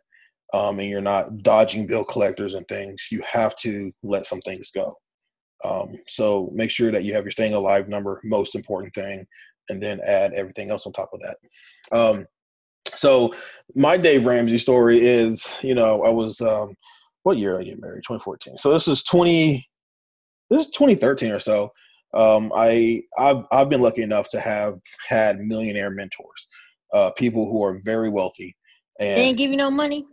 um, 0.53 0.79
and 0.79 0.89
you're 0.89 1.01
not 1.01 1.39
dodging 1.39 1.87
bill 1.87 2.05
collectors 2.05 2.53
and 2.53 2.67
things, 2.67 3.07
you 3.11 3.21
have 3.29 3.55
to 3.57 3.91
let 4.03 4.25
some 4.25 4.39
things 4.41 4.71
go. 4.71 4.93
Um, 5.63 5.87
so 6.07 6.49
make 6.53 6.69
sure 6.69 6.91
that 6.91 7.03
you 7.03 7.13
have 7.13 7.23
your 7.23 7.31
staying 7.31 7.53
alive 7.53 7.89
number, 7.89 8.21
most 8.23 8.55
important 8.55 8.93
thing, 8.93 9.25
and 9.69 9.81
then 9.81 9.99
add 10.05 10.33
everything 10.33 10.69
else 10.69 10.85
on 10.85 10.93
top 10.93 11.09
of 11.13 11.21
that. 11.21 11.37
Um, 11.97 12.25
so 12.93 13.33
my 13.73 13.97
Dave 13.97 14.25
Ramsey 14.25 14.59
story 14.59 14.99
is, 14.99 15.53
you 15.61 15.73
know, 15.73 16.03
I 16.03 16.09
was 16.09 16.39
um, 16.41 16.75
what 17.25 17.37
year 17.37 17.53
did 17.53 17.61
I 17.61 17.63
get 17.63 17.81
married? 17.81 18.03
2014. 18.03 18.55
So 18.57 18.71
this 18.71 18.87
is 18.87 19.03
20. 19.03 19.67
This 20.51 20.67
is 20.67 20.71
2013 20.71 21.31
or 21.31 21.39
so. 21.39 21.71
Um, 22.13 22.51
I 22.55 23.01
I've 23.17 23.45
I've 23.51 23.67
been 23.67 23.81
lucky 23.81 24.03
enough 24.03 24.29
to 24.29 24.39
have 24.39 24.75
had 25.07 25.39
millionaire 25.39 25.89
mentors, 25.89 26.47
uh, 26.93 27.11
people 27.17 27.51
who 27.51 27.63
are 27.63 27.79
very 27.83 28.09
wealthy. 28.09 28.55
And 28.99 29.17
They 29.17 29.21
ain't 29.23 29.37
give 29.39 29.49
you 29.49 29.57
no 29.57 29.71
money. 29.71 30.05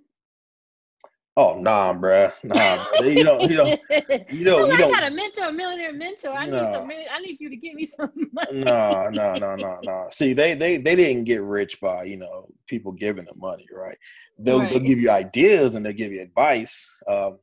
Oh 1.37 1.61
nah, 1.61 1.95
bruh, 1.95 2.33
nah, 2.45 2.85
bruh. 2.85 3.15
you 3.15 3.25
don't 3.25 3.51
you 3.51 3.57
don't 3.57 3.69
you 4.31 4.45
don't 4.45 4.67
you 4.67 4.73
I 4.73 4.77
don't 4.77 4.93
got 4.93 5.05
a 5.05 5.11
mentor, 5.11 5.45
a 5.45 5.53
millionaire 5.53 5.93
mentor. 5.93 6.31
I 6.31 6.47
need 6.47 6.53
some. 6.53 6.91
I 7.11 7.19
need 7.21 7.39
you 7.41 7.49
to 7.49 7.57
give 7.57 7.75
me 7.75 7.87
some 7.87 8.13
money. 8.33 8.65
no, 8.65 9.09
no, 9.11 9.35
no, 9.35 9.57
no, 9.57 9.79
no. 9.83 10.07
See, 10.11 10.33
they 10.33 10.55
they 10.55 10.77
they 10.79 10.97
didn't 10.97 11.25
get 11.25 11.43
rich 11.43 11.81
by 11.81 12.05
you 12.05 12.17
know 12.17 12.49
people 12.67 12.93
giving 12.93 13.25
them 13.25 13.37
money, 13.39 13.67
right? 13.73 13.97
They'll 14.39 14.61
they'll 14.61 14.81
give 14.81 14.99
you 14.99 15.11
ideas 15.11 15.75
and 15.75 15.85
they'll 15.85 15.93
give 15.93 16.13
you 16.13 16.21
advice, 16.21 16.99
um, 17.09 17.39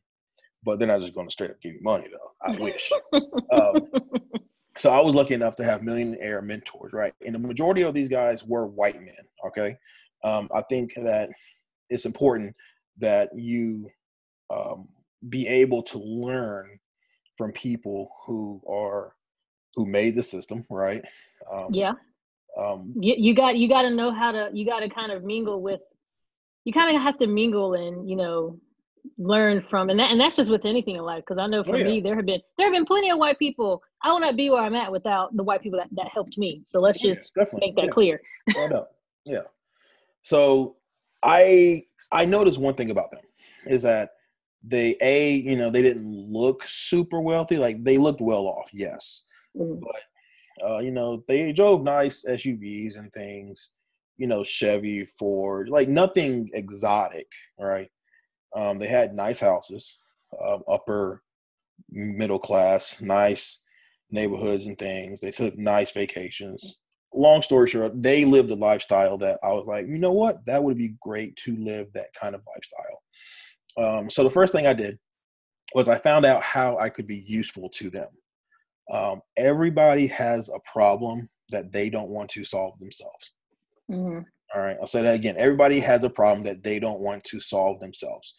but 0.64 0.80
they're 0.80 0.88
not 0.88 1.02
just 1.02 1.14
going 1.14 1.28
to 1.28 1.32
straight 1.32 1.52
up 1.52 1.62
give 1.62 1.74
you 1.74 1.82
money, 1.82 2.08
though. 2.12 2.32
I 2.42 2.58
wish. 2.58 2.92
um, 3.52 3.88
so 4.78 4.92
I 4.92 5.00
was 5.00 5.16
lucky 5.16 5.34
enough 5.34 5.56
to 5.58 5.64
have 5.64 5.84
millionaire 5.84 6.42
mentors, 6.42 6.94
right? 6.94 7.14
And 7.26 7.34
the 7.34 7.40
majority 7.40 7.84
of 7.84 7.94
these 7.94 8.10
guys 8.10 8.46
were 8.46 8.68
white 8.68 9.00
men. 9.02 9.16
Okay, 9.48 9.78
um, 10.24 10.50
I 10.54 10.62
think 10.62 10.94
that 10.96 11.30
it's 11.90 12.06
important 12.06 12.56
that 13.00 13.30
you 13.36 13.90
um, 14.50 14.88
be 15.28 15.48
able 15.48 15.84
to 15.84 15.98
learn 16.00 16.80
from 17.38 17.52
people 17.52 18.12
who 18.26 18.62
are 18.68 19.16
who 19.76 19.86
made 19.86 20.16
the 20.16 20.24
system, 20.24 20.66
right? 20.70 21.04
Um, 21.52 21.68
Yeah, 21.72 21.94
Um, 22.58 22.94
you, 23.00 23.16
you 23.18 23.34
got 23.34 23.58
you 23.58 23.70
got 23.70 23.84
to 23.84 23.90
know 23.90 24.12
how 24.12 24.32
to. 24.32 24.50
You 24.54 24.66
got 24.66 24.80
to 24.82 24.90
kind 24.90 25.12
of 25.12 25.24
mingle 25.24 25.62
with. 25.62 25.82
You 26.66 26.74
kind 26.74 26.96
of 26.96 27.02
have 27.02 27.18
to 27.20 27.28
mingle 27.28 27.74
and 27.76 28.10
you 28.10 28.16
know 28.16 28.60
learn 29.18 29.66
from, 29.70 29.90
and 29.90 29.98
that, 30.00 30.12
and 30.12 30.20
that's 30.20 30.36
just 30.36 30.52
with 30.52 30.66
anything 30.66 30.96
in 30.98 31.02
life. 31.04 31.24
Because 31.26 31.38
I 31.40 31.48
know 31.48 31.64
for 31.64 31.76
Oh, 31.76 31.78
yeah. 31.78 31.88
me, 31.88 32.02
there 32.02 32.16
have 32.16 32.26
been 32.26 32.42
there 32.58 32.68
have 32.68 32.74
been 32.74 32.86
plenty 32.86 33.10
of 33.10 33.18
white 33.18 33.40
people. 33.40 33.82
I 34.04 34.12
would 34.14 34.20
not 34.20 34.36
be 34.36 34.50
where 34.50 34.62
I'm 34.62 34.76
at 34.76 34.92
without 34.92 35.36
the 35.36 35.44
white 35.44 35.62
people 35.62 35.80
that, 35.80 35.90
that 35.94 36.08
helped 36.08 36.38
me. 36.38 36.64
So 36.70 36.80
let's 36.80 37.00
just 37.00 37.34
definitely, 37.36 37.68
make 37.68 37.76
that 37.76 37.86
yeah. 37.86 37.92
clear. 37.92 38.22
Yeah. 39.26 39.42
So 40.22 40.76
I 41.24 41.84
I 42.12 42.26
noticed 42.26 42.60
one 42.60 42.76
thing 42.76 42.92
about 42.92 43.12
them 43.12 43.22
is 43.66 43.84
that 43.84 44.12
they 44.64 44.96
a 45.02 45.36
you 45.36 45.56
know 45.56 45.70
they 45.70 45.82
didn't 45.82 46.06
look 46.06 46.64
super 46.66 47.22
wealthy 47.22 47.58
like 47.58 47.84
they 47.84 47.98
looked 47.98 48.22
well 48.22 48.48
off 48.48 48.70
yes. 48.74 49.24
Mm. 49.58 49.82
uh, 50.64 50.80
you 50.80 50.92
know 50.92 51.24
they 51.28 51.52
drove 51.54 51.82
nice 51.84 52.26
SUVs 52.28 52.98
and 52.98 53.12
things 53.14 53.72
you 54.18 54.28
know 54.28 54.44
Chevy 54.44 55.06
Ford 55.18 55.70
like 55.70 55.88
nothing 55.88 56.50
exotic 56.54 57.28
right? 57.60 57.90
Um, 58.56 58.80
they 58.80 58.88
had 58.88 59.14
nice 59.14 59.40
houses 59.40 60.00
um, 60.44 60.64
upper 60.68 61.24
middle 61.92 62.40
class 62.40 63.02
nice 63.02 63.62
neighborhoods 64.12 64.66
and 64.66 64.78
things. 64.78 65.20
They 65.20 65.32
took 65.32 65.58
nice 65.58 65.92
vacations 65.92 66.82
long 67.14 67.42
story 67.42 67.68
short, 67.68 68.02
they 68.02 68.26
lived 68.26 68.52
a 68.52 68.56
lifestyle 68.56 69.18
that 69.18 69.40
I 69.44 69.52
was 69.54 69.66
like, 69.66 69.88
you 69.88 69.98
know 69.98 70.12
what, 70.12 70.46
that 70.46 70.64
would 70.64 70.78
be 70.78 70.96
great 71.02 71.36
to 71.38 71.56
live 71.58 71.88
that 71.94 72.14
kind 72.20 72.36
of 72.36 72.42
lifestyle. 72.48 73.02
Um, 73.78 74.10
so 74.10 74.24
the 74.24 74.30
first 74.30 74.54
thing 74.54 74.68
I 74.68 74.74
did 74.74 75.00
was 75.74 75.88
I 75.88 75.98
found 75.98 76.26
out 76.26 76.44
how 76.44 76.78
I 76.78 76.90
could 76.90 77.08
be 77.08 77.24
useful 77.28 77.70
to 77.70 77.90
them. 77.90 78.10
Um, 78.92 79.22
everybody 79.38 80.08
has 80.08 80.50
a 80.50 80.60
problem 80.72 81.30
that 81.52 81.72
they 81.72 81.90
don't 81.90 82.10
want 82.10 82.30
to 82.32 82.44
solve 82.44 82.78
themselves. 82.80 83.34
Mhm. 83.90 84.26
All 84.54 84.62
right, 84.62 84.78
I'll 84.82 84.88
say 84.88 85.04
that 85.04 85.16
again. 85.16 85.36
Everybody 85.38 85.80
has 85.80 86.04
a 86.04 86.10
problem 86.10 86.44
that 86.46 86.64
they 86.64 86.80
don't 86.80 87.02
want 87.02 87.24
to 87.26 87.40
solve 87.40 87.80
themselves. 87.80 88.34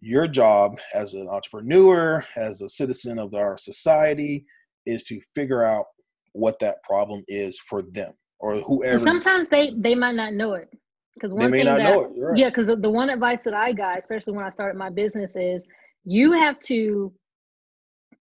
Your 0.00 0.26
job 0.26 0.78
as 0.94 1.12
an 1.12 1.28
entrepreneur, 1.28 2.24
as 2.36 2.62
a 2.62 2.68
citizen 2.68 3.18
of 3.18 3.34
our 3.34 3.58
society, 3.58 4.46
is 4.86 5.02
to 5.04 5.20
figure 5.34 5.62
out 5.62 5.86
what 6.32 6.58
that 6.60 6.82
problem 6.82 7.22
is 7.28 7.58
for 7.58 7.82
them 7.82 8.12
or 8.38 8.56
whoever. 8.56 8.94
And 8.94 9.00
sometimes 9.00 9.48
they 9.48 9.72
they 9.76 9.94
might 9.94 10.14
not 10.14 10.34
know 10.34 10.54
it 10.54 10.68
because 11.14 11.30
they 11.30 11.42
one 11.42 11.50
may 11.50 11.58
thing 11.58 11.66
not 11.66 11.78
that 11.78 11.92
know 11.92 12.04
it. 12.04 12.12
Right. 12.16 12.38
yeah 12.38 12.48
because 12.48 12.66
the, 12.66 12.76
the 12.76 12.90
one 12.90 13.10
advice 13.10 13.42
that 13.42 13.52
i 13.52 13.72
got 13.72 13.98
especially 13.98 14.32
when 14.32 14.44
i 14.44 14.50
started 14.50 14.78
my 14.78 14.88
business 14.88 15.36
is 15.36 15.64
you 16.04 16.32
have 16.32 16.58
to 16.60 17.12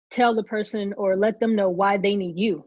tell 0.10 0.34
the 0.34 0.44
person 0.44 0.94
or 0.98 1.16
let 1.16 1.40
them 1.40 1.56
know 1.56 1.70
why 1.70 1.98
they 1.98 2.16
need 2.16 2.38
you 2.38 2.64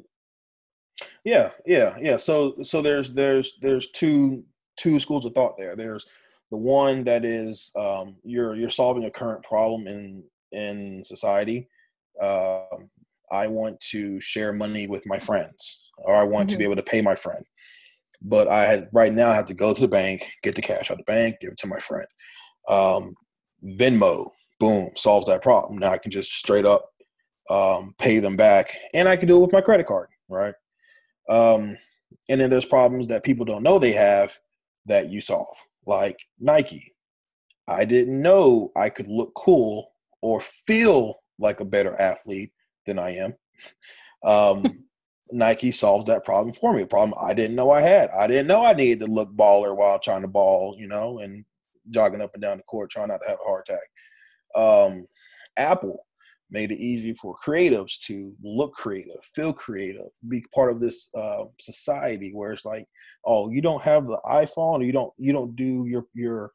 Yeah, 1.24 1.51
yeah, 1.66 1.97
yeah. 2.01 2.16
So 2.16 2.62
so 2.62 2.83
there's 2.83 3.12
there's 3.12 3.55
there's 3.61 3.91
two 3.91 4.45
two 4.76 4.99
schools 4.99 5.24
of 5.24 5.35
thought 5.35 5.57
there. 5.57 5.76
There's 5.76 6.05
the 6.51 6.57
one 6.57 7.05
that 7.05 7.24
is 7.24 7.70
um, 7.76 8.16
you're 8.24 8.55
you're 8.57 8.70
solving 8.70 9.05
a 9.05 9.11
current 9.11 9.43
problem 9.45 9.87
in 9.87 10.24
in 10.53 11.05
society. 11.05 11.68
Um, 12.20 12.91
I 13.33 13.47
want 13.47 13.80
to 13.91 14.20
share 14.20 14.53
money 14.53 14.87
with 14.87 15.05
my 15.07 15.18
friends, 15.18 15.80
or 15.99 16.14
I 16.14 16.22
want 16.22 16.51
to 16.51 16.57
be 16.57 16.64
Mhm. 16.64 16.66
able 16.66 16.76
to 16.76 16.83
pay 16.83 17.01
my 17.01 17.14
friend. 17.14 17.45
But 18.20 18.47
I 18.47 18.66
had 18.66 18.89
right 18.93 19.12
now 19.12 19.30
I 19.30 19.35
have 19.35 19.47
to 19.47 19.55
go 19.55 19.74
to 19.74 19.80
the 19.80 19.89
bank, 19.89 20.30
get 20.43 20.55
the 20.55 20.62
cash 20.62 20.91
out 20.91 20.93
of 20.93 20.99
the 20.99 21.05
bank, 21.05 21.37
give 21.41 21.53
it 21.53 21.59
to 21.59 21.66
my 21.66 21.80
friend. 21.80 22.07
Um, 22.68 23.14
Venmo, 23.64 24.30
boom, 24.61 24.91
solves 24.97 25.26
that 25.26 25.43
problem. 25.43 25.78
Now 25.78 25.91
I 25.91 25.99
can 25.99 26.12
just 26.12 26.33
straight 26.33 26.66
up 26.66 26.89
um, 27.51 27.95
pay 27.99 28.20
them 28.20 28.37
back, 28.37 28.76
and 28.95 29.09
I 29.09 29.16
can 29.16 29.26
do 29.28 29.37
it 29.37 29.41
with 29.41 29.53
my 29.53 29.61
credit 29.61 29.87
card, 29.87 30.09
right? 30.28 30.55
Um, 31.28 31.76
and 32.28 32.41
then 32.41 32.51
there's 32.51 32.64
problems 32.64 33.09
that 33.09 33.24
people 33.24 33.45
don't 33.45 33.64
know 33.64 33.78
they 33.78 33.93
have 33.93 34.39
that 34.87 35.11
you 35.11 35.20
solve, 35.20 35.57
like 35.87 36.18
Nike. 36.39 36.95
I 37.66 37.85
didn't 37.85 38.20
know 38.20 38.70
I 38.76 38.91
could 38.91 39.09
look 39.09 39.35
cool 39.35 39.93
or 40.20 40.41
feel 40.41 41.22
like 41.39 41.61
a 41.61 41.64
better 41.64 42.01
athlete 42.01 42.53
than 42.87 42.99
I 42.99 43.16
am. 43.16 43.35
Um, 44.24 44.85
Nike 45.33 45.72
solves 45.72 46.07
that 46.07 46.24
problem 46.24 46.53
for 46.53 46.74
me, 46.74 46.83
a 46.83 46.87
problem 46.87 47.18
I 47.20 47.35
didn't 47.35 47.57
know 47.57 47.70
I 47.70 47.80
had. 47.80 48.11
I 48.11 48.26
didn't 48.26 48.47
know 48.47 48.64
I 48.64 48.74
needed 48.74 49.01
to 49.01 49.11
look 49.11 49.35
baller 49.35 49.74
while 49.76 49.99
trying 49.99 50.22
to 50.22 50.28
ball, 50.28 50.76
you 50.78 50.89
know, 50.89 51.18
and 51.20 51.45
jogging 51.91 52.20
up 52.20 52.35
and 52.35 52.43
down 52.43 52.59
the 52.59 52.62
court 52.64 52.91
trying 52.91 53.09
not 53.09 53.22
to 53.22 53.28
have 53.28 53.39
a 53.43 53.49
heart 53.49 53.68
attack. 53.68 53.89
Um, 54.55 55.07
Apple 55.57 56.05
made 56.51 56.70
it 56.70 56.78
easy 56.78 57.14
for 57.14 57.35
creatives 57.45 57.99
to 57.99 58.35
look 58.43 58.74
creative, 58.74 59.24
feel 59.24 59.53
creative, 59.55 60.07
be 60.28 60.45
part 60.55 60.70
of 60.70 60.80
this 60.80 61.09
uh, 61.14 61.45
society 61.59 62.30
where 62.35 62.53
it's 62.53 62.66
like, 62.66 62.87
oh, 63.24 63.51
you 63.51 63.62
don't 63.62 63.83
have 63.83 64.07
the 64.07 64.20
iPhone, 64.26 64.80
or 64.80 64.83
you 64.83 64.93
don't 64.93 65.12
you 65.16 65.33
don't 65.33 65.57
do 65.57 65.87
your 65.87 66.05
your 66.14 66.53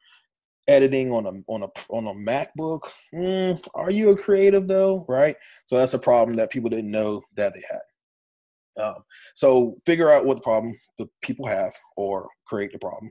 editing 0.68 1.10
on 1.10 1.26
a 1.26 1.32
on 1.52 1.62
a 1.62 1.68
on 1.88 2.06
a 2.06 2.12
MacBook. 2.12 2.82
Mm, 3.14 3.66
are 3.74 3.90
you 3.90 4.10
a 4.10 4.16
creative 4.16 4.68
though? 4.68 5.04
Right. 5.08 5.36
So 5.66 5.76
that's 5.76 5.94
a 5.94 5.98
problem 5.98 6.36
that 6.36 6.50
people 6.50 6.70
didn't 6.70 6.90
know 6.90 7.22
that 7.36 7.54
they 7.54 7.62
had. 7.68 8.84
Um, 8.84 9.02
so 9.34 9.76
figure 9.84 10.12
out 10.12 10.24
what 10.24 10.36
the 10.36 10.42
problem 10.42 10.76
the 10.98 11.08
people 11.22 11.46
have, 11.46 11.74
or 11.96 12.28
create 12.46 12.72
the 12.72 12.78
problem. 12.78 13.10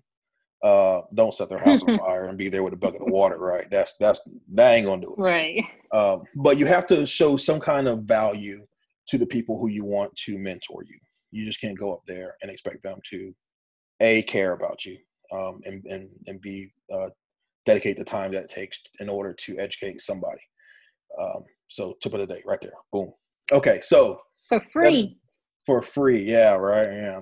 Uh, 0.63 1.01
don't 1.13 1.33
set 1.33 1.49
their 1.49 1.59
house 1.59 1.83
on 1.83 1.99
fire 1.99 2.27
and 2.27 2.37
be 2.37 2.49
there 2.49 2.63
with 2.63 2.73
a 2.73 2.77
bucket 2.77 3.01
of 3.01 3.11
water. 3.11 3.37
Right. 3.37 3.69
That's 3.69 3.95
that's 3.99 4.21
that 4.53 4.73
ain't 4.73 4.85
gonna 4.85 5.01
do 5.01 5.15
it. 5.17 5.21
right 5.21 5.65
Um, 5.91 6.23
but 6.35 6.57
you 6.57 6.65
have 6.67 6.85
to 6.87 7.05
show 7.05 7.35
some 7.35 7.59
kind 7.59 7.87
of 7.87 8.03
value 8.03 8.65
to 9.09 9.17
the 9.17 9.25
people 9.25 9.59
who 9.59 9.67
you 9.67 9.83
want 9.83 10.15
to 10.15 10.37
mentor 10.37 10.83
you. 10.83 10.97
You 11.31 11.45
just 11.45 11.59
can't 11.59 11.77
go 11.77 11.93
up 11.93 12.01
there 12.07 12.35
and 12.41 12.49
expect 12.49 12.83
them 12.83 12.99
to 13.11 13.33
a 13.99 14.21
care 14.23 14.53
about 14.53 14.85
you 14.85 14.97
um, 15.31 15.61
and 15.65 15.83
and 15.85 16.09
and 16.27 16.41
be 16.41 16.71
uh, 16.91 17.09
dedicate 17.68 17.97
the 17.97 18.05
time 18.05 18.32
that 18.32 18.45
it 18.45 18.49
takes 18.49 18.82
in 19.01 19.09
order 19.09 19.34
to 19.34 19.59
educate 19.59 19.99
somebody. 20.01 20.41
Um, 21.20 21.43
so 21.68 21.95
tip 22.01 22.13
of 22.13 22.22
the 22.22 22.26
day 22.28 22.41
right 22.45 22.59
there. 22.61 22.72
Boom. 22.91 23.11
Okay, 23.51 23.82
so 23.84 24.20
for 24.49 24.63
free. 24.72 25.15
For 25.65 25.82
free, 25.82 26.24
yeah, 26.24 26.53
right. 26.53 26.89
Yeah. 26.89 27.20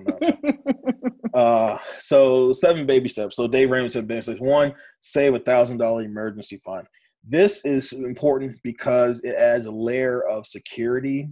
uh, 1.34 1.78
so 1.98 2.52
seven 2.52 2.86
baby 2.86 3.08
steps. 3.08 3.34
So 3.34 3.48
Dave 3.48 3.70
Ramsey 3.70 3.98
said, 3.98 4.06
benefits 4.06 4.40
one, 4.40 4.72
save 5.00 5.34
a 5.34 5.40
thousand 5.40 5.78
dollar 5.78 6.02
emergency 6.02 6.58
fund. 6.64 6.86
This 7.28 7.64
is 7.64 7.92
important 7.92 8.56
because 8.62 9.18
it 9.24 9.34
adds 9.34 9.66
a 9.66 9.72
layer 9.72 10.22
of 10.28 10.46
security 10.46 11.28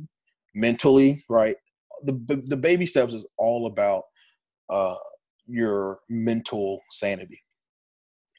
mentally, 0.56 1.24
right? 1.28 1.56
The 2.02 2.42
the 2.48 2.56
baby 2.56 2.84
steps 2.84 3.14
is 3.14 3.24
all 3.38 3.66
about 3.66 4.02
uh, 4.68 4.96
your 5.46 5.98
mental 6.10 6.80
sanity. 6.90 7.43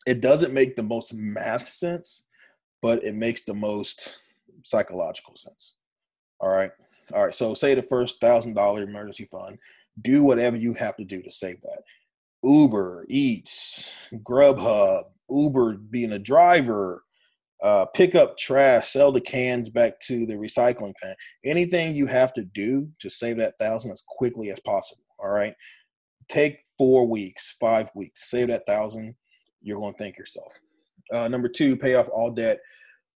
It 0.06 0.22
doesn't 0.22 0.53
make 0.53 0.76
the 0.76 0.84
most 0.84 1.14
math 1.14 1.68
sense, 1.68 2.24
but 2.82 3.03
it 3.03 3.16
makes 3.16 3.43
the 3.43 3.53
most 3.53 4.20
psychological 4.64 5.36
sense. 5.36 5.76
All 6.39 6.49
right. 6.49 6.72
All 7.14 7.26
right. 7.26 7.36
So 7.36 7.53
say 7.53 7.74
the 7.74 7.84
first 7.84 8.20
thousand 8.20 8.53
dollar 8.53 8.84
emergency 8.84 9.26
fund, 9.26 9.58
do 10.01 10.24
whatever 10.24 10.58
you 10.58 10.74
have 10.74 10.95
to 10.97 11.06
do 11.06 11.22
to 11.22 11.32
save 11.32 11.62
that. 11.62 11.82
Uber, 12.43 13.06
Eats, 13.08 13.89
Grubhub, 14.14 15.06
Uber 15.30 15.78
being 15.78 16.14
a 16.14 16.20
driver, 16.20 17.03
uh, 17.64 17.86
pick 17.95 18.14
up 18.14 18.38
trash, 18.38 18.89
sell 18.89 19.12
the 19.12 19.22
cans 19.22 19.70
back 19.70 19.99
to 20.01 20.26
the 20.26 20.34
recycling 20.34 20.93
plant. 21.01 21.18
Anything 21.43 21.95
you 21.95 22.06
have 22.06 22.34
to 22.34 22.43
do 22.43 22.89
to 22.99 23.10
save 23.10 23.38
that 23.38 23.58
thousand 23.60 23.91
as 23.91 24.03
quickly 24.08 24.51
as 24.51 24.60
possible. 24.60 25.03
All 25.18 25.32
right. 25.32 25.56
Take 26.28 26.60
four 26.78 27.08
weeks, 27.08 27.56
five 27.60 27.89
weeks, 27.95 28.30
save 28.30 28.47
that 28.49 28.68
thousand. 28.68 29.16
You're 29.66 29.80
going 29.80 29.93
to 29.93 29.97
thank 29.97 30.18
yourself. 30.18 30.53
Uh, 31.11 31.28
number 31.28 31.49
two, 31.49 31.76
pay 31.76 31.95
off 31.95 32.07
all 32.09 32.32
debt 32.32 32.59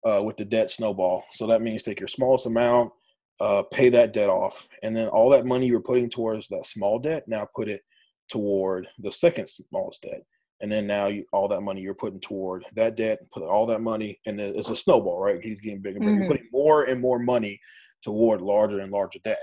uh, 0.04 0.22
with 0.26 0.36
the 0.36 0.46
debt 0.46 0.72
snowball. 0.72 1.24
So 1.32 1.48
that 1.48 1.62
means 1.62 1.84
take 1.84 2.00
your 2.00 2.08
smallest 2.08 2.48
amount, 2.48 2.92
uh, 3.40 3.64
pay 3.72 3.90
that 3.90 4.14
debt 4.14 4.30
off, 4.30 4.68
and 4.84 4.96
then 4.96 5.08
all 5.10 5.30
that 5.30 5.46
money 5.46 5.68
you're 5.68 5.80
putting 5.80 6.10
towards 6.10 6.48
that 6.50 6.66
small 6.66 7.00
debt, 7.00 7.24
now 7.28 7.48
put 7.56 7.70
it 7.70 7.82
toward 8.30 8.88
the 8.98 9.12
second 9.12 9.48
smallest 9.48 10.02
debt. 10.02 10.22
And 10.62 10.72
then 10.72 10.88
now 10.88 11.08
you, 11.08 11.24
all 11.32 11.48
that 11.50 11.62
money 11.62 11.82
you're 11.82 11.94
putting 11.94 12.20
toward 12.20 12.66
that 12.76 12.98
debt, 12.98 13.20
put 13.32 13.44
all 13.44 13.66
that 13.68 13.82
money, 13.82 14.20
and 14.26 14.42
it's 14.42 14.70
a 14.70 14.76
snowball, 14.76 15.22
right? 15.22 15.40
He's 15.42 15.62
getting 15.62 15.82
bigger, 15.82 16.00
mm-hmm. 16.00 16.22
You're 16.22 16.28
putting 16.28 16.50
more 16.52 16.86
and 16.86 17.00
more 17.00 17.20
money 17.20 17.60
toward 18.04 18.42
larger 18.42 18.80
and 18.80 18.92
larger 18.92 19.20
debt. 19.24 19.38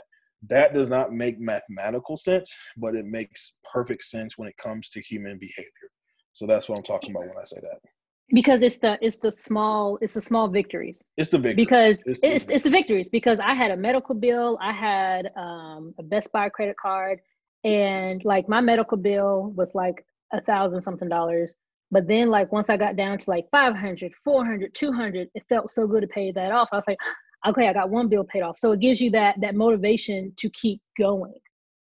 That 0.49 0.75
does 0.75 0.89
not 0.89 1.13
make 1.13 1.41
mathematical 1.41 2.17
sense, 2.17 2.55
but 2.77 2.95
it 2.95 3.07
makes 3.07 3.57
perfect 3.73 4.03
sense 4.03 4.37
when 4.37 4.49
it 4.49 4.57
comes 4.59 4.89
to 4.91 5.01
human 5.01 5.39
behavior. 5.39 5.89
So 6.37 6.47
that's 6.47 6.69
what 6.69 6.77
I'm 6.77 6.85
talking 6.85 7.13
about 7.13 7.29
when 7.29 7.39
I 7.39 7.45
say 7.45 7.57
that. 7.63 7.81
Because 8.29 8.61
it's 8.61 8.77
the 8.77 8.99
it's 9.01 9.17
the 9.17 9.33
small 9.33 9.99
it's 10.03 10.15
the 10.15 10.21
small 10.21 10.49
victories. 10.49 11.03
It's 11.17 11.31
the 11.31 11.39
victories. 11.39 11.65
Because 11.67 12.03
it's 12.05 12.21
the, 12.21 12.35
it's, 12.35 12.47
it's 12.49 12.63
the 12.63 12.71
victories. 12.71 13.09
Because 13.09 13.41
i 13.41 13.55
had 13.55 13.71
a 13.71 13.77
medical 13.77 14.15
bill 14.15 14.59
i 14.61 14.73
had 14.73 15.31
um, 15.37 15.95
a 15.99 16.03
best 16.03 16.31
buy 16.33 16.49
credit 16.51 16.77
card 16.77 17.21
and 17.65 18.23
like 18.25 18.49
my 18.49 18.61
medical 18.61 18.99
bill 18.99 19.53
was 19.57 19.71
like 19.75 20.05
a 20.33 20.43
thousand 20.43 20.83
something 20.83 21.09
dollars. 21.09 21.53
But 21.91 22.07
then 22.07 22.29
like 22.29 22.53
once 22.53 22.69
i 22.69 22.77
got 22.77 22.97
down 22.97 23.17
to 23.17 23.31
like 23.31 23.47
500 23.51 24.15
400 24.15 24.75
200 24.75 25.29
it 25.35 25.43
felt 25.49 25.71
so 25.71 25.87
good 25.87 26.03
to 26.03 26.09
pay 26.09 26.33
that 26.33 26.53
off. 26.53 26.69
I 26.71 26.77
was 26.77 26.89
like 26.89 26.99
okay 27.49 27.69
i 27.69 27.73
got 27.73 27.89
one 27.89 28.09
bill 28.09 28.25
paid 28.25 28.43
off. 28.43 28.59
So 28.59 28.73
it 28.73 28.81
gives 28.81 29.01
you 29.01 29.11
that 29.13 29.37
that 29.41 29.55
motivation 29.55 30.35
to 30.37 30.51
keep 30.51 30.83
going. 30.99 31.39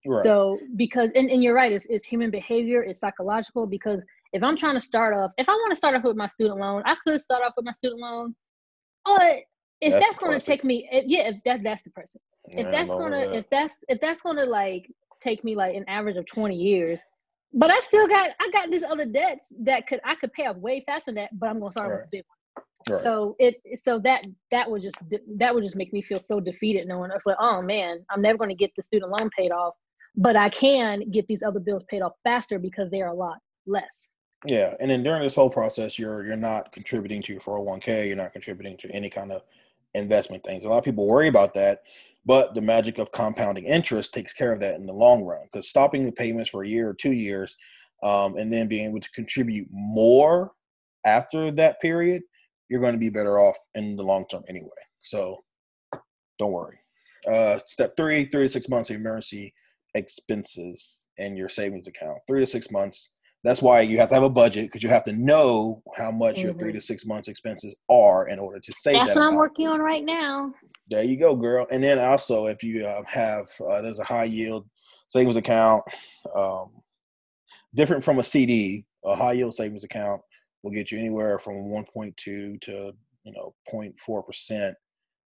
Right. 0.08 0.24
so 0.24 0.60
because 0.76 1.10
and, 1.16 1.32
and 1.32 1.44
you're 1.44 1.56
right 1.56 1.72
it's, 1.72 1.88
it's 1.90 2.06
human 2.06 2.30
behavior 2.30 2.84
it's 2.84 3.00
psychological 3.00 3.66
because 3.66 4.02
if 4.36 4.44
I'm 4.44 4.58
trying 4.58 4.76
to 4.76 4.82
start 4.82 5.16
off, 5.16 5.32
if 5.38 5.48
I 5.48 5.54
want 5.54 5.72
to 5.72 5.78
start 5.78 5.96
off 5.96 6.04
with 6.04 6.18
my 6.18 6.28
student 6.28 6.60
loan, 6.60 6.84
I 6.86 6.96
could 7.06 7.22
start 7.22 7.42
off 7.42 7.54
with 7.56 7.66
my 7.66 7.72
student 7.72 8.02
loan. 8.02 8.36
But 9.06 9.44
if 9.80 9.92
that's, 9.92 10.06
that's 10.06 10.20
going 10.20 10.38
to 10.38 10.46
take 10.46 10.66
me, 10.66 10.90
if, 10.92 11.06
yeah, 11.08 11.30
if 11.30 11.36
that 11.46 11.64
that's 11.64 11.84
the 11.84 11.90
person. 11.92 12.20
If 12.50 12.70
that's 12.70 12.90
gonna, 12.90 13.30
that. 13.30 13.34
if 13.34 13.50
that's 13.50 13.78
if 13.88 14.02
that's 14.02 14.22
gonna 14.22 14.46
like 14.46 14.92
take 15.22 15.46
me 15.46 15.56
like 15.56 15.74
an 15.74 15.86
average 15.88 16.18
of 16.18 16.26
20 16.26 16.54
years, 16.54 17.00
but 17.54 17.72
I 17.72 17.80
still 17.80 18.08
got 18.08 18.32
I 18.42 18.50
got 18.52 18.70
these 18.70 18.84
other 18.84 19.06
debts 19.06 19.54
that 19.62 19.88
could 19.88 20.02
I 20.04 20.16
could 20.16 20.34
pay 20.34 20.48
off 20.48 20.58
way 20.58 20.84
faster 20.86 21.12
than 21.12 21.16
that, 21.16 21.40
but 21.40 21.48
I'm 21.48 21.60
gonna 21.60 21.72
start 21.72 21.90
right. 21.90 21.98
with 22.00 22.08
a 22.08 22.10
big 22.12 22.24
one. 22.28 22.66
Right. 22.98 23.04
So 23.04 23.36
it 23.40 23.56
so 23.82 24.00
that 24.00 24.26
that 24.52 24.70
would 24.70 24.82
just 24.82 24.98
that 25.38 25.56
would 25.56 25.64
just 25.64 25.78
make 25.78 25.94
me 25.94 26.02
feel 26.02 26.22
so 26.22 26.42
defeated 26.42 26.88
knowing 26.90 27.10
it's 27.16 27.26
like 27.26 27.38
oh 27.40 27.62
man 27.62 28.06
I'm 28.12 28.22
never 28.22 28.38
going 28.38 28.50
to 28.50 28.56
get 28.56 28.72
the 28.76 28.84
student 28.84 29.12
loan 29.12 29.30
paid 29.38 29.52
off, 29.52 29.76
but 30.18 30.36
I 30.36 30.50
can 30.50 31.10
get 31.10 31.26
these 31.28 31.42
other 31.42 31.62
bills 31.62 31.86
paid 31.90 32.02
off 32.02 32.14
faster 32.26 32.60
because 32.60 32.92
they 32.92 33.02
are 33.02 33.10
a 33.10 33.16
lot 33.16 33.38
less. 33.66 34.10
Yeah, 34.44 34.76
and 34.80 34.92
then 34.92 35.02
during 35.02 35.24
this 35.24 35.36
whole 35.36 35.50
process, 35.50 35.98
you're 35.98 36.26
you're 36.26 36.36
not 36.36 36.72
contributing 36.72 37.22
to 37.24 37.32
your 37.32 37.42
401k. 37.42 38.08
You're 38.08 38.16
not 38.16 38.34
contributing 38.34 38.78
to 38.78 38.92
any 38.92 39.10
kind 39.10 39.32
of 39.32 39.42
investment 39.94 40.44
things. 40.44 40.66
A 40.66 40.70
lot 40.70 40.78
of 40.78 40.84
people 40.84 41.08
worry 41.08 41.28
about 41.28 41.54
that, 41.54 41.84
but 42.26 42.54
the 42.54 42.62
magic 42.62 42.98
of 42.98 43.12
compounding 43.12 43.66
interest 43.66 44.14
takes 44.14 44.34
care 44.34 44.52
of 44.52 44.60
that 44.60 44.76
in 44.76 44.86
the 44.86 44.94
long 44.94 45.24
run. 45.24 45.46
Because 45.46 45.70
stopping 45.70 46.04
the 46.04 46.12
payments 46.12 46.50
for 46.50 46.64
a 46.64 46.68
year 46.68 46.90
or 46.90 46.94
two 46.94 47.14
years, 47.14 47.58
um, 48.04 48.38
and 48.38 48.52
then 48.52 48.68
being 48.68 48.86
able 48.86 49.00
to 49.00 49.12
contribute 49.12 49.68
more 49.72 50.52
after 51.06 51.50
that 51.52 51.82
period, 51.82 52.22
you're 52.70 52.82
going 52.82 52.94
to 52.94 53.00
be 53.00 53.10
better 53.10 53.40
off 53.40 53.58
in 53.74 53.96
the 53.96 54.04
long 54.04 54.26
term 54.28 54.44
anyway. 54.50 54.70
So 55.00 55.44
don't 56.38 56.52
worry. 56.52 56.78
Uh, 57.28 57.58
step 57.66 57.96
three: 57.98 58.26
three 58.26 58.44
to 58.44 58.50
six 58.50 58.70
months 58.70 58.90
of 58.90 58.98
emergency 58.98 59.54
expenses 59.96 61.08
in 61.18 61.36
your 61.36 61.50
savings 61.50 61.88
account. 61.88 62.20
Three 62.28 62.42
to 62.42 62.46
six 62.46 62.70
months 62.70 63.15
that's 63.46 63.62
why 63.62 63.82
you 63.82 64.00
have 64.00 64.10
to 64.10 64.16
have 64.16 64.24
a 64.24 64.30
budget 64.30 64.66
because 64.66 64.82
you 64.82 64.90
have 64.90 65.04
to 65.04 65.14
know 65.14 65.84
how 65.96 66.10
much 66.10 66.38
mm-hmm. 66.38 66.46
your 66.46 66.54
three 66.56 66.70
mm-hmm. 66.70 66.78
to 66.78 66.82
six 66.82 67.06
months 67.06 67.28
expenses 67.28 67.76
are 67.92 68.28
in 68.28 68.40
order 68.40 68.60
to 68.60 68.72
save. 68.72 68.96
That's 68.96 69.14
that 69.14 69.20
what 69.20 69.28
I'm 69.28 69.36
working 69.36 69.68
on 69.68 69.80
right 69.80 70.04
now. 70.04 70.52
There 70.90 71.04
you 71.04 71.16
go, 71.16 71.36
girl. 71.36 71.68
And 71.70 71.84
then 71.84 72.00
also, 72.00 72.48
if 72.48 72.64
you 72.64 72.88
uh, 72.88 73.04
have 73.06 73.46
uh, 73.70 73.84
there's 73.84 74.00
a 74.00 74.04
high 74.04 74.24
yield 74.24 74.68
savings 75.10 75.36
account, 75.36 75.84
um, 76.34 76.70
different 77.76 78.04
from 78.04 78.18
a 78.18 78.24
CD. 78.24 78.84
A 79.06 79.16
high 79.16 79.34
yield 79.34 79.54
savings 79.54 79.84
account 79.84 80.20
will 80.64 80.72
get 80.72 80.92
you 80.92 80.98
anywhere 80.98 81.38
from 81.38 81.54
1.2 81.66 82.16
to 82.16 82.60
you 82.62 83.32
know 83.32 83.54
0.4 83.72 84.26
percent 84.26 84.76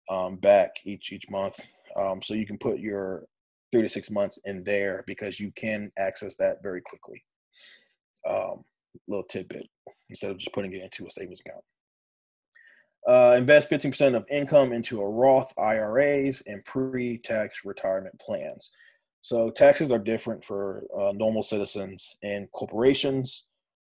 um, 0.09 0.37
back 0.37 0.71
each 0.85 1.13
each 1.13 1.29
month. 1.31 1.59
Um, 1.97 2.23
so 2.23 2.35
you 2.35 2.47
can 2.47 2.59
put 2.59 2.79
your 2.79 3.25
three 3.73 3.83
to 3.83 3.89
six 3.89 4.09
months 4.09 4.39
in 4.45 4.63
there 4.63 5.03
because 5.09 5.41
you 5.41 5.51
can 5.57 5.91
access 5.99 6.37
that 6.37 6.63
very 6.63 6.81
quickly 6.81 7.21
um, 8.29 8.63
little 9.09 9.25
tidbit 9.25 9.67
instead 10.11 10.31
of 10.31 10.39
just 10.39 10.53
putting 10.53 10.73
it 10.73 10.83
into 10.83 11.07
a 11.07 11.11
savings 11.11 11.41
account. 11.41 11.65
Uh, 13.07 13.37
invest 13.37 13.69
15% 13.71 14.17
of 14.17 14.25
income 14.31 14.73
into 14.73 15.01
a 15.01 15.09
Roth 15.09 15.53
IRAs 15.59 16.43
and 16.47 16.65
pre 16.65 17.19
tax 17.19 17.61
retirement 17.65 18.19
plans. 18.19 18.71
So, 19.21 19.51
taxes 19.51 19.91
are 19.91 19.99
different 19.99 20.45
for 20.45 20.85
uh, 20.99 21.13
normal 21.15 21.43
citizens 21.43 22.17
and 22.23 22.51
corporations. 22.53 23.47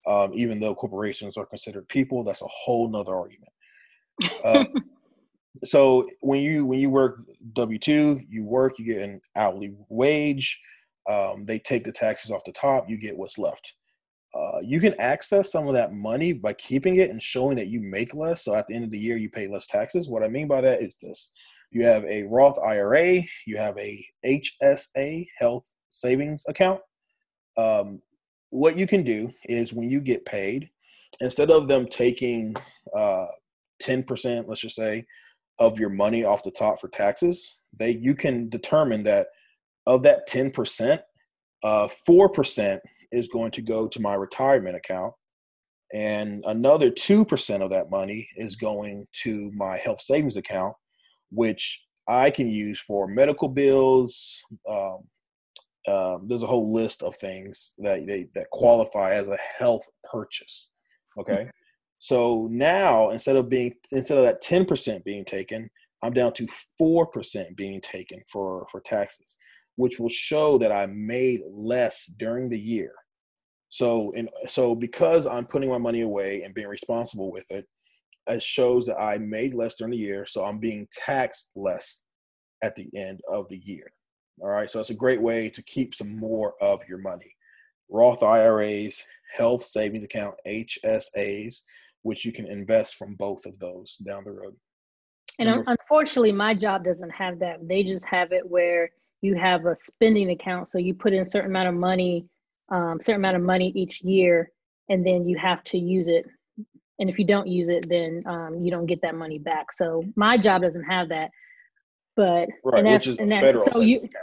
Um, 0.06 0.30
even 0.32 0.60
though 0.60 0.74
corporations 0.74 1.36
are 1.36 1.44
considered 1.44 1.88
people, 1.88 2.24
that's 2.24 2.42
a 2.42 2.46
whole 2.46 2.88
nother 2.88 3.14
argument. 3.14 3.50
Uh, 4.44 4.64
so 5.64 6.08
when 6.20 6.40
you 6.40 6.64
when 6.64 6.78
you 6.78 6.90
work 6.90 7.20
W 7.54 7.78
two, 7.78 8.20
you 8.28 8.44
work, 8.44 8.78
you 8.78 8.84
get 8.84 9.02
an 9.02 9.20
hourly 9.36 9.74
wage. 9.88 10.60
Um, 11.08 11.44
they 11.44 11.58
take 11.58 11.84
the 11.84 11.92
taxes 11.92 12.30
off 12.30 12.44
the 12.44 12.52
top, 12.52 12.88
you 12.88 12.96
get 12.96 13.16
what's 13.16 13.38
left. 13.38 13.74
Uh, 14.34 14.60
you 14.62 14.80
can 14.80 14.98
access 15.00 15.50
some 15.50 15.66
of 15.66 15.74
that 15.74 15.92
money 15.92 16.32
by 16.32 16.52
keeping 16.52 16.96
it 16.96 17.10
and 17.10 17.22
showing 17.22 17.56
that 17.56 17.66
you 17.66 17.80
make 17.80 18.14
less. 18.14 18.44
So 18.44 18.54
at 18.54 18.66
the 18.66 18.74
end 18.74 18.84
of 18.84 18.90
the 18.90 18.98
year, 18.98 19.16
you 19.16 19.28
pay 19.28 19.48
less 19.48 19.66
taxes. 19.66 20.08
What 20.08 20.22
I 20.22 20.28
mean 20.28 20.46
by 20.46 20.60
that 20.60 20.82
is 20.82 20.96
this 21.02 21.32
you 21.72 21.84
have 21.84 22.04
a 22.04 22.24
Roth 22.24 22.58
IRA, 22.58 23.22
you 23.46 23.56
have 23.56 23.78
a 23.78 24.04
HSA, 24.24 25.26
health 25.38 25.68
savings 25.90 26.44
account. 26.48 26.80
Um, 27.56 28.00
what 28.50 28.76
you 28.76 28.86
can 28.86 29.02
do 29.04 29.30
is 29.44 29.72
when 29.72 29.88
you 29.88 30.00
get 30.00 30.24
paid, 30.24 30.68
instead 31.20 31.50
of 31.50 31.68
them 31.68 31.86
taking 31.86 32.56
uh, 32.94 33.26
10%, 33.82 34.48
let's 34.48 34.60
just 34.60 34.76
say, 34.76 35.04
of 35.58 35.78
your 35.78 35.90
money 35.90 36.24
off 36.24 36.42
the 36.42 36.50
top 36.50 36.80
for 36.80 36.88
taxes, 36.88 37.58
they 37.78 37.90
you 37.90 38.14
can 38.14 38.48
determine 38.48 39.04
that 39.04 39.28
of 39.86 40.02
that 40.02 40.28
10%, 40.28 41.00
uh, 41.62 41.88
4% 42.08 42.80
is 43.12 43.28
going 43.28 43.50
to 43.52 43.62
go 43.62 43.88
to 43.88 44.00
my 44.00 44.14
retirement 44.14 44.76
account. 44.76 45.12
And 45.92 46.44
another 46.46 46.90
2% 46.90 47.62
of 47.62 47.70
that 47.70 47.90
money 47.90 48.28
is 48.36 48.56
going 48.56 49.06
to 49.24 49.50
my 49.54 49.76
health 49.76 50.00
savings 50.00 50.36
account 50.36 50.74
which 51.32 51.86
i 52.08 52.28
can 52.28 52.48
use 52.48 52.80
for 52.80 53.06
medical 53.06 53.48
bills. 53.48 54.42
Um, 54.68 54.98
um, 55.86 56.26
there's 56.28 56.42
a 56.42 56.46
whole 56.46 56.72
list 56.74 57.04
of 57.04 57.16
things 57.16 57.74
that 57.78 58.04
they 58.06 58.26
that 58.34 58.50
qualify 58.50 59.14
as 59.14 59.28
a 59.28 59.38
health 59.58 59.84
purchase 60.10 60.70
okay? 61.18 61.50
So 62.00 62.48
now 62.50 63.10
instead 63.10 63.36
of 63.36 63.48
being 63.48 63.74
instead 63.92 64.18
of 64.18 64.24
that 64.24 64.42
10% 64.42 65.04
being 65.04 65.24
taken 65.24 65.70
i'm 66.02 66.12
down 66.12 66.32
to 66.34 66.48
4% 66.80 67.56
being 67.56 67.80
taken 67.80 68.20
for 68.30 68.66
for 68.72 68.80
taxes 68.80 69.36
which 69.80 69.98
will 69.98 70.10
show 70.10 70.58
that 70.58 70.70
I 70.70 70.86
made 70.86 71.40
less 71.48 72.04
during 72.18 72.50
the 72.50 72.60
year. 72.60 72.92
So, 73.70 74.12
and 74.16 74.28
so 74.48 74.74
because 74.74 75.26
I'm 75.26 75.46
putting 75.46 75.70
my 75.70 75.78
money 75.78 76.02
away 76.02 76.42
and 76.42 76.52
being 76.52 76.68
responsible 76.68 77.30
with 77.30 77.50
it, 77.50 77.66
it 78.26 78.42
shows 78.42 78.86
that 78.86 79.00
I 79.00 79.16
made 79.18 79.54
less 79.54 79.76
during 79.76 79.92
the 79.92 79.98
year, 79.98 80.26
so 80.26 80.44
I'm 80.44 80.58
being 80.58 80.86
taxed 80.92 81.50
less 81.56 82.02
at 82.62 82.76
the 82.76 82.88
end 82.94 83.20
of 83.28 83.48
the 83.48 83.58
year. 83.58 83.86
All 84.40 84.50
right, 84.50 84.68
so 84.68 84.80
it's 84.80 84.90
a 84.90 84.94
great 84.94 85.22
way 85.22 85.48
to 85.50 85.62
keep 85.62 85.94
some 85.94 86.16
more 86.16 86.54
of 86.60 86.80
your 86.88 86.98
money. 86.98 87.34
Roth 87.88 88.22
IRAs, 88.22 89.02
health 89.34 89.64
savings 89.64 90.04
account, 90.04 90.34
HSAs, 90.46 91.62
which 92.02 92.24
you 92.24 92.32
can 92.32 92.46
invest 92.46 92.96
from 92.96 93.14
both 93.14 93.46
of 93.46 93.58
those 93.58 93.96
down 94.06 94.24
the 94.24 94.32
road. 94.32 94.56
And 95.38 95.48
Number 95.48 95.64
unfortunately, 95.68 96.32
my 96.32 96.54
job 96.54 96.84
doesn't 96.84 97.10
have 97.10 97.38
that. 97.38 97.66
They 97.66 97.82
just 97.82 98.04
have 98.04 98.32
it 98.32 98.48
where 98.48 98.90
you 99.22 99.36
have 99.36 99.66
a 99.66 99.76
spending 99.76 100.30
account, 100.30 100.68
so 100.68 100.78
you 100.78 100.94
put 100.94 101.12
in 101.12 101.20
a 101.22 101.26
certain 101.26 101.50
amount 101.50 101.68
of 101.68 101.74
money, 101.74 102.26
um, 102.70 103.00
certain 103.00 103.20
amount 103.20 103.36
of 103.36 103.42
money 103.42 103.72
each 103.74 104.02
year, 104.02 104.50
and 104.88 105.06
then 105.06 105.24
you 105.24 105.38
have 105.38 105.62
to 105.64 105.78
use 105.78 106.08
it. 106.08 106.26
And 106.98 107.08
if 107.08 107.18
you 107.18 107.26
don't 107.26 107.48
use 107.48 107.68
it, 107.68 107.88
then 107.88 108.22
um, 108.26 108.60
you 108.62 108.70
don't 108.70 108.86
get 108.86 109.00
that 109.02 109.14
money 109.14 109.38
back. 109.38 109.72
So 109.72 110.04
my 110.16 110.36
job 110.36 110.62
doesn't 110.62 110.84
have 110.84 111.08
that. 111.08 111.30
But 112.16 112.48
right, 112.64 112.78
and 112.78 112.86
that's, 112.86 113.06
which 113.06 113.14
is 113.14 113.18
and 113.18 113.30
federal 113.30 113.64
so 113.64 113.80
you, 113.80 113.98
account. 113.98 114.14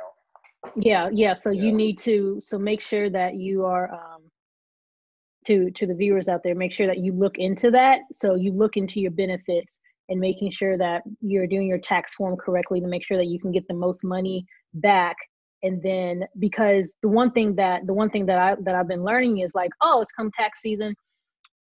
Yeah, 0.75 1.09
yeah. 1.11 1.33
So 1.33 1.49
yeah. 1.49 1.63
you 1.63 1.71
need 1.71 1.97
to 1.99 2.39
so 2.41 2.57
make 2.59 2.81
sure 2.81 3.09
that 3.09 3.35
you 3.35 3.65
are 3.65 3.91
um, 3.91 4.29
to 5.47 5.71
to 5.71 5.87
the 5.87 5.95
viewers 5.95 6.27
out 6.27 6.41
there. 6.43 6.53
Make 6.53 6.73
sure 6.73 6.87
that 6.87 6.99
you 6.99 7.13
look 7.13 7.37
into 7.37 7.71
that. 7.71 8.01
So 8.11 8.35
you 8.35 8.51
look 8.51 8.77
into 8.77 8.99
your 8.99 9.11
benefits 9.11 9.79
and 10.09 10.19
making 10.19 10.51
sure 10.51 10.77
that 10.77 11.01
you're 11.21 11.47
doing 11.47 11.67
your 11.67 11.79
tax 11.79 12.15
form 12.15 12.37
correctly 12.37 12.79
to 12.79 12.87
make 12.87 13.03
sure 13.03 13.17
that 13.17 13.25
you 13.25 13.39
can 13.39 13.51
get 13.51 13.67
the 13.67 13.73
most 13.73 14.03
money 14.03 14.45
back 14.75 15.15
and 15.63 15.81
then 15.81 16.23
because 16.39 16.95
the 17.01 17.09
one 17.09 17.31
thing 17.31 17.55
that 17.55 17.85
the 17.87 17.93
one 17.93 18.09
thing 18.09 18.25
that 18.25 18.37
i 18.37 18.55
that 18.61 18.75
i've 18.75 18.87
been 18.87 19.03
learning 19.03 19.39
is 19.39 19.53
like 19.55 19.71
oh 19.81 20.01
it's 20.01 20.11
come 20.11 20.31
tax 20.31 20.61
season. 20.61 20.95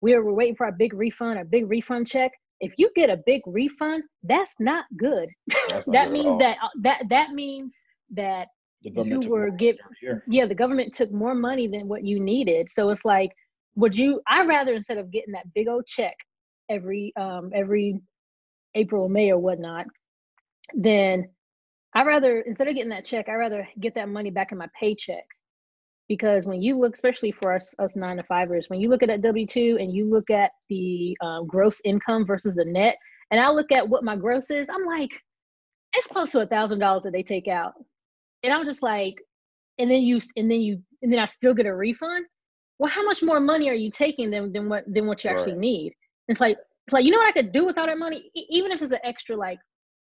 We're, 0.02 0.22
we're 0.22 0.34
waiting 0.34 0.56
for 0.56 0.68
a 0.68 0.72
big 0.72 0.94
refund 0.94 1.40
a 1.40 1.46
big 1.46 1.70
refund 1.70 2.08
check. 2.08 2.32
If 2.60 2.74
you 2.78 2.90
get 2.96 3.10
a 3.10 3.18
big 3.26 3.42
refund 3.46 4.04
that's 4.24 4.56
not 4.60 4.86
good. 4.98 5.30
That's 5.70 5.88
not 5.88 5.88
that 5.94 6.06
good 6.06 6.14
means 6.14 6.38
that 6.40 6.58
uh, 6.62 6.70
that 6.82 7.04
that 7.10 7.32
means 7.32 7.74
that 8.12 8.48
you 8.82 9.22
were 9.22 9.50
give 9.50 9.78
yeah 10.28 10.46
the 10.46 10.56
government 10.56 10.94
took 10.94 11.12
more 11.12 11.36
money 11.36 11.68
than 11.68 11.88
what 11.88 12.04
you 12.04 12.20
needed. 12.20 12.70
So 12.70 12.90
it's 12.90 13.06
like 13.06 13.32
would 13.76 13.96
you 13.96 14.22
i 14.28 14.44
rather 14.46 14.74
instead 14.74 14.98
of 14.98 15.12
getting 15.12 15.34
that 15.34 15.52
big 15.54 15.68
old 15.68 15.86
check 15.86 16.16
every 16.70 17.14
um 17.18 17.52
every 17.54 18.00
april 18.76 19.10
may 19.10 19.32
or 19.32 19.38
whatnot 19.38 19.86
then 20.74 21.28
I 21.96 22.04
rather 22.04 22.42
instead 22.42 22.68
of 22.68 22.76
getting 22.76 22.90
that 22.90 23.06
check, 23.06 23.30
I 23.30 23.34
rather 23.34 23.68
get 23.80 23.96
that 23.96 24.10
money 24.10 24.32
back 24.32 24.52
in 24.52 24.58
my 24.58 24.68
paycheck. 24.80 25.26
Because 26.10 26.46
when 26.46 26.62
you 26.62 26.78
look, 26.78 26.94
especially 26.94 27.32
for 27.32 27.54
us, 27.56 27.74
us 27.80 27.96
nine 27.96 28.18
to 28.18 28.24
fivers, 28.24 28.70
when 28.70 28.82
you 28.82 28.90
look 28.90 29.04
at 29.04 29.08
that 29.08 29.22
W 29.22 29.48
two 29.48 29.78
and 29.80 29.94
you 29.94 30.10
look 30.10 30.30
at 30.30 30.52
the 30.70 31.18
uh, 31.22 31.42
gross 31.44 31.80
income 31.86 32.26
versus 32.26 32.56
the 32.56 32.66
net, 32.66 32.98
and 33.32 33.40
I 33.40 33.50
look 33.50 33.72
at 33.72 33.88
what 33.88 34.04
my 34.04 34.16
gross 34.16 34.50
is, 34.50 34.70
I'm 34.70 34.86
like, 34.86 35.12
it's 35.94 36.08
close 36.08 36.32
to 36.32 36.42
a 36.42 36.46
thousand 36.48 36.80
dollars 36.80 37.04
that 37.04 37.14
they 37.14 37.24
take 37.24 37.48
out, 37.48 37.74
and 38.44 38.52
I'm 38.52 38.66
just 38.66 38.84
like, 38.84 39.16
and 39.80 39.90
then 39.90 40.02
you 40.02 40.20
and 40.36 40.52
then 40.52 40.60
you 40.60 40.82
and 41.02 41.12
then 41.12 41.20
I 41.20 41.26
still 41.26 41.54
get 41.54 41.66
a 41.66 41.74
refund. 41.74 42.26
Well, 42.80 42.92
how 42.92 43.04
much 43.04 43.24
more 43.24 43.40
money 43.40 43.70
are 43.70 43.74
you 43.74 43.90
taking 43.90 44.30
than 44.30 44.52
than 44.52 44.68
what 44.68 44.84
than 44.92 45.08
what 45.08 45.24
you 45.24 45.30
right. 45.30 45.40
actually 45.40 45.56
need? 45.56 45.94
It's 46.28 46.42
like 46.42 46.58
it's 46.86 46.94
like 46.94 47.06
you 47.06 47.12
know 47.12 47.18
what 47.18 47.30
I 47.30 47.32
could 47.32 47.54
do 47.54 47.66
with 47.66 47.78
all 47.78 47.88
that 47.88 47.98
money, 47.98 48.30
even 48.50 48.72
if 48.72 48.82
it's 48.82 48.92
an 48.92 49.00
extra 49.04 49.38
like 49.38 49.60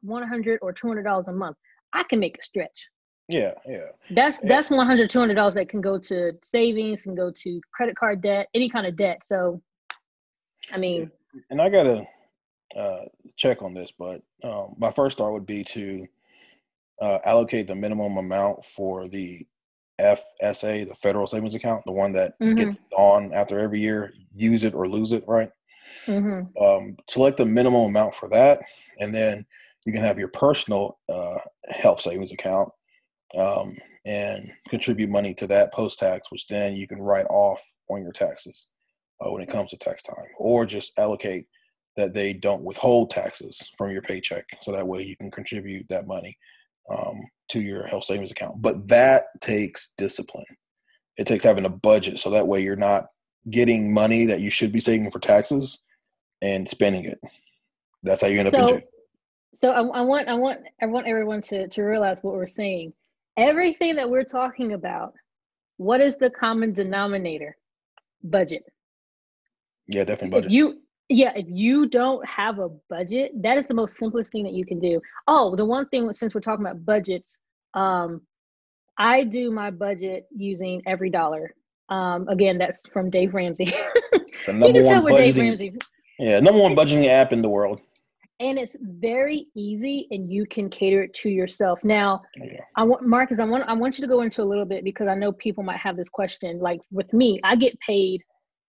one 0.02 0.26
hundred 0.26 0.58
or 0.60 0.72
two 0.72 0.88
hundred 0.88 1.04
dollars 1.04 1.28
a 1.28 1.32
month. 1.32 1.56
I 1.94 2.02
can 2.02 2.20
make 2.20 2.38
a 2.38 2.42
stretch. 2.42 2.88
Yeah, 3.28 3.54
yeah. 3.66 3.88
That's 4.10 4.40
yeah. 4.42 4.48
that's 4.48 4.70
100 4.70 5.08
200 5.08 5.34
dollars 5.34 5.54
that 5.54 5.68
can 5.68 5.80
go 5.80 5.98
to 5.98 6.32
savings, 6.42 7.02
can 7.02 7.14
go 7.14 7.30
to 7.30 7.60
credit 7.72 7.96
card 7.96 8.20
debt, 8.20 8.48
any 8.54 8.68
kind 8.68 8.86
of 8.86 8.96
debt. 8.96 9.24
So, 9.24 9.62
I 10.72 10.76
mean, 10.76 11.10
and 11.50 11.62
I 11.62 11.70
gotta 11.70 12.04
uh, 12.76 13.04
check 13.36 13.62
on 13.62 13.72
this, 13.72 13.92
but 13.98 14.22
um, 14.42 14.74
my 14.78 14.90
first 14.90 15.16
thought 15.16 15.32
would 15.32 15.46
be 15.46 15.64
to 15.64 16.06
uh, 17.00 17.18
allocate 17.24 17.66
the 17.66 17.74
minimum 17.74 18.18
amount 18.18 18.64
for 18.64 19.08
the 19.08 19.46
FSA, 20.00 20.86
the 20.88 20.94
federal 20.94 21.26
savings 21.26 21.54
account, 21.54 21.84
the 21.86 21.92
one 21.92 22.12
that 22.12 22.38
mm-hmm. 22.40 22.56
gets 22.56 22.78
on 22.96 23.32
after 23.32 23.58
every 23.58 23.80
year, 23.80 24.12
use 24.34 24.64
it 24.64 24.74
or 24.74 24.88
lose 24.88 25.12
it, 25.12 25.24
right? 25.26 25.50
Mm-hmm. 26.06 26.62
Um, 26.62 26.96
select 27.08 27.38
the 27.38 27.46
minimum 27.46 27.86
amount 27.86 28.14
for 28.14 28.28
that, 28.30 28.60
and 28.98 29.14
then 29.14 29.46
you 29.84 29.92
can 29.92 30.02
have 30.02 30.18
your 30.18 30.28
personal 30.28 30.98
uh, 31.08 31.38
health 31.68 32.00
savings 32.00 32.32
account 32.32 32.70
um, 33.36 33.74
and 34.06 34.52
contribute 34.68 35.10
money 35.10 35.34
to 35.34 35.46
that 35.46 35.72
post 35.72 35.98
tax, 35.98 36.30
which 36.30 36.46
then 36.48 36.76
you 36.76 36.86
can 36.86 37.00
write 37.00 37.26
off 37.28 37.62
on 37.88 38.02
your 38.02 38.12
taxes 38.12 38.70
uh, 39.20 39.30
when 39.30 39.42
it 39.42 39.48
comes 39.48 39.70
to 39.70 39.76
tax 39.76 40.02
time, 40.02 40.26
or 40.38 40.64
just 40.64 40.98
allocate 40.98 41.46
that 41.96 42.14
they 42.14 42.32
don't 42.32 42.64
withhold 42.64 43.10
taxes 43.10 43.70
from 43.78 43.90
your 43.90 44.02
paycheck, 44.02 44.44
so 44.60 44.72
that 44.72 44.86
way 44.86 45.02
you 45.02 45.16
can 45.16 45.30
contribute 45.30 45.86
that 45.88 46.06
money 46.06 46.36
um, 46.90 47.20
to 47.48 47.60
your 47.60 47.86
health 47.86 48.04
savings 48.04 48.32
account. 48.32 48.60
But 48.60 48.88
that 48.88 49.24
takes 49.40 49.92
discipline. 49.96 50.44
It 51.16 51.26
takes 51.26 51.44
having 51.44 51.66
a 51.66 51.70
budget, 51.70 52.18
so 52.18 52.30
that 52.30 52.48
way 52.48 52.60
you're 52.60 52.74
not 52.74 53.06
getting 53.50 53.92
money 53.92 54.26
that 54.26 54.40
you 54.40 54.50
should 54.50 54.72
be 54.72 54.80
saving 54.80 55.10
for 55.10 55.20
taxes 55.20 55.82
and 56.42 56.68
spending 56.68 57.04
it. 57.04 57.20
That's 58.02 58.22
how 58.22 58.26
you 58.26 58.38
end 58.38 58.48
up 58.48 58.54
so, 58.54 58.62
in 58.62 58.68
jail 58.68 58.88
so 59.54 59.70
I, 59.70 59.80
I, 59.80 60.00
want 60.02 60.28
I 60.28 60.34
want 60.34 60.60
I 60.82 60.86
want 60.86 61.06
everyone 61.06 61.40
to 61.42 61.68
to 61.68 61.82
realize 61.82 62.18
what 62.22 62.34
we're 62.34 62.46
saying. 62.46 62.92
Everything 63.36 63.94
that 63.96 64.08
we're 64.08 64.24
talking 64.24 64.74
about, 64.74 65.14
what 65.76 66.00
is 66.00 66.16
the 66.16 66.30
common 66.30 66.72
denominator? 66.72 67.56
Budget. 68.22 68.64
Yeah, 69.86 70.04
definitely 70.04 70.30
budget. 70.30 70.46
If 70.46 70.52
you 70.52 70.80
yeah, 71.08 71.32
if 71.36 71.46
you 71.48 71.86
don't 71.86 72.26
have 72.26 72.58
a 72.58 72.68
budget, 72.88 73.30
that 73.42 73.56
is 73.56 73.66
the 73.66 73.74
most 73.74 73.96
simplest 73.96 74.32
thing 74.32 74.44
that 74.44 74.54
you 74.54 74.64
can 74.64 74.80
do. 74.80 75.00
Oh, 75.28 75.54
the 75.54 75.64
one 75.64 75.88
thing 75.88 76.12
since 76.14 76.34
we're 76.34 76.40
talking 76.40 76.64
about 76.64 76.84
budgets, 76.84 77.38
um, 77.74 78.22
I 78.98 79.24
do 79.24 79.50
my 79.50 79.70
budget 79.70 80.26
using 80.34 80.82
EveryDollar. 80.82 81.48
Um, 81.90 82.26
again, 82.28 82.56
that's 82.56 82.88
from 82.88 83.10
Dave 83.10 83.34
Ramsey. 83.34 83.66
the 84.46 84.52
number 84.52 84.82
one 84.82 85.04
budgeting, 85.04 85.76
Yeah, 86.18 86.40
number 86.40 86.60
one 86.60 86.74
budgeting 86.74 87.06
app 87.08 87.32
in 87.32 87.42
the 87.42 87.48
world 87.50 87.82
and 88.40 88.58
it's 88.58 88.76
very 88.80 89.46
easy 89.54 90.08
and 90.10 90.30
you 90.30 90.44
can 90.46 90.68
cater 90.68 91.02
it 91.02 91.14
to 91.14 91.28
yourself 91.28 91.78
now 91.84 92.20
i 92.76 92.82
want 92.82 93.06
marcus 93.06 93.38
i 93.38 93.44
want 93.44 93.62
i 93.68 93.72
want 93.72 93.96
you 93.96 94.02
to 94.02 94.08
go 94.08 94.22
into 94.22 94.42
a 94.42 94.44
little 94.44 94.64
bit 94.64 94.82
because 94.82 95.06
i 95.06 95.14
know 95.14 95.32
people 95.32 95.62
might 95.62 95.78
have 95.78 95.96
this 95.96 96.08
question 96.08 96.58
like 96.58 96.80
with 96.90 97.12
me 97.12 97.40
i 97.44 97.54
get 97.54 97.78
paid 97.80 98.20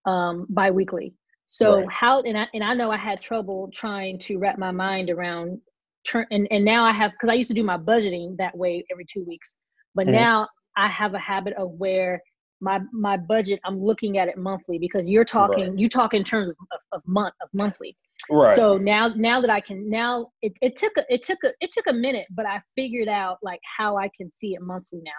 um 0.06 0.46
biweekly 0.50 1.12
so 1.48 1.78
right. 1.78 1.90
how 1.90 2.20
and 2.22 2.38
I, 2.38 2.46
and 2.54 2.62
I 2.62 2.74
know 2.74 2.90
i 2.90 2.96
had 2.96 3.20
trouble 3.20 3.68
trying 3.72 4.18
to 4.20 4.38
wrap 4.38 4.58
my 4.58 4.70
mind 4.70 5.10
around 5.10 5.60
turn 6.06 6.26
and, 6.30 6.46
and 6.50 6.64
now 6.64 6.84
i 6.84 6.92
have 6.92 7.12
because 7.12 7.30
i 7.30 7.34
used 7.34 7.48
to 7.48 7.54
do 7.54 7.64
my 7.64 7.76
budgeting 7.76 8.36
that 8.36 8.56
way 8.56 8.84
every 8.90 9.06
two 9.12 9.24
weeks 9.24 9.56
but 9.94 10.06
mm-hmm. 10.06 10.16
now 10.16 10.48
i 10.76 10.86
have 10.86 11.14
a 11.14 11.18
habit 11.18 11.54
of 11.54 11.72
where 11.72 12.22
my 12.60 12.80
my 12.92 13.16
budget 13.16 13.58
i'm 13.64 13.82
looking 13.82 14.16
at 14.18 14.28
it 14.28 14.38
monthly 14.38 14.78
because 14.78 15.06
you're 15.06 15.24
talking 15.24 15.70
right. 15.70 15.78
you 15.78 15.88
talk 15.88 16.14
in 16.14 16.22
terms 16.22 16.48
of, 16.48 16.56
of, 16.72 16.78
of 16.92 17.02
month 17.06 17.34
of 17.42 17.48
monthly 17.52 17.96
right. 18.30 18.56
So 18.56 18.76
now 18.76 19.08
now 19.08 19.40
that 19.40 19.50
i 19.50 19.60
can 19.60 19.88
now 19.88 20.28
it, 20.42 20.52
it 20.60 20.76
took 20.76 20.96
a 20.96 21.04
it 21.12 21.22
took 21.22 21.38
a 21.44 21.50
it 21.60 21.72
took 21.72 21.86
a 21.86 21.92
minute 21.92 22.26
but 22.30 22.46
i 22.46 22.60
figured 22.74 23.08
out 23.08 23.38
like 23.42 23.60
how 23.76 23.96
i 23.96 24.10
can 24.16 24.30
see 24.30 24.54
it 24.54 24.62
monthly 24.62 25.00
now. 25.04 25.12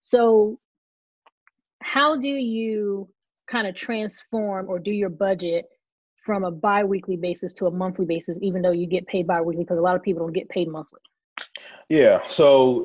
So 0.00 0.58
how 1.82 2.16
do 2.16 2.28
you 2.28 3.08
kind 3.46 3.66
of 3.66 3.74
transform 3.74 4.68
or 4.68 4.78
do 4.78 4.90
your 4.90 5.10
budget 5.10 5.66
from 6.24 6.44
a 6.44 6.50
bi-weekly 6.50 7.16
basis 7.16 7.52
to 7.52 7.66
a 7.66 7.70
monthly 7.70 8.06
basis 8.06 8.38
even 8.40 8.62
though 8.62 8.72
you 8.72 8.86
get 8.86 9.06
paid 9.06 9.26
bi-weekly? 9.26 9.64
Because 9.64 9.78
a 9.78 9.82
lot 9.82 9.96
of 9.96 10.02
people 10.02 10.24
don't 10.24 10.32
get 10.32 10.48
paid 10.48 10.68
monthly. 10.68 11.00
Yeah 11.88 12.26
so 12.26 12.84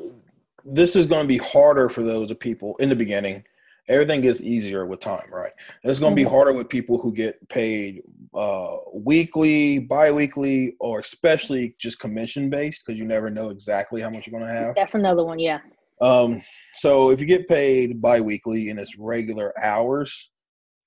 this 0.64 0.94
is 0.96 1.06
going 1.06 1.22
to 1.22 1.28
be 1.28 1.38
harder 1.38 1.88
for 1.88 2.02
those 2.02 2.30
of 2.30 2.38
people 2.38 2.76
in 2.80 2.88
the 2.88 2.96
beginning 2.96 3.44
everything 3.88 4.20
gets 4.20 4.40
easier 4.40 4.86
with 4.86 5.00
time, 5.00 5.28
right? 5.32 5.52
it's 5.84 5.98
going 5.98 6.12
to 6.12 6.16
be 6.16 6.22
mm-hmm. 6.22 6.32
harder 6.32 6.52
with 6.52 6.68
people 6.68 6.98
who 6.98 7.12
get 7.12 7.46
paid 7.48 8.02
uh, 8.34 8.76
weekly, 8.94 9.78
bi-weekly, 9.80 10.76
or 10.80 11.00
especially 11.00 11.74
just 11.78 11.98
commission 11.98 12.50
based 12.50 12.84
because 12.84 12.98
you 12.98 13.04
never 13.04 13.30
know 13.30 13.48
exactly 13.48 14.00
how 14.00 14.10
much 14.10 14.26
you're 14.26 14.38
going 14.38 14.48
to 14.48 14.58
have. 14.58 14.74
That's 14.74 14.94
another 14.94 15.24
one, 15.24 15.38
yeah. 15.38 15.60
Um, 16.00 16.42
so 16.76 17.10
if 17.10 17.20
you 17.20 17.26
get 17.26 17.48
paid 17.48 18.00
bi-weekly 18.00 18.70
and 18.70 18.78
it's 18.78 18.96
regular 18.98 19.52
hours, 19.62 20.30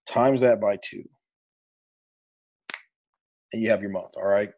times 0.08 0.42
that 0.42 0.60
by 0.60 0.78
two, 0.84 1.04
and 3.52 3.62
you 3.62 3.70
have 3.70 3.82
your 3.82 3.92
month. 3.92 4.12
All 4.18 4.28
right. 4.28 4.50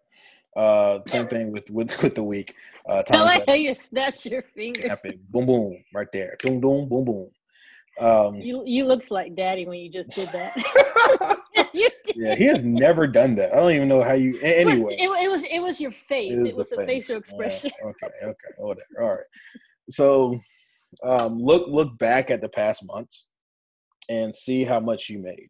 Uh, 0.56 1.00
same 1.08 1.28
thing 1.28 1.52
with 1.52 1.70
with 1.70 2.02
with 2.04 2.16
the 2.16 2.24
week. 2.24 2.56
Uh, 2.88 3.04
I 3.10 3.22
like 3.24 3.46
how 3.48 3.54
you 3.54 3.74
snapped 3.74 4.26
your 4.26 4.42
fingers. 4.42 4.86
Boom, 5.30 5.46
boom, 5.46 5.78
right 5.94 6.08
there. 6.14 6.38
Boom, 6.44 6.62
boom, 6.62 6.88
boom, 6.88 7.04
boom. 7.04 7.30
Um, 8.00 8.36
you 8.36 8.64
you 8.66 8.86
looks 8.86 9.10
like 9.10 9.36
daddy 9.36 9.66
when 9.66 9.80
you 9.80 9.90
just 9.90 10.12
did 10.12 10.28
that. 10.30 11.40
yeah, 12.16 12.36
he 12.36 12.46
has 12.46 12.62
never 12.64 13.08
done 13.08 13.36
that. 13.36 13.54
I 13.54 13.58
don't 13.58 13.72
even 13.72 13.88
know 13.88 14.04
how 14.04 14.14
you. 14.14 14.38
Anyway, 14.42 14.96
it, 15.00 15.10
it, 15.24 15.30
was 15.30 15.44
it 15.50 15.60
was 15.60 15.80
your 15.80 15.92
face. 15.92 16.34
It 16.34 16.40
was, 16.40 16.52
it 16.52 16.58
was 16.58 16.70
the, 16.70 16.76
the 16.78 16.86
facial 16.86 17.18
expression. 17.18 17.72
Uh, 17.84 17.90
okay, 17.90 18.14
okay, 18.24 18.54
whatever. 18.58 19.02
All 19.02 19.12
right. 19.12 19.26
So, 19.90 20.38
um, 21.04 21.40
look 21.40 21.68
look 21.68 21.98
back 21.98 22.32
at 22.32 22.42
the 22.42 22.50
past 22.50 22.84
months 22.86 23.28
and 24.10 24.36
see 24.36 24.64
how 24.64 24.80
much 24.80 25.10
you 25.10 25.20
made. 25.20 25.50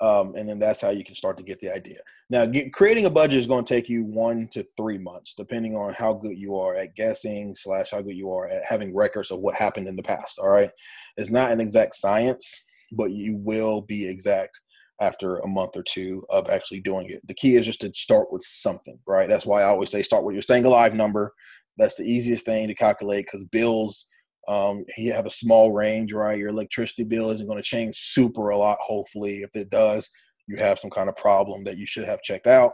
Um, 0.00 0.34
and 0.36 0.48
then 0.48 0.58
that's 0.58 0.80
how 0.80 0.90
you 0.90 1.04
can 1.04 1.16
start 1.16 1.36
to 1.38 1.44
get 1.44 1.58
the 1.60 1.74
idea. 1.74 1.98
Now, 2.30 2.46
get, 2.46 2.72
creating 2.72 3.06
a 3.06 3.10
budget 3.10 3.40
is 3.40 3.46
going 3.46 3.64
to 3.64 3.74
take 3.74 3.88
you 3.88 4.04
one 4.04 4.46
to 4.52 4.64
three 4.76 4.98
months, 4.98 5.34
depending 5.34 5.74
on 5.74 5.92
how 5.92 6.12
good 6.14 6.38
you 6.38 6.56
are 6.56 6.76
at 6.76 6.94
guessing 6.94 7.54
slash 7.56 7.90
how 7.90 8.00
good 8.02 8.16
you 8.16 8.30
are 8.30 8.46
at 8.46 8.62
having 8.64 8.94
records 8.94 9.30
of 9.30 9.40
what 9.40 9.54
happened 9.54 9.88
in 9.88 9.96
the 9.96 10.02
past. 10.02 10.38
All 10.38 10.50
right, 10.50 10.70
it's 11.16 11.30
not 11.30 11.50
an 11.50 11.60
exact 11.60 11.96
science, 11.96 12.64
but 12.92 13.10
you 13.10 13.36
will 13.36 13.82
be 13.82 14.06
exact 14.06 14.60
after 15.00 15.38
a 15.38 15.46
month 15.46 15.76
or 15.76 15.82
two 15.82 16.22
of 16.28 16.50
actually 16.50 16.80
doing 16.80 17.08
it. 17.08 17.26
The 17.26 17.34
key 17.34 17.56
is 17.56 17.66
just 17.66 17.80
to 17.82 17.92
start 17.94 18.32
with 18.32 18.42
something, 18.42 18.98
right? 19.06 19.28
That's 19.28 19.46
why 19.46 19.62
I 19.62 19.66
always 19.66 19.90
say 19.90 20.02
start 20.02 20.24
with 20.24 20.34
your 20.34 20.42
staying 20.42 20.64
alive 20.64 20.94
number. 20.94 21.32
That's 21.76 21.96
the 21.96 22.04
easiest 22.04 22.44
thing 22.44 22.66
to 22.66 22.74
calculate 22.74 23.26
because 23.26 23.44
bills 23.44 24.06
um, 24.48 24.84
you 24.96 25.12
have 25.12 25.26
a 25.26 25.30
small 25.30 25.72
range, 25.72 26.12
right? 26.12 26.38
Your 26.38 26.48
electricity 26.48 27.04
bill 27.04 27.30
isn't 27.30 27.46
going 27.46 27.58
to 27.58 27.62
change 27.62 27.96
super 27.98 28.48
a 28.48 28.56
lot. 28.56 28.78
Hopefully, 28.80 29.42
if 29.42 29.50
it 29.54 29.68
does, 29.70 30.10
you 30.46 30.56
have 30.56 30.78
some 30.78 30.90
kind 30.90 31.10
of 31.10 31.16
problem 31.16 31.62
that 31.64 31.76
you 31.76 31.86
should 31.86 32.06
have 32.06 32.22
checked 32.22 32.46
out. 32.46 32.72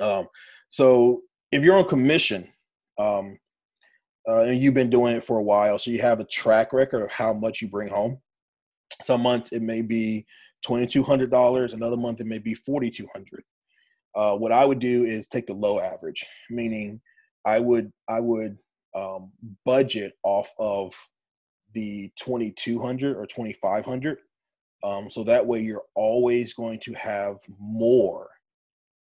Um, 0.00 0.26
so 0.68 1.22
if 1.50 1.64
you're 1.64 1.76
on 1.76 1.88
commission 1.88 2.48
um, 2.98 3.36
uh, 4.28 4.42
and 4.42 4.60
you've 4.60 4.74
been 4.74 4.90
doing 4.90 5.16
it 5.16 5.24
for 5.24 5.38
a 5.38 5.42
while, 5.42 5.78
so 5.78 5.90
you 5.90 6.00
have 6.00 6.20
a 6.20 6.24
track 6.26 6.72
record 6.72 7.02
of 7.02 7.10
how 7.10 7.32
much 7.32 7.60
you 7.60 7.68
bring 7.68 7.88
home. 7.88 8.18
Some 9.02 9.22
months 9.22 9.52
it 9.52 9.62
may 9.62 9.82
be 9.82 10.24
twenty 10.64 10.86
two 10.86 11.02
hundred 11.02 11.30
dollars. 11.30 11.72
Another 11.72 11.96
month 11.96 12.20
it 12.20 12.26
may 12.26 12.38
be 12.38 12.54
forty 12.54 12.90
two 12.90 13.08
hundred. 13.12 13.42
Uh, 14.14 14.36
what 14.36 14.52
I 14.52 14.64
would 14.64 14.78
do 14.78 15.04
is 15.04 15.26
take 15.26 15.46
the 15.46 15.54
low 15.54 15.80
average, 15.80 16.24
meaning 16.48 17.00
I 17.44 17.58
would 17.58 17.90
I 18.08 18.20
would 18.20 18.56
um, 18.94 19.30
budget 19.64 20.14
off 20.22 20.52
of 20.58 20.94
the 21.72 22.10
2200 22.16 23.16
or 23.16 23.26
2500 23.26 24.18
um, 24.82 25.10
so 25.10 25.22
that 25.24 25.46
way 25.46 25.60
you're 25.60 25.84
always 25.94 26.54
going 26.54 26.80
to 26.80 26.94
have 26.94 27.36
more 27.58 28.28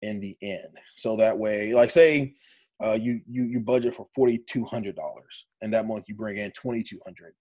in 0.03 0.20
the 0.20 0.36
end. 0.43 0.76
So 0.97 1.16
that 1.16 1.36
way 1.36 1.72
like 1.72 1.91
say 1.91 2.34
uh, 2.82 2.99
you 3.01 3.20
you 3.28 3.45
you 3.45 3.61
budget 3.61 3.95
for 3.95 4.07
$4200 4.16 4.95
and 5.62 5.72
that 5.72 5.86
month 5.86 6.05
you 6.09 6.14
bring 6.14 6.36
in 6.36 6.53
2200 6.53 7.34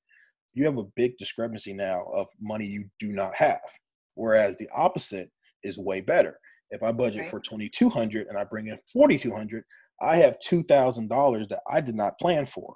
you 0.54 0.66
have 0.66 0.78
a 0.78 0.86
big 0.96 1.16
discrepancy 1.18 1.74
now 1.74 2.06
of 2.12 2.28
money 2.42 2.66
you 2.66 2.86
do 3.00 3.12
not 3.12 3.36
have 3.36 3.62
whereas 4.16 4.58
the 4.58 4.70
opposite 4.76 5.30
is 5.64 5.78
way 5.78 6.02
better. 6.02 6.40
If 6.70 6.84
i 6.84 6.92
budget 6.92 7.22
right. 7.22 7.32
for 7.32 7.40
2200 7.40 8.28
and 8.28 8.38
i 8.38 8.44
bring 8.44 8.68
in 8.68 8.80
4200 8.92 9.64
I 10.02 10.18
have 10.18 10.38
$2,000 10.40 11.48
that 11.50 11.62
I 11.70 11.82
did 11.82 11.96
not 11.96 12.20
plan 12.20 12.46
for. 12.46 12.76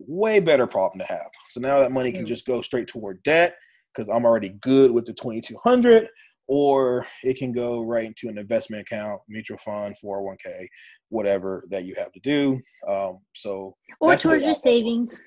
Way 0.00 0.40
better 0.40 0.66
problem 0.66 1.00
to 1.00 1.12
have. 1.12 1.30
So 1.48 1.60
now 1.60 1.80
that 1.80 1.92
money 1.92 2.12
can 2.12 2.24
just 2.24 2.46
go 2.46 2.62
straight 2.62 2.86
toward 2.86 3.22
debt 3.22 3.56
because 3.92 4.08
I'm 4.08 4.24
already 4.24 4.50
good 4.60 4.90
with 4.90 5.06
the 5.06 5.12
2200 5.12 6.08
or 6.46 7.06
it 7.22 7.36
can 7.36 7.52
go 7.52 7.82
right 7.84 8.06
into 8.06 8.28
an 8.28 8.38
investment 8.38 8.82
account, 8.82 9.20
mutual 9.28 9.58
fund, 9.58 9.94
401k, 10.02 10.66
whatever 11.10 11.62
that 11.70 11.84
you 11.84 11.94
have 11.96 12.10
to 12.12 12.20
do. 12.20 12.60
Um, 12.86 13.18
so 13.34 13.76
or 14.00 14.16
towards 14.16 14.44
your 14.44 14.54
savings. 14.54 15.20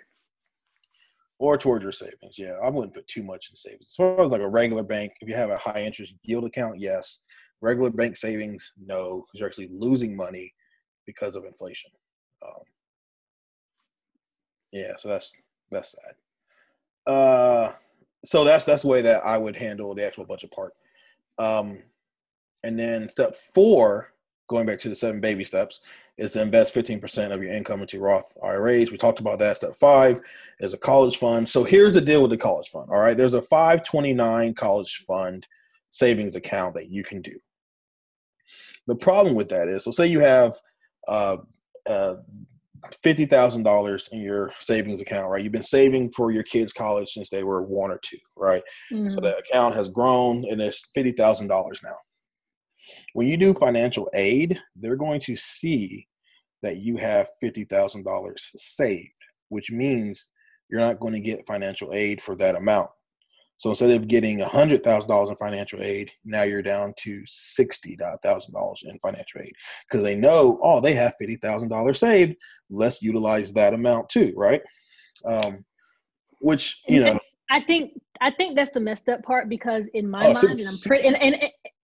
Or 1.37 1.57
towards 1.57 1.83
your 1.83 1.91
savings, 1.91 2.37
yeah. 2.37 2.53
I 2.63 2.69
wouldn't 2.69 2.93
put 2.93 3.07
too 3.07 3.23
much 3.23 3.49
in 3.49 3.55
savings. 3.55 3.89
As 3.89 3.95
far 3.95 4.21
as 4.21 4.29
like 4.29 4.41
a 4.41 4.49
regular 4.49 4.83
bank, 4.83 5.11
if 5.21 5.27
you 5.27 5.35
have 5.35 5.49
a 5.49 5.57
high 5.57 5.83
interest 5.83 6.13
yield 6.23 6.45
account, 6.45 6.79
yes. 6.79 7.19
Regular 7.61 7.91
bank 7.91 8.15
savings, 8.15 8.71
no, 8.83 9.25
because 9.27 9.39
you're 9.39 9.47
actually 9.47 9.69
losing 9.71 10.15
money 10.15 10.53
because 11.05 11.35
of 11.35 11.45
inflation. 11.45 11.91
Um, 12.45 12.63
yeah, 14.71 14.93
so 14.97 15.09
that's 15.09 15.33
that's 15.69 15.95
sad. 15.95 17.11
Uh, 17.11 17.73
so 18.23 18.43
that's 18.43 18.65
that's 18.65 18.83
the 18.83 18.87
way 18.87 19.01
that 19.01 19.25
I 19.25 19.37
would 19.37 19.55
handle 19.55 19.93
the 19.93 20.05
actual 20.05 20.25
budget 20.25 20.51
part. 20.51 20.73
Um, 21.37 21.79
and 22.63 22.77
then 22.77 23.09
step 23.09 23.35
four, 23.35 24.13
going 24.47 24.65
back 24.65 24.79
to 24.79 24.89
the 24.89 24.95
seven 24.95 25.19
baby 25.19 25.43
steps, 25.43 25.81
is 26.17 26.33
to 26.33 26.41
invest 26.41 26.75
15% 26.75 27.31
of 27.31 27.41
your 27.41 27.51
income 27.51 27.81
into 27.81 27.99
Roth 27.99 28.37
IRAs. 28.43 28.91
We 28.91 28.97
talked 28.97 29.19
about 29.19 29.39
that. 29.39 29.57
Step 29.57 29.75
five 29.75 30.21
is 30.59 30.73
a 30.73 30.77
college 30.77 31.17
fund. 31.17 31.49
So 31.49 31.63
here's 31.63 31.93
the 31.93 32.01
deal 32.01 32.21
with 32.21 32.31
the 32.31 32.37
college 32.37 32.69
fund. 32.69 32.89
All 32.89 32.99
right, 32.99 33.17
there's 33.17 33.33
a 33.33 33.41
529 33.41 34.53
college 34.53 35.03
fund 35.07 35.47
savings 35.89 36.35
account 36.35 36.75
that 36.75 36.89
you 36.89 37.03
can 37.03 37.21
do. 37.21 37.37
The 38.87 38.95
problem 38.95 39.35
with 39.35 39.49
that 39.49 39.67
is, 39.67 39.83
so 39.83 39.91
say 39.91 40.07
you 40.07 40.19
have 40.19 40.55
uh, 41.07 41.37
uh, 41.87 42.15
fifty 43.03 43.25
thousand 43.25 43.63
dollars 43.63 44.09
in 44.11 44.21
your 44.21 44.53
savings 44.59 45.01
account, 45.01 45.29
right? 45.29 45.43
You've 45.43 45.51
been 45.53 45.63
saving 45.63 46.11
for 46.11 46.31
your 46.31 46.43
kids' 46.43 46.73
college 46.73 47.09
since 47.09 47.29
they 47.29 47.43
were 47.43 47.61
one 47.61 47.91
or 47.91 47.99
two, 48.03 48.17
right? 48.37 48.63
Mm-hmm. 48.91 49.09
So 49.09 49.19
the 49.19 49.37
account 49.37 49.75
has 49.75 49.89
grown 49.89 50.45
and 50.49 50.61
it's 50.61 50.89
fifty 50.93 51.11
thousand 51.11 51.47
dollars 51.47 51.79
now. 51.83 51.95
When 53.13 53.27
you 53.27 53.37
do 53.37 53.53
financial 53.53 54.09
aid, 54.13 54.59
they're 54.75 54.95
going 54.95 55.19
to 55.21 55.35
see 55.35 56.07
that 56.61 56.77
you 56.77 56.97
have 56.97 57.27
fifty 57.39 57.63
thousand 57.63 58.03
dollars 58.03 58.51
saved, 58.55 59.09
which 59.49 59.71
means 59.71 60.31
you're 60.69 60.81
not 60.81 60.99
going 60.99 61.13
to 61.13 61.19
get 61.19 61.45
financial 61.45 61.93
aid 61.93 62.21
for 62.21 62.35
that 62.37 62.55
amount. 62.55 62.89
So 63.61 63.69
instead 63.69 63.91
of 63.91 64.07
getting 64.07 64.39
$100,000 64.39 65.29
in 65.29 65.35
financial 65.35 65.83
aid, 65.83 66.11
now 66.25 66.41
you're 66.41 66.63
down 66.63 66.95
to 67.01 67.21
$60,000 67.21 68.83
in 68.85 68.99
financial 68.99 69.41
aid 69.41 69.51
because 69.87 70.03
they 70.03 70.15
know, 70.15 70.59
oh, 70.63 70.81
they 70.81 70.95
have 70.95 71.13
$50,000 71.21 71.95
saved. 71.95 72.35
Let's 72.71 73.03
utilize 73.03 73.53
that 73.53 73.75
amount 73.75 74.09
too, 74.09 74.33
right? 74.35 74.63
Um, 75.25 75.63
which, 76.39 76.81
you 76.87 77.03
know. 77.03 77.19
I 77.51 77.61
think 77.61 77.91
I 78.19 78.31
think 78.31 78.55
that's 78.55 78.71
the 78.71 78.79
messed 78.79 79.09
up 79.09 79.21
part 79.21 79.47
because 79.47 79.87
in 79.93 80.09
my 80.09 80.25
oh, 80.25 80.33
mind, 80.33 80.59
and 80.59 80.67
I'm 80.67 80.77
pretty 80.79 81.05
and, 81.05 81.21
and 81.21 81.35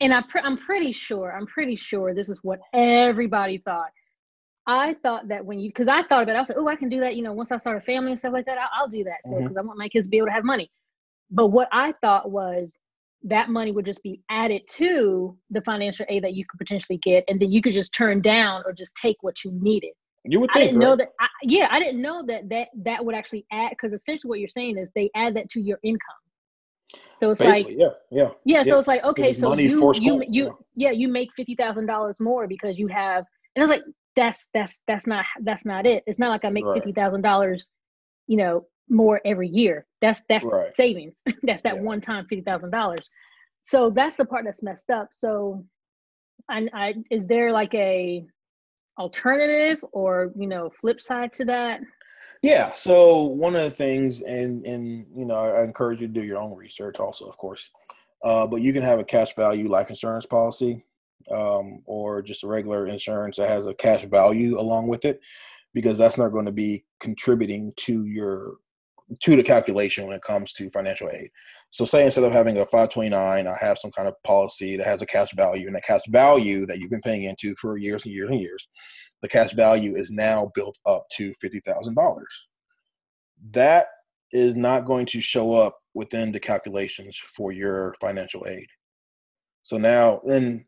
and 0.00 0.14
I 0.14 0.22
pre- 0.30 0.42
I'm 0.42 0.56
pretty 0.56 0.92
sure 0.92 1.36
I'm 1.36 1.46
pretty 1.46 1.74
sure 1.74 2.14
this 2.14 2.28
is 2.28 2.38
what 2.44 2.60
everybody 2.72 3.58
thought. 3.58 3.90
I 4.68 4.94
thought 5.02 5.26
that 5.26 5.44
when 5.44 5.58
you 5.58 5.70
because 5.70 5.88
I 5.88 6.04
thought 6.04 6.22
about 6.22 6.36
it, 6.36 6.36
I 6.36 6.40
was 6.40 6.48
like, 6.50 6.58
oh, 6.58 6.68
I 6.68 6.76
can 6.76 6.88
do 6.88 7.00
that. 7.00 7.16
You 7.16 7.24
know, 7.24 7.32
once 7.32 7.50
I 7.50 7.56
start 7.56 7.76
a 7.76 7.80
family 7.80 8.12
and 8.12 8.18
stuff 8.18 8.32
like 8.32 8.46
that, 8.46 8.58
I'll, 8.58 8.82
I'll 8.82 8.88
do 8.88 9.02
that. 9.04 9.18
So 9.24 9.32
because 9.32 9.48
mm-hmm. 9.50 9.58
I 9.58 9.62
want 9.62 9.78
my 9.78 9.88
kids 9.88 10.06
to 10.06 10.10
be 10.10 10.18
able 10.18 10.28
to 10.28 10.32
have 10.32 10.44
money. 10.44 10.70
But 11.30 11.48
what 11.48 11.68
I 11.72 11.92
thought 12.02 12.30
was 12.30 12.76
that 13.24 13.48
money 13.48 13.72
would 13.72 13.84
just 13.84 14.02
be 14.02 14.20
added 14.30 14.62
to 14.68 15.36
the 15.50 15.60
financial 15.62 16.06
aid 16.08 16.24
that 16.24 16.34
you 16.34 16.44
could 16.48 16.58
potentially 16.58 16.98
get, 16.98 17.24
and 17.28 17.40
then 17.40 17.50
you 17.50 17.60
could 17.60 17.72
just 17.72 17.94
turn 17.94 18.20
down 18.20 18.62
or 18.64 18.72
just 18.72 18.94
take 18.94 19.16
what 19.22 19.44
you 19.44 19.50
needed. 19.52 19.90
You 20.24 20.40
would 20.40 20.50
think, 20.50 20.64
I 20.64 20.66
didn't 20.66 20.80
right? 20.80 20.86
know 20.86 20.96
that. 20.96 21.08
I, 21.20 21.26
yeah, 21.42 21.68
I 21.70 21.78
didn't 21.78 22.02
know 22.02 22.24
that 22.26 22.48
that 22.48 22.68
that 22.84 23.04
would 23.04 23.14
actually 23.14 23.46
add 23.52 23.70
because 23.70 23.92
essentially 23.92 24.28
what 24.28 24.40
you're 24.40 24.48
saying 24.48 24.76
is 24.76 24.90
they 24.94 25.10
add 25.14 25.34
that 25.36 25.48
to 25.50 25.60
your 25.60 25.78
income. 25.82 26.00
So 27.18 27.30
it's 27.30 27.40
Basically, 27.40 27.76
like 27.76 27.94
yeah, 28.10 28.24
yeah, 28.24 28.30
yeah. 28.44 28.62
So 28.62 28.78
it's 28.78 28.88
like 28.88 29.02
okay, 29.04 29.32
so 29.32 29.54
you 29.54 29.92
you 29.94 30.22
you 30.28 30.44
yeah. 30.44 30.50
yeah 30.74 30.90
you 30.90 31.08
make 31.08 31.30
fifty 31.34 31.54
thousand 31.54 31.86
dollars 31.86 32.20
more 32.20 32.46
because 32.46 32.78
you 32.78 32.86
have, 32.88 33.24
and 33.54 33.58
I 33.58 33.60
was 33.62 33.70
like, 33.70 33.82
that's 34.14 34.48
that's 34.52 34.80
that's 34.86 35.06
not 35.06 35.24
that's 35.42 35.64
not 35.64 35.86
it. 35.86 36.02
It's 36.06 36.18
not 36.18 36.30
like 36.30 36.44
I 36.44 36.50
make 36.50 36.64
right. 36.64 36.74
fifty 36.74 36.92
thousand 36.92 37.22
dollars, 37.22 37.66
you 38.26 38.36
know, 38.36 38.66
more 38.88 39.20
every 39.24 39.48
year. 39.48 39.86
That's 40.00 40.22
that's 40.28 40.44
right. 40.44 40.74
savings. 40.74 41.22
that's 41.42 41.62
that 41.62 41.76
yeah. 41.76 41.82
one 41.82 42.00
time 42.00 42.26
fifty 42.26 42.42
thousand 42.42 42.70
dollars. 42.70 43.10
So 43.62 43.90
that's 43.90 44.16
the 44.16 44.24
part 44.24 44.44
that's 44.44 44.62
messed 44.62 44.90
up. 44.90 45.08
So, 45.10 45.64
I, 46.48 46.68
I 46.72 46.94
is 47.10 47.26
there 47.26 47.50
like 47.50 47.74
a 47.74 48.24
alternative 48.98 49.78
or 49.92 50.32
you 50.36 50.46
know 50.46 50.70
flip 50.80 51.00
side 51.00 51.32
to 51.34 51.44
that? 51.46 51.80
Yeah. 52.42 52.72
So 52.72 53.24
one 53.24 53.56
of 53.56 53.62
the 53.62 53.70
things, 53.70 54.22
and 54.22 54.64
and 54.66 55.06
you 55.16 55.24
know, 55.24 55.36
I 55.36 55.64
encourage 55.64 56.00
you 56.00 56.06
to 56.06 56.12
do 56.12 56.24
your 56.24 56.38
own 56.38 56.54
research, 56.54 57.00
also, 57.00 57.26
of 57.26 57.36
course. 57.38 57.70
Uh, 58.24 58.46
but 58.46 58.62
you 58.62 58.72
can 58.72 58.82
have 58.82 58.98
a 58.98 59.04
cash 59.04 59.34
value 59.34 59.68
life 59.68 59.90
insurance 59.90 60.26
policy, 60.26 60.84
um, 61.30 61.82
or 61.86 62.22
just 62.22 62.44
a 62.44 62.46
regular 62.46 62.86
insurance 62.86 63.36
that 63.36 63.48
has 63.48 63.66
a 63.66 63.74
cash 63.74 64.04
value 64.06 64.58
along 64.58 64.88
with 64.88 65.04
it, 65.04 65.20
because 65.74 65.98
that's 65.98 66.16
not 66.16 66.30
going 66.30 66.46
to 66.46 66.52
be 66.52 66.84
contributing 67.00 67.72
to 67.76 68.06
your 68.06 68.54
to 69.20 69.36
the 69.36 69.42
calculation 69.42 70.06
when 70.06 70.16
it 70.16 70.22
comes 70.22 70.52
to 70.52 70.70
financial 70.70 71.08
aid. 71.10 71.30
So, 71.70 71.84
say 71.84 72.04
instead 72.04 72.24
of 72.24 72.32
having 72.32 72.56
a 72.56 72.64
529, 72.64 73.46
I 73.46 73.56
have 73.60 73.78
some 73.78 73.92
kind 73.92 74.08
of 74.08 74.14
policy 74.24 74.76
that 74.76 74.86
has 74.86 75.02
a 75.02 75.06
cash 75.06 75.32
value, 75.34 75.66
and 75.66 75.76
that 75.76 75.84
cash 75.84 76.02
value 76.08 76.66
that 76.66 76.78
you've 76.78 76.90
been 76.90 77.02
paying 77.02 77.24
into 77.24 77.54
for 77.60 77.76
years 77.76 78.04
and 78.04 78.12
years 78.12 78.30
and 78.30 78.40
years, 78.40 78.68
the 79.22 79.28
cash 79.28 79.52
value 79.52 79.94
is 79.94 80.10
now 80.10 80.50
built 80.54 80.78
up 80.86 81.04
to 81.16 81.32
$50,000. 81.44 82.22
That 83.50 83.86
is 84.32 84.56
not 84.56 84.86
going 84.86 85.06
to 85.06 85.20
show 85.20 85.54
up 85.54 85.78
within 85.94 86.32
the 86.32 86.40
calculations 86.40 87.16
for 87.16 87.52
your 87.52 87.94
financial 88.00 88.46
aid. 88.46 88.66
So 89.62 89.78
now, 89.78 90.20
then 90.24 90.64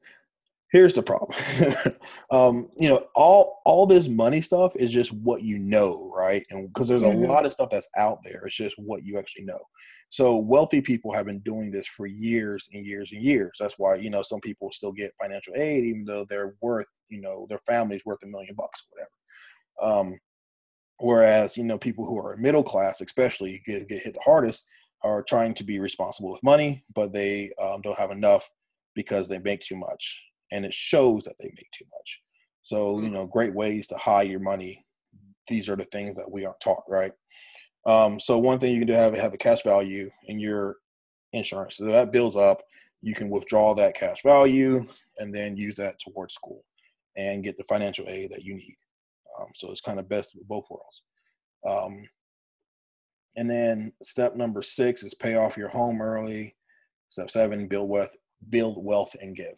here's 0.73 0.95
the 0.95 1.03
problem. 1.03 1.39
Um, 2.31 2.69
you 2.77 2.91
know 2.91 3.07
all 3.15 3.63
all 3.65 3.87
this 3.87 4.07
money 4.07 4.43
stuff 4.43 4.77
is 4.77 4.93
just 4.93 5.15
what 5.15 5.43
you 5.43 5.59
know 5.59 6.13
right? 6.15 6.45
And 6.51 6.69
because 6.69 6.89
there's 6.89 7.01
mm-hmm. 7.01 7.25
a 7.25 7.27
lot 7.27 7.47
of 7.47 7.53
stuff 7.53 7.71
that's 7.71 7.89
out 7.97 8.19
there 8.23 8.43
it's 8.45 8.55
just 8.55 8.77
what 8.79 9.03
you 9.03 9.19
actually 9.19 9.47
know. 9.47 9.61
So 10.11 10.37
wealthy 10.37 10.83
people 10.83 11.11
have 11.13 11.25
been 11.25 11.41
doing 11.41 11.71
this 11.71 11.87
for 11.87 12.07
years 12.07 12.69
and 12.75 12.85
years 12.85 13.13
and 13.13 13.23
years. 13.23 13.57
That's 13.59 13.79
why 13.79 13.95
you 13.97 14.11
know 14.11 14.21
some 14.21 14.41
people 14.41 14.71
still 14.71 14.93
get 14.93 15.15
financial 15.19 15.55
aid 15.57 15.85
even 15.85 16.05
though 16.05 16.27
they're 16.29 16.55
worth 16.61 16.89
you 17.09 17.23
know 17.23 17.47
their 17.49 17.61
family's 17.67 18.05
worth 18.05 18.23
a 18.23 18.27
million 18.27 18.55
bucks 18.55 18.83
or 18.83 18.89
whatever. 18.93 20.11
Um, 20.11 20.19
whereas 20.99 21.57
you 21.57 21.65
know 21.65 21.79
people 21.79 22.05
who 22.05 22.19
are 22.19 22.37
middle 22.37 22.63
class 22.63 23.01
especially 23.01 23.63
get, 23.67 23.89
get 23.89 24.03
hit 24.03 24.15
the 24.15 24.21
hardest 24.21 24.67
are 25.03 25.23
trying 25.23 25.55
to 25.55 25.65
be 25.65 25.79
responsible 25.79 26.31
with 26.31 26.43
money, 26.43 26.85
but 26.95 27.13
they 27.13 27.51
um, 27.61 27.81
don't 27.83 27.99
have 27.99 28.11
enough 28.11 28.51
because 28.95 29.29
they 29.29 29.39
make 29.39 29.61
too 29.61 29.77
much, 29.77 30.25
and 30.53 30.65
it 30.65 30.75
shows 30.75 31.25
that 31.25 31.35
they 31.39 31.47
make 31.57 31.71
too 31.73 31.85
much. 31.99 32.23
So 32.63 33.01
you 33.01 33.09
mm. 33.09 33.13
know, 33.13 33.27
great 33.27 33.55
ways 33.55 33.87
to 33.89 33.97
hide 33.97 34.31
your 34.31 34.41
money. 34.41 34.85
These 35.49 35.69
are 35.69 35.77
the 35.77 35.85
things 35.85 36.17
that 36.17 36.31
we 36.31 36.45
aren't 36.45 36.61
taught, 36.61 36.85
right? 36.89 37.13
Um, 37.87 38.21
so 38.21 38.39
one 38.39 38.59
thing 38.59 38.75
you 38.75 38.81
can 38.81 38.89
do 38.89 38.93
have 38.93 39.15
have 39.15 39.33
a 39.33 39.39
cash 39.39 39.63
value 39.63 40.11
in 40.27 40.39
your 40.39 40.77
insurance. 41.33 41.77
So 41.77 41.85
that 41.87 42.13
builds 42.13 42.37
up. 42.37 42.61
You 43.01 43.15
can 43.15 43.31
withdraw 43.31 43.75
that 43.75 43.95
cash 43.97 44.23
value 44.23 44.85
and 45.19 45.35
then 45.35 45.57
use 45.57 45.77
that 45.77 45.99
towards 46.01 46.35
school 46.35 46.65
and 47.17 47.45
get 47.45 47.57
the 47.57 47.65
financial 47.65 48.09
aid 48.09 48.31
that 48.31 48.45
you 48.45 48.55
need. 48.55 48.77
Um, 49.39 49.49
so 49.55 49.71
it's 49.71 49.81
kind 49.81 49.99
of 49.99 50.09
best 50.09 50.35
of 50.35 50.47
both 50.49 50.65
worlds. 50.71 51.03
Um, 51.67 52.05
and 53.37 53.49
then 53.49 53.93
step 54.03 54.37
number 54.37 54.63
six 54.63 55.03
is 55.03 55.15
pay 55.15 55.37
off 55.37 55.57
your 55.57 55.69
home 55.69 56.03
early. 56.03 56.57
Step 57.09 57.31
seven, 57.31 57.69
build 57.69 57.89
wealth, 57.89 58.15
build 58.51 58.85
wealth 58.85 59.15
and 59.21 59.35
give. 59.35 59.55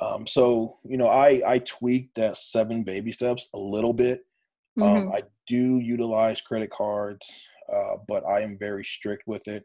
Um, 0.00 0.26
so 0.26 0.78
you 0.84 0.96
know, 0.96 1.08
I 1.08 1.42
I 1.46 1.58
tweak 1.58 2.10
that 2.14 2.36
seven 2.36 2.82
baby 2.82 3.12
steps 3.12 3.48
a 3.54 3.58
little 3.58 3.92
bit. 3.92 4.24
Um, 4.80 4.88
mm-hmm. 4.88 5.12
I 5.12 5.22
do 5.46 5.78
utilize 5.78 6.40
credit 6.40 6.70
cards, 6.70 7.28
uh, 7.72 7.96
but 8.08 8.24
I 8.24 8.40
am 8.40 8.58
very 8.58 8.84
strict 8.84 9.24
with 9.26 9.46
it. 9.48 9.64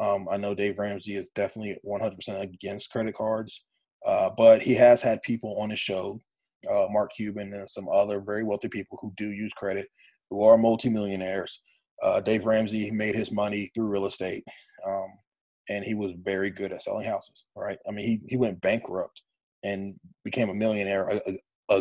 Um, 0.00 0.26
I 0.30 0.36
know 0.36 0.54
Dave 0.54 0.78
Ramsey 0.78 1.14
is 1.14 1.30
definitely 1.36 1.78
100% 1.86 2.40
against 2.40 2.90
credit 2.90 3.14
cards, 3.14 3.64
uh, 4.04 4.30
but 4.36 4.60
he 4.60 4.74
has 4.74 5.00
had 5.00 5.22
people 5.22 5.56
on 5.60 5.70
his 5.70 5.78
show, 5.78 6.18
uh, 6.68 6.88
Mark 6.90 7.12
Cuban 7.14 7.52
and 7.52 7.70
some 7.70 7.88
other 7.88 8.20
very 8.20 8.42
wealthy 8.42 8.68
people 8.68 8.98
who 9.00 9.12
do 9.16 9.30
use 9.30 9.52
credit, 9.52 9.88
who 10.30 10.42
are 10.42 10.58
multimillionaires. 10.58 11.60
Uh, 12.02 12.20
Dave 12.20 12.46
Ramsey 12.46 12.90
made 12.90 13.14
his 13.14 13.30
money 13.30 13.70
through 13.74 13.86
real 13.86 14.06
estate, 14.06 14.44
um, 14.84 15.06
and 15.68 15.84
he 15.84 15.94
was 15.94 16.12
very 16.20 16.50
good 16.50 16.72
at 16.72 16.82
selling 16.82 17.06
houses. 17.06 17.44
Right? 17.54 17.78
I 17.88 17.92
mean, 17.92 18.06
he 18.06 18.20
he 18.26 18.36
went 18.36 18.60
bankrupt 18.60 19.22
and 19.64 19.98
became 20.24 20.48
a 20.48 20.54
millionaire 20.54 21.20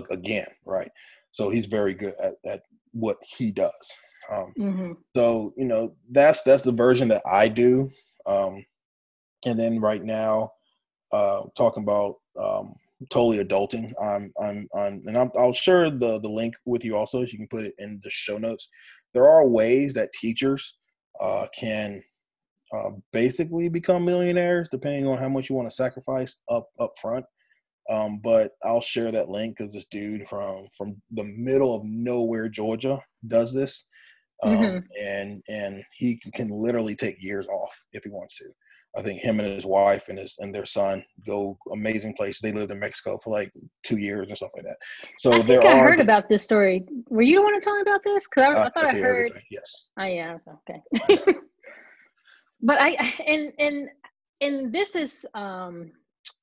again. 0.10 0.48
Right? 0.66 0.90
So 1.32 1.50
he's 1.50 1.66
very 1.66 1.94
good 1.94 2.14
at, 2.22 2.36
at 2.46 2.64
what 2.92 3.18
he 3.24 3.52
does. 3.52 3.92
Um, 4.32 4.54
mm-hmm. 4.58 4.92
So 5.16 5.54
you 5.58 5.66
know 5.66 5.96
that's 6.10 6.44
that's 6.44 6.64
the 6.64 6.72
version 6.72 7.08
that 7.10 7.24
I 7.26 7.48
do. 7.48 7.90
Um, 8.26 8.64
and 9.46 9.60
then 9.60 9.80
right 9.80 10.04
now, 10.04 10.52
uh, 11.12 11.44
talking 11.58 11.84
about 11.84 12.16
um, 12.40 12.74
totally 13.10 13.44
adulting. 13.44 13.94
I'm 14.02 14.32
I'm 14.40 14.68
on, 14.74 15.04
and 15.06 15.18
i 15.18 15.24
will 15.34 15.54
share 15.54 15.90
the 15.90 16.20
the 16.20 16.30
link 16.30 16.54
with 16.66 16.86
you 16.86 16.96
also, 16.96 17.26
so 17.26 17.32
you 17.32 17.38
can 17.38 17.48
put 17.48 17.66
it 17.66 17.74
in 17.78 18.00
the 18.04 18.10
show 18.10 18.38
notes. 18.38 18.68
There 19.14 19.28
are 19.28 19.48
ways 19.48 19.94
that 19.96 20.14
teachers 20.14 20.78
uh, 21.20 21.48
can 21.58 22.02
uh, 22.72 22.92
basically 23.12 23.68
become 23.70 24.06
millionaires, 24.06 24.70
depending 24.72 25.08
on 25.08 25.18
how 25.18 25.28
much 25.28 25.50
you 25.50 25.56
want 25.56 25.70
to 25.70 25.76
sacrifice 25.76 26.38
up 26.50 26.70
up 26.80 26.92
front. 27.02 27.26
Um, 27.90 28.20
but 28.24 28.52
I'll 28.64 28.82
share 28.82 29.12
that 29.12 29.30
link 29.30 29.58
because 29.58 29.74
this 29.74 29.86
dude 29.86 30.28
from 30.28 30.68
from 30.78 31.02
the 31.12 31.24
middle 31.36 31.76
of 31.76 31.84
nowhere, 31.84 32.48
Georgia, 32.48 33.02
does 33.28 33.54
this, 33.54 33.88
um, 34.44 34.58
mm-hmm. 34.58 34.78
and 35.00 35.44
and 35.50 35.84
he 35.98 36.20
can 36.34 36.50
literally 36.50 36.96
take 36.96 37.22
years 37.22 37.48
off 37.48 37.76
if 37.94 38.04
he 38.04 38.10
wants 38.10 38.38
to. 38.38 38.46
I 38.98 39.02
think 39.02 39.20
him 39.20 39.40
and 39.40 39.48
his 39.54 39.66
wife 39.66 40.10
and 40.10 40.18
his 40.18 40.36
and 40.40 40.54
their 40.54 40.66
son 40.66 41.04
go 41.26 41.58
amazing 41.72 42.14
places. 42.16 42.42
They 42.42 42.52
lived 42.52 42.72
in 42.72 42.80
Mexico 42.80 43.18
for 43.24 43.32
like 43.32 43.52
two 43.84 43.98
years 43.98 44.28
and 44.28 44.36
stuff 44.36 44.52
like 44.54 44.66
that. 44.66 44.78
So 45.18 45.32
I 45.32 45.42
think 45.42 45.66
I 45.66 45.78
heard 45.78 45.96
th- 45.96 46.04
about 46.04 46.28
this 46.28 46.44
story. 46.44 46.84
Were 47.10 47.22
you 47.22 47.38
the 47.38 47.44
one 47.44 47.54
to 47.54 47.62
tell 47.62 47.76
me 47.76 47.82
about 47.82 48.04
this? 48.04 48.26
Because 48.28 48.56
I, 48.56 48.60
uh, 48.60 48.66
I, 48.66 48.70
thought 48.70 48.94
I 48.94 49.00
heard. 49.00 49.18
Everything. 49.18 49.44
Yes. 49.50 49.88
Oh 49.98 50.04
yeah. 50.04 50.38
Okay. 50.70 51.18
but 52.62 52.82
I 52.82 53.14
and 53.26 53.54
and 53.60 53.90
and 54.42 54.74
this 54.74 54.96
is 54.96 55.26
um 55.36 55.92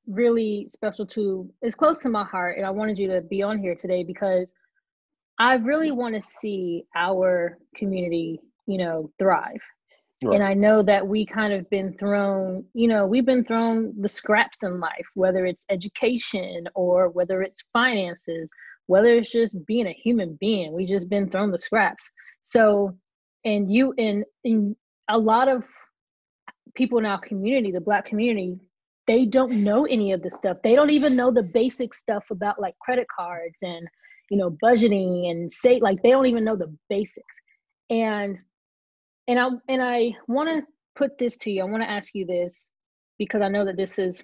really 0.09 0.66
special 0.70 1.06
to 1.06 1.50
it's 1.61 1.74
close 1.74 1.98
to 1.98 2.09
my 2.09 2.24
heart 2.24 2.56
and 2.56 2.66
i 2.66 2.70
wanted 2.70 2.98
you 2.98 3.06
to 3.06 3.20
be 3.20 3.42
on 3.42 3.59
here 3.59 3.74
today 3.74 4.02
because 4.02 4.50
i 5.38 5.54
really 5.54 5.90
want 5.90 6.14
to 6.14 6.22
see 6.22 6.84
our 6.96 7.59
community 7.76 8.40
you 8.66 8.78
know 8.78 9.11
thrive 9.18 9.61
right. 10.24 10.34
and 10.34 10.42
i 10.42 10.54
know 10.54 10.82
that 10.82 11.06
we 11.06 11.26
kind 11.26 11.52
of 11.52 11.68
been 11.68 11.92
thrown 11.98 12.64
you 12.72 12.88
know 12.88 13.06
we've 13.06 13.26
been 13.26 13.44
thrown 13.44 13.92
the 13.98 14.09
scraps 14.09 14.62
in 14.62 14.80
life 14.80 15.06
whether 15.14 15.44
it's 15.44 15.66
education 15.68 16.66
or 16.74 17.11
whether 17.11 17.42
it's 17.42 17.64
finances 17.74 18.50
whether 18.86 19.14
it's 19.14 19.30
just 19.30 19.54
being 19.66 19.88
a 19.88 19.92
human 19.92 20.38
being 20.40 20.72
we 20.72 20.86
just 20.86 21.11
been 21.11 21.30
thrown 21.30 21.50
the 21.50 21.59
scraps 21.59 22.11
so 22.44 22.96
and 23.44 23.70
you 23.70 23.92
and 23.98 24.24
in 24.44 24.74
a 25.11 25.18
lot 25.18 25.48
of 25.48 25.66
people 26.74 26.98
in 26.98 27.04
our 27.04 27.20
community 27.20 27.70
the 27.70 27.80
black 27.80 28.06
community 28.06 28.59
they 29.09 29.24
don't 29.24 29.64
know 29.64 29.86
any 29.86 30.12
of 30.12 30.22
the 30.22 30.30
stuff. 30.30 30.59
They 30.62 30.76
don't 30.76 30.90
even 30.90 31.16
know 31.16 31.32
the 31.32 31.42
basic 31.42 31.94
stuff 31.94 32.30
about 32.30 32.61
like 32.61 32.78
credit 32.78 33.06
cards 33.14 33.56
and 33.62 33.88
you 34.30 34.36
know 34.36 34.56
budgeting 34.62 35.30
and 35.30 35.50
say 35.50 35.80
like 35.80 36.00
they 36.02 36.11
don't 36.11 36.26
even 36.26 36.44
know 36.44 36.56
the 36.56 36.72
basics. 36.88 37.36
And 37.90 38.38
and 39.26 39.40
I 39.40 39.48
and 39.68 39.82
I 39.82 40.12
want 40.28 40.50
to 40.50 40.62
put 40.94 41.18
this 41.18 41.36
to 41.38 41.50
you. 41.50 41.62
I 41.62 41.64
want 41.64 41.82
to 41.82 41.90
ask 41.90 42.14
you 42.14 42.26
this 42.26 42.68
because 43.18 43.42
I 43.42 43.48
know 43.48 43.64
that 43.64 43.76
this 43.76 43.98
is 43.98 44.22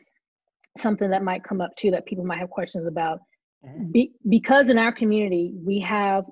something 0.77 1.11
that 1.11 1.25
might 1.25 1.43
come 1.43 1.61
up 1.61 1.75
too 1.77 1.91
that 1.91 2.07
people 2.07 2.25
might 2.25 2.39
have 2.39 2.51
questions 2.51 2.87
about. 2.87 3.19
Mm-hmm. 3.67 3.91
Be, 3.91 4.13
because 4.29 4.69
in 4.69 4.79
our 4.79 4.93
community 4.93 5.55
we 5.65 5.81
have 5.81 6.25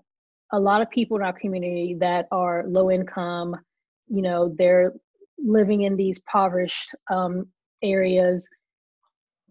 a 0.53 0.61
lot 0.61 0.82
of 0.82 0.90
people 0.90 1.16
in 1.16 1.22
our 1.22 1.32
community 1.32 1.96
that 2.00 2.26
are 2.30 2.64
low 2.68 2.90
income. 2.90 3.57
You 4.09 4.20
know, 4.20 4.55
they're 4.59 4.92
living 5.38 5.82
in 5.82 5.96
these 5.96 6.18
impoverished 6.18 6.94
um, 7.11 7.46
areas 7.83 8.49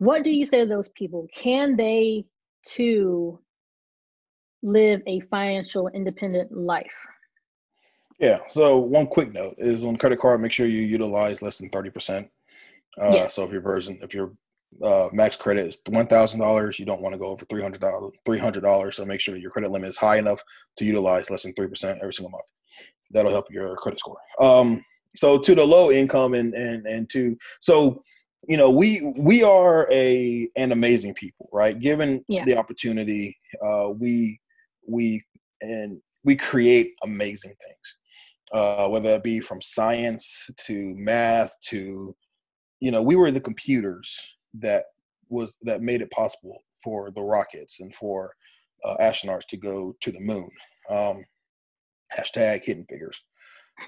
what 0.02 0.24
do 0.24 0.32
you 0.32 0.48
say 0.48 0.62
to 0.62 0.66
those 0.66 0.90
people? 0.90 1.28
Can 1.32 1.76
they 1.76 2.26
too 2.66 3.40
live 4.64 5.00
a 5.06 5.20
financial 5.20 5.90
independent 5.90 6.52
life? 6.52 6.92
Yeah 8.18 8.40
so 8.50 8.78
one 8.80 9.06
quick 9.06 9.32
note 9.32 9.56
is 9.60 9.84
on 9.84 9.96
credit 9.98 10.20
card 10.20 10.42
make 10.42 10.52
sure 10.52 10.66
you 10.66 10.82
utilize 10.82 11.42
less 11.42 11.58
than 11.58 11.70
30% 11.70 12.30
uh, 13.00 13.12
yes. 13.12 13.36
so 13.36 13.44
if 13.44 13.52
your 13.52 13.62
version 13.62 13.98
if 14.04 14.14
your 14.14 14.34
uh, 14.84 15.10
max 15.12 15.36
credit 15.36 15.66
is 15.66 15.78
$1000 15.88 16.80
you 16.80 16.86
don't 16.86 17.02
want 17.02 17.14
to 17.14 17.20
go 17.20 17.28
over 17.28 17.46
$300 17.46 18.12
$300 18.28 18.94
so 18.94 19.06
make 19.06 19.20
sure 19.20 19.36
your 19.38 19.50
credit 19.50 19.72
limit 19.72 19.90
is 19.90 19.98
high 19.98 20.18
enough 20.18 20.44
to 20.78 20.86
utilize 20.86 21.32
less 21.32 21.44
than 21.44 21.54
3% 21.54 21.98
every 22.00 22.14
single 22.14 22.30
month. 22.30 22.44
That'll 23.10 23.32
help 23.32 23.48
your 23.50 23.76
credit 23.78 24.00
score. 24.00 24.18
Um, 24.40 24.84
so 25.16 25.38
to 25.38 25.56
the 25.56 25.66
low 25.66 25.92
income 25.92 26.34
and 26.34 26.54
and 26.54 26.86
and 26.86 27.10
to 27.10 27.38
so 27.60 28.02
you 28.48 28.58
know 28.58 28.70
we 28.70 29.14
we 29.18 29.44
are 29.44 29.88
a 29.92 30.50
an 30.56 30.72
amazing 30.72 31.14
people 31.14 31.50
right? 31.54 31.80
Given 31.80 32.24
yeah. 32.28 32.46
the 32.46 32.58
opportunity 32.58 33.38
uh 33.64 33.90
we 33.90 34.40
we 34.88 35.24
and 35.62 36.02
we 36.24 36.36
create 36.36 36.94
amazing 37.04 37.54
things 37.64 37.96
uh 38.52 38.88
whether 38.88 39.12
that 39.12 39.24
be 39.24 39.40
from 39.40 39.62
science 39.62 40.50
to 40.58 40.96
math 40.98 41.56
to 41.70 42.16
you 42.80 42.92
know 42.92 43.02
we 43.02 43.16
were 43.16 43.32
the 43.32 43.40
computers 43.40 44.36
that 44.56 44.86
was 45.30 45.56
that 45.62 45.82
made 45.82 46.02
it 46.02 46.12
possible 46.12 46.64
for 46.84 47.12
the 47.12 47.22
rockets 47.22 47.80
and 47.80 47.94
for 47.96 48.34
uh, 48.84 48.98
astronauts 49.00 49.46
to 49.48 49.58
go 49.58 49.96
to 50.02 50.12
the 50.12 50.20
moon. 50.20 50.50
Um 50.90 51.24
hashtag 52.18 52.64
hidden 52.64 52.86
figures. 52.90 53.22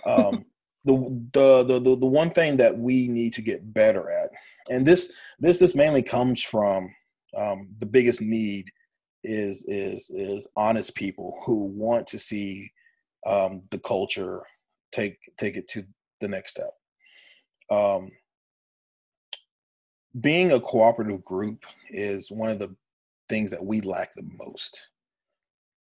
Um 0.05 0.43
the, 0.85 0.95
the 1.33 1.63
the 1.63 1.79
the 1.79 2.05
one 2.05 2.31
thing 2.31 2.57
that 2.57 2.77
we 2.77 3.07
need 3.07 3.33
to 3.33 3.41
get 3.41 3.73
better 3.73 4.09
at, 4.09 4.29
and 4.69 4.85
this 4.85 5.13
this 5.39 5.57
this 5.57 5.75
mainly 5.75 6.03
comes 6.03 6.41
from 6.41 6.93
um, 7.37 7.69
the 7.79 7.85
biggest 7.85 8.21
need 8.21 8.69
is 9.23 9.63
is 9.67 10.09
is 10.09 10.47
honest 10.57 10.95
people 10.95 11.39
who 11.45 11.65
want 11.65 12.05
to 12.07 12.19
see 12.19 12.69
um, 13.25 13.63
the 13.71 13.79
culture 13.79 14.41
take 14.91 15.17
take 15.37 15.55
it 15.55 15.67
to 15.69 15.85
the 16.19 16.27
next 16.27 16.51
step. 16.51 16.71
Um, 17.69 18.09
being 20.19 20.51
a 20.51 20.59
cooperative 20.59 21.23
group 21.23 21.65
is 21.89 22.29
one 22.29 22.49
of 22.49 22.59
the 22.59 22.75
things 23.29 23.49
that 23.51 23.65
we 23.65 23.81
lack 23.81 24.13
the 24.13 24.29
most. 24.37 24.89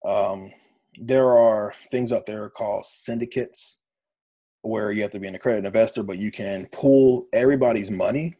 Um, 0.05 0.51
there 0.99 1.37
are 1.37 1.74
things 1.91 2.12
out 2.12 2.24
there 2.24 2.49
called 2.49 2.87
syndicates 2.87 3.78
where 4.69 4.93
you 4.93 5.03
have 5.03 5.12
to 5.12 5.21
be 5.21 5.29
an 5.29 5.35
accredited 5.35 5.67
investor, 5.67 6.03
but 6.03 6.19
you 6.19 6.31
can 6.31 6.67
pull 6.73 7.27
everybody's 7.33 7.91
money 7.91 8.35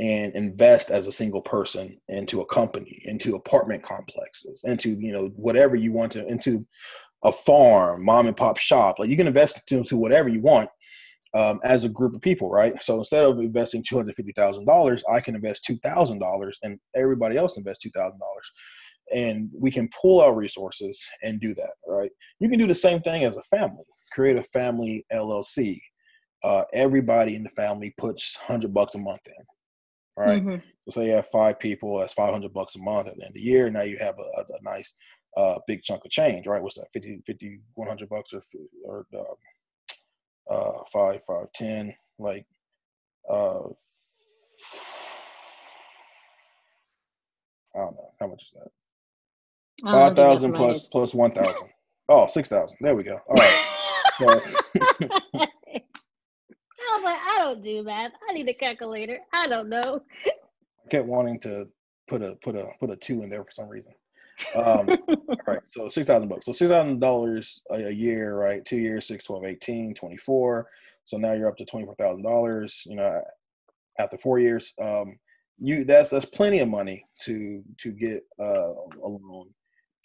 and 0.00 0.34
invest 0.34 0.90
as 0.90 1.06
a 1.06 1.12
single 1.12 1.42
person 1.42 1.98
into 2.08 2.40
a 2.40 2.46
company, 2.46 3.00
into 3.04 3.36
apartment 3.36 3.82
complexes, 3.82 4.62
into 4.64 4.90
you 4.90 5.12
know 5.12 5.28
whatever 5.36 5.76
you 5.76 5.92
want 5.92 6.12
to, 6.12 6.26
into 6.26 6.66
a 7.24 7.32
farm, 7.32 8.04
mom 8.04 8.26
and 8.26 8.36
pop 8.36 8.58
shop. 8.58 8.98
Like 8.98 9.08
you 9.08 9.16
can 9.16 9.26
invest 9.26 9.70
into, 9.72 9.96
whatever 9.96 10.28
you 10.28 10.40
want 10.40 10.68
um, 11.32 11.60
as 11.64 11.84
a 11.84 11.88
group 11.88 12.14
of 12.14 12.20
people, 12.20 12.50
right? 12.50 12.82
So 12.82 12.98
instead 12.98 13.24
of 13.24 13.38
investing 13.38 13.84
two 13.86 13.96
hundred 13.96 14.16
fifty 14.16 14.32
thousand 14.32 14.66
dollars, 14.66 15.02
I 15.10 15.20
can 15.20 15.34
invest 15.34 15.64
two 15.64 15.76
thousand 15.78 16.18
dollars, 16.18 16.58
and 16.62 16.78
everybody 16.94 17.36
else 17.36 17.56
invest 17.56 17.80
two 17.80 17.90
thousand 17.90 18.18
dollars 18.18 18.52
and 19.12 19.50
we 19.58 19.70
can 19.70 19.88
pull 20.00 20.20
our 20.20 20.34
resources 20.34 21.04
and 21.22 21.40
do 21.40 21.54
that 21.54 21.72
right 21.86 22.10
you 22.40 22.48
can 22.48 22.58
do 22.58 22.66
the 22.66 22.74
same 22.74 23.00
thing 23.00 23.24
as 23.24 23.36
a 23.36 23.42
family 23.42 23.84
create 24.14 24.36
a 24.36 24.42
family 24.42 25.04
llc 25.12 25.78
uh, 26.44 26.62
everybody 26.74 27.34
in 27.36 27.42
the 27.42 27.48
family 27.48 27.94
puts 27.96 28.36
hundred 28.36 28.74
bucks 28.74 28.94
a 28.94 28.98
month 28.98 29.26
in. 29.26 29.44
Right. 30.16 30.44
Mm-hmm. 30.44 30.56
So 30.90 31.00
say 31.00 31.06
you 31.06 31.12
have 31.14 31.26
five 31.28 31.58
people, 31.58 31.98
that's 31.98 32.12
five 32.12 32.32
hundred 32.32 32.52
bucks 32.52 32.76
a 32.76 32.78
month 32.78 33.08
at 33.08 33.16
the 33.16 33.22
end 33.22 33.30
of 33.30 33.34
the 33.34 33.40
year. 33.40 33.70
Now 33.70 33.82
you 33.82 33.96
have 33.98 34.16
a, 34.18 34.40
a, 34.40 34.62
nice 34.62 34.94
uh, 35.36 35.58
big 35.66 35.82
chunk 35.82 36.04
of 36.04 36.10
change, 36.10 36.46
right? 36.46 36.62
What's 36.62 36.76
that? 36.76 36.92
50, 36.92 37.22
50 37.26 37.60
100 37.74 38.08
bucks 38.10 38.34
or, 38.34 38.42
or 38.84 39.06
um, 39.18 39.24
uh, 40.50 40.84
five, 40.92 41.20
five, 41.24 41.46
ten, 41.54 41.94
like, 42.18 42.46
uh, 43.28 43.64
I 47.74 47.78
don't 47.78 47.96
know. 47.96 48.10
How 48.20 48.26
much 48.26 48.42
is 48.42 48.50
that? 48.54 49.90
Five 49.90 50.14
thousand 50.14 50.52
plus 50.52 50.86
plus 50.86 51.14
one 51.14 51.32
thousand. 51.32 51.68
Oh, 52.08 52.26
six 52.28 52.48
thousand. 52.48 52.78
There 52.80 52.94
we 52.94 53.02
go. 53.02 53.18
All 53.26 53.34
right. 53.34 53.70
I 56.94 56.96
was 56.96 57.04
like, 57.04 57.16
I 57.16 57.38
don't 57.38 57.62
do 57.62 57.82
math. 57.82 58.12
I 58.28 58.32
need 58.32 58.48
a 58.48 58.54
calculator. 58.54 59.18
I 59.32 59.48
don't 59.48 59.68
know. 59.68 60.02
I 60.26 60.88
kept 60.90 61.06
wanting 61.06 61.40
to 61.40 61.68
put 62.08 62.22
a 62.22 62.36
put 62.42 62.56
a 62.56 62.68
put 62.78 62.90
a 62.90 62.96
two 62.96 63.22
in 63.22 63.30
there 63.30 63.44
for 63.44 63.50
some 63.50 63.68
reason. 63.68 63.92
Um, 64.54 64.88
right. 65.46 65.66
So 65.66 65.88
six 65.88 66.06
thousand 66.06 66.28
bucks. 66.28 66.46
So 66.46 66.52
six 66.52 66.70
thousand 66.70 67.00
dollars 67.00 67.60
a 67.70 67.90
year, 67.90 68.36
right? 68.36 68.64
Two 68.64 68.78
years, 68.78 69.06
six, 69.06 69.24
12, 69.24 69.44
18, 69.44 69.94
24. 69.94 70.66
So 71.04 71.16
now 71.16 71.32
you're 71.32 71.48
up 71.48 71.56
to 71.56 71.64
twenty 71.64 71.86
four 71.86 71.96
thousand 71.96 72.22
dollars. 72.22 72.82
You 72.86 72.96
know, 72.96 73.22
after 73.98 74.18
four 74.18 74.38
years, 74.38 74.72
um, 74.80 75.18
you 75.58 75.84
that's 75.84 76.10
that's 76.10 76.24
plenty 76.24 76.60
of 76.60 76.68
money 76.68 77.04
to 77.22 77.62
to 77.78 77.92
get 77.92 78.24
uh, 78.40 78.72
a 79.02 79.08
loan 79.08 79.50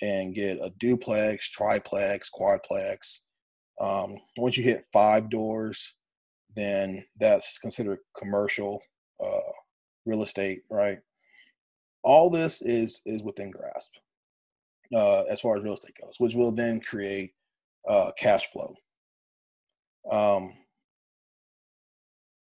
and 0.02 0.34
get 0.34 0.58
a 0.62 0.72
duplex, 0.80 1.50
triplex, 1.50 2.30
quadplex. 2.30 3.20
Um, 3.80 4.18
once 4.38 4.58
you 4.58 4.64
hit 4.64 4.86
five 4.92 5.30
doors, 5.30 5.96
then 6.56 7.04
that's 7.20 7.58
considered 7.60 8.00
commercial 8.18 8.82
uh, 9.24 9.52
real 10.06 10.24
estate, 10.24 10.64
right? 10.70 11.00
All 12.04 12.30
this 12.30 12.62
is 12.62 13.02
is 13.06 13.22
within 13.22 13.52
grasp 13.52 13.94
uh, 14.94 15.24
as 15.24 15.42
far 15.42 15.58
as 15.58 15.64
real 15.64 15.74
estate 15.74 15.96
goes, 16.02 16.16
which 16.18 16.36
will 16.36 16.52
then 16.52 16.80
create 16.80 17.34
uh, 17.88 18.12
cash 18.18 18.48
flow. 18.48 18.74
Um, 20.10 20.54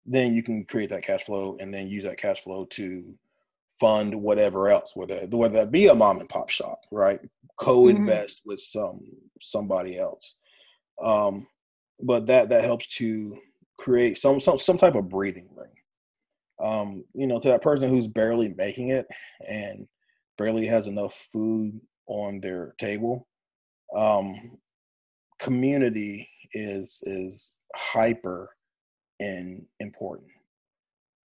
then 0.05 0.33
you 0.33 0.43
can 0.43 0.65
create 0.65 0.89
that 0.91 1.03
cash 1.03 1.23
flow 1.23 1.57
and 1.59 1.73
then 1.73 1.87
use 1.87 2.03
that 2.03 2.17
cash 2.17 2.41
flow 2.41 2.65
to 2.65 3.15
fund 3.79 4.13
whatever 4.13 4.69
else, 4.69 4.95
whether 4.95 5.25
whether 5.27 5.55
that 5.55 5.71
be 5.71 5.87
a 5.87 5.95
mom 5.95 6.19
and 6.19 6.29
pop 6.29 6.49
shop, 6.49 6.81
right? 6.91 7.19
Co-invest 7.57 8.39
mm-hmm. 8.39 8.49
with 8.49 8.59
some 8.59 9.01
somebody 9.41 9.97
else. 9.97 10.35
Um, 11.01 11.47
but 12.01 12.27
that 12.27 12.49
that 12.49 12.63
helps 12.63 12.87
to 12.97 13.37
create 13.77 14.17
some 14.17 14.39
some 14.39 14.57
some 14.57 14.77
type 14.77 14.95
of 14.95 15.09
breathing 15.09 15.49
room. 15.55 15.67
Um, 16.59 17.05
you 17.13 17.27
know, 17.27 17.39
to 17.39 17.49
that 17.49 17.61
person 17.61 17.89
who's 17.89 18.07
barely 18.07 18.53
making 18.55 18.89
it 18.89 19.07
and 19.47 19.87
barely 20.37 20.65
has 20.67 20.87
enough 20.87 21.13
food 21.13 21.79
on 22.07 22.39
their 22.39 22.75
table. 22.77 23.27
Um, 23.95 24.57
community 25.39 26.29
is 26.53 27.01
is 27.03 27.57
hyper 27.75 28.49
and 29.19 29.65
important. 29.79 30.31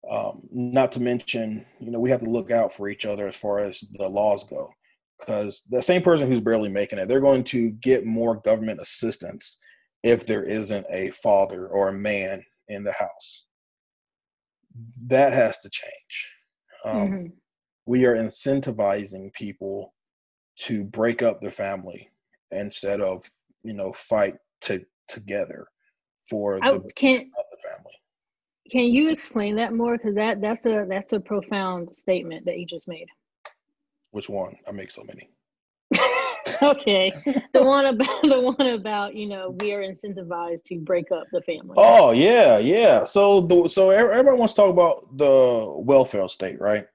Um, 0.09 0.43
not 0.53 0.93
to 0.93 1.01
mention, 1.01 1.67
you 1.81 1.91
know, 1.91 1.99
we 1.99 2.11
have 2.11 2.21
to 2.21 2.31
look 2.31 2.51
out 2.51 2.73
for 2.73 2.89
each 2.89 3.05
other 3.05 3.27
as 3.27 3.35
far 3.35 3.59
as 3.59 3.83
the 3.95 4.09
laws 4.09 4.45
go, 4.45 4.73
because 5.19 5.62
the 5.71 5.83
same 5.83 6.03
person 6.03 6.29
who's 6.29 6.41
barely 6.41 6.69
making 6.69 6.99
it, 6.99 7.09
they're 7.09 7.21
going 7.21 7.45
to 7.45 7.73
get 7.73 8.05
more 8.05 8.37
government 8.41 8.81
assistance 8.81 9.59
if 10.03 10.27
there 10.27 10.45
isn't 10.45 10.87
a 10.91 11.11
father 11.11 11.69
or 11.69 11.89
a 11.89 11.99
man 11.99 12.45
in 12.69 12.85
the 12.85 12.93
house. 12.93 13.47
That 15.07 15.33
has 15.33 15.59
to 15.59 15.71
change. 15.71 16.33
Um, 16.85 17.09
mm-hmm. 17.09 17.27
We 17.87 18.05
are 18.05 18.14
incentivizing 18.14 19.33
people 19.33 19.95
to 20.61 20.85
break 20.85 21.23
up 21.23 21.41
the 21.41 21.51
family 21.51 22.11
instead 22.51 23.01
of 23.01 23.25
you 23.62 23.73
know 23.73 23.93
fight 23.93 24.37
to 24.62 24.85
together 25.09 25.67
for 26.29 26.59
I, 26.62 26.73
the, 26.73 26.81
can, 26.95 27.31
the 27.31 27.69
family. 27.69 27.95
Can 28.71 28.85
you 28.85 29.11
explain 29.11 29.57
that 29.57 29.73
more? 29.73 29.97
Because 29.97 30.14
that 30.17 30.41
that's 30.41 30.67
a 30.67 30.85
that's 30.89 31.12
a 31.12 31.21
profound 31.21 31.95
statement 31.95 32.45
that 32.47 32.59
you 32.59 32.67
just 32.67 32.89
made. 32.89 33.07
Which 34.17 34.31
one? 34.31 34.57
I 34.67 34.73
make 34.73 34.91
so 34.91 35.05
many. 35.05 35.29
okay, 36.62 37.12
the 37.53 37.62
one 37.62 37.85
about 37.85 38.23
the 38.23 38.41
one 38.41 38.67
about 38.69 39.14
you 39.14 39.29
know 39.29 39.55
we 39.61 39.75
are 39.75 39.83
incentivized 39.83 40.62
to 40.69 40.79
break 40.79 41.12
up 41.12 41.25
the 41.33 41.43
family. 41.43 41.75
Oh 41.77 42.12
yeah, 42.12 42.57
yeah. 42.57 43.05
So 43.05 43.43
the 43.43 43.69
so 43.69 43.91
everybody 43.91 44.39
wants 44.39 44.55
to 44.55 44.62
talk 44.62 44.71
about 44.71 45.19
the 45.19 45.75
welfare 45.77 46.27
state, 46.29 46.59
right? 46.62 46.87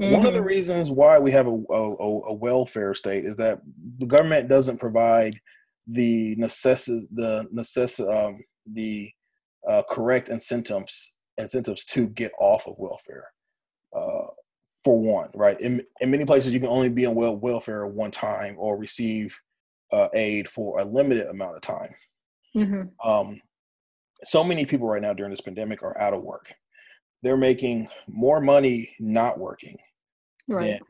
Mm-hmm. 0.00 0.14
One 0.14 0.26
of 0.26 0.32
the 0.32 0.40
mm-hmm. 0.40 0.48
reasons 0.48 0.90
why 0.90 1.16
we 1.20 1.30
have 1.30 1.46
a, 1.46 1.52
a, 1.70 1.92
a, 2.00 2.34
welfare 2.34 2.92
state 2.94 3.24
is 3.24 3.36
that 3.36 3.60
the 3.98 4.06
government 4.06 4.48
doesn't 4.48 4.80
provide 4.80 5.38
the 5.86 6.34
necessi- 6.34 7.06
the 7.12 7.46
necess- 7.54 8.00
um, 8.12 8.40
the 8.66 9.12
uh, 9.68 9.84
correct 9.88 10.28
incentives 10.28 11.14
incentives 11.38 11.84
to 11.84 12.08
get 12.08 12.32
off 12.40 12.66
of 12.66 12.74
welfare. 12.78 13.28
Uh, 13.94 14.26
for 14.84 15.00
one, 15.00 15.30
right? 15.34 15.58
In, 15.60 15.82
in 16.00 16.10
many 16.10 16.24
places, 16.24 16.52
you 16.52 16.60
can 16.60 16.68
only 16.68 16.90
be 16.90 17.06
on 17.06 17.14
well, 17.14 17.36
welfare 17.36 17.86
one 17.86 18.10
time 18.10 18.56
or 18.58 18.76
receive 18.76 19.40
uh, 19.92 20.08
aid 20.14 20.48
for 20.48 20.80
a 20.80 20.84
limited 20.84 21.28
amount 21.28 21.56
of 21.56 21.62
time. 21.62 21.90
Mm-hmm. 22.56 23.08
Um, 23.08 23.40
so 24.22 24.44
many 24.44 24.66
people 24.66 24.86
right 24.86 25.02
now 25.02 25.12
during 25.12 25.30
this 25.30 25.40
pandemic 25.40 25.82
are 25.82 25.98
out 25.98 26.14
of 26.14 26.22
work 26.22 26.54
they're 27.24 27.36
making 27.38 27.88
more 28.06 28.40
money 28.40 28.94
not 29.00 29.38
working 29.38 29.76
right. 30.46 30.60
than 30.60 30.80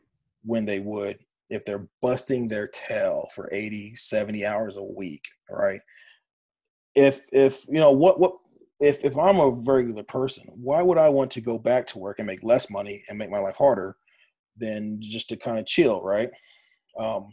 when 0.43 0.67
they 0.67 0.81
would 0.81 1.17
if 1.49 1.65
they're 1.65 1.89
busting 2.03 2.49
their 2.49 2.67
tail 2.69 3.29
for 3.35 3.49
80 3.53 3.95
70 3.95 4.45
hours 4.45 4.77
a 4.77 4.83
week 4.83 5.25
right 5.49 5.81
if 6.95 7.23
if 7.33 7.65
you 7.69 7.79
know 7.79 7.93
what 7.93 8.19
what 8.19 8.35
if 8.85 9.05
if 9.05 9.17
i'm 9.17 9.39
a 9.39 9.49
regular 9.49 10.03
person 10.03 10.45
why 10.55 10.83
would 10.83 10.99
i 10.99 11.09
want 11.09 11.31
to 11.31 11.41
go 11.41 11.59
back 11.59 11.87
to 11.87 11.99
work 11.99 12.19
and 12.19 12.27
make 12.27 12.43
less 12.43 12.71
money 12.71 13.03
and 13.09 13.19
make 13.19 13.31
my 13.31 13.39
life 13.39 13.57
harder 13.57 13.97
than 14.57 15.01
just 15.01 15.29
to 15.29 15.37
kind 15.37 15.59
of 15.59 15.67
chill 15.67 16.03
right 16.03 16.31
um 16.99 17.29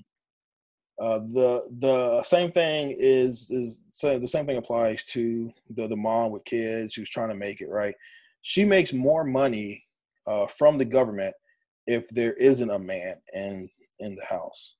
uh, 1.00 1.18
the 1.20 1.66
the 1.80 2.22
same 2.24 2.52
thing 2.52 2.96
is 2.98 3.50
is 3.50 3.82
so 3.92 4.20
the 4.20 4.28
same 4.28 4.46
thing 4.46 4.58
applies 4.58 5.04
to 5.04 5.52
the 5.72 5.88
the 5.88 5.96
mom 5.96 6.32
with 6.32 6.46
kids 6.46 6.94
who's 6.94 7.10
trying 7.10 7.30
to 7.30 7.36
make 7.36 7.62
it 7.62 7.70
right 7.70 7.96
she 8.42 8.66
makes 8.66 8.94
more 8.94 9.24
money 9.24 9.84
uh, 10.28 10.48
from 10.48 10.78
the 10.78 10.86
government 10.86 11.34
if 11.88 12.08
there 12.10 12.34
isn't 12.34 12.70
a 12.70 12.80
man 12.80 13.16
in 13.34 13.70
in 14.00 14.16
the 14.16 14.26
house. 14.26 14.76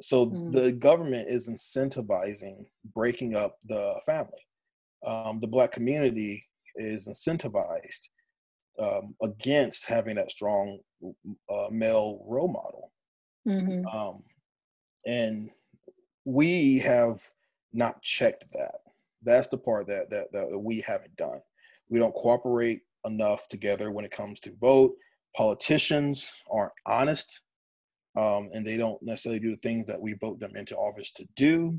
So 0.00 0.26
mm. 0.26 0.52
the 0.52 0.72
government 0.72 1.28
is 1.28 1.48
incentivizing 1.48 2.66
breaking 2.94 3.34
up 3.34 3.56
the 3.66 4.00
family. 4.04 4.46
Um, 5.04 5.40
the 5.40 5.48
black 5.48 5.72
community 5.72 6.46
is 6.76 7.08
incentivized 7.08 8.08
um, 8.78 9.14
against 9.22 9.84
having 9.84 10.16
that 10.16 10.30
strong 10.30 10.78
uh, 11.50 11.68
male 11.70 12.22
role 12.26 12.48
model. 12.48 12.92
Mm-hmm. 13.46 13.86
Um, 13.86 14.22
and 15.06 15.50
we 16.24 16.78
have 16.78 17.20
not 17.72 18.02
checked 18.02 18.46
that. 18.52 18.76
That's 19.22 19.48
the 19.48 19.58
part 19.58 19.86
that, 19.88 20.10
that 20.10 20.32
that 20.32 20.58
we 20.58 20.80
haven't 20.80 21.16
done. 21.16 21.40
We 21.88 21.98
don't 21.98 22.14
cooperate 22.14 22.80
enough 23.04 23.48
together 23.48 23.90
when 23.90 24.04
it 24.04 24.10
comes 24.10 24.40
to 24.40 24.52
vote. 24.60 24.94
Politicians 25.36 26.30
aren't 26.50 26.72
honest, 26.86 27.40
um, 28.16 28.48
and 28.54 28.66
they 28.66 28.76
don't 28.76 29.02
necessarily 29.02 29.40
do 29.40 29.50
the 29.50 29.60
things 29.60 29.86
that 29.86 30.00
we 30.00 30.14
vote 30.14 30.40
them 30.40 30.56
into 30.56 30.76
office 30.76 31.10
to 31.12 31.28
do 31.36 31.78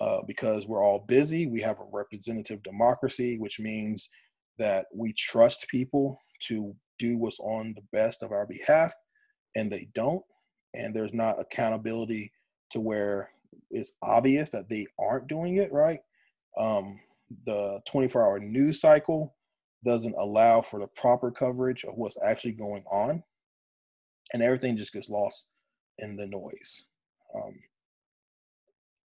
uh, 0.00 0.22
because 0.26 0.66
we're 0.66 0.84
all 0.84 1.04
busy. 1.06 1.46
We 1.46 1.60
have 1.60 1.80
a 1.80 1.86
representative 1.92 2.62
democracy, 2.62 3.38
which 3.38 3.60
means 3.60 4.08
that 4.58 4.86
we 4.94 5.12
trust 5.12 5.68
people 5.68 6.18
to 6.48 6.74
do 6.98 7.18
what's 7.18 7.40
on 7.40 7.74
the 7.74 7.84
best 7.92 8.22
of 8.22 8.32
our 8.32 8.46
behalf, 8.46 8.94
and 9.56 9.70
they 9.70 9.88
don't. 9.94 10.22
And 10.74 10.94
there's 10.94 11.12
not 11.12 11.40
accountability 11.40 12.32
to 12.70 12.80
where 12.80 13.30
it's 13.70 13.92
obvious 14.02 14.50
that 14.50 14.68
they 14.68 14.86
aren't 14.98 15.28
doing 15.28 15.56
it 15.56 15.72
right. 15.72 16.00
Um, 16.56 16.98
the 17.46 17.80
24 17.86 18.22
hour 18.22 18.38
news 18.38 18.80
cycle 18.80 19.34
doesn't 19.84 20.14
allow 20.16 20.60
for 20.60 20.80
the 20.80 20.88
proper 20.88 21.30
coverage 21.30 21.84
of 21.84 21.94
what's 21.96 22.16
actually 22.22 22.52
going 22.52 22.84
on 22.90 23.22
and 24.32 24.42
everything 24.42 24.76
just 24.76 24.92
gets 24.92 25.08
lost 25.08 25.46
in 25.98 26.16
the 26.16 26.26
noise 26.26 26.84
um, 27.34 27.54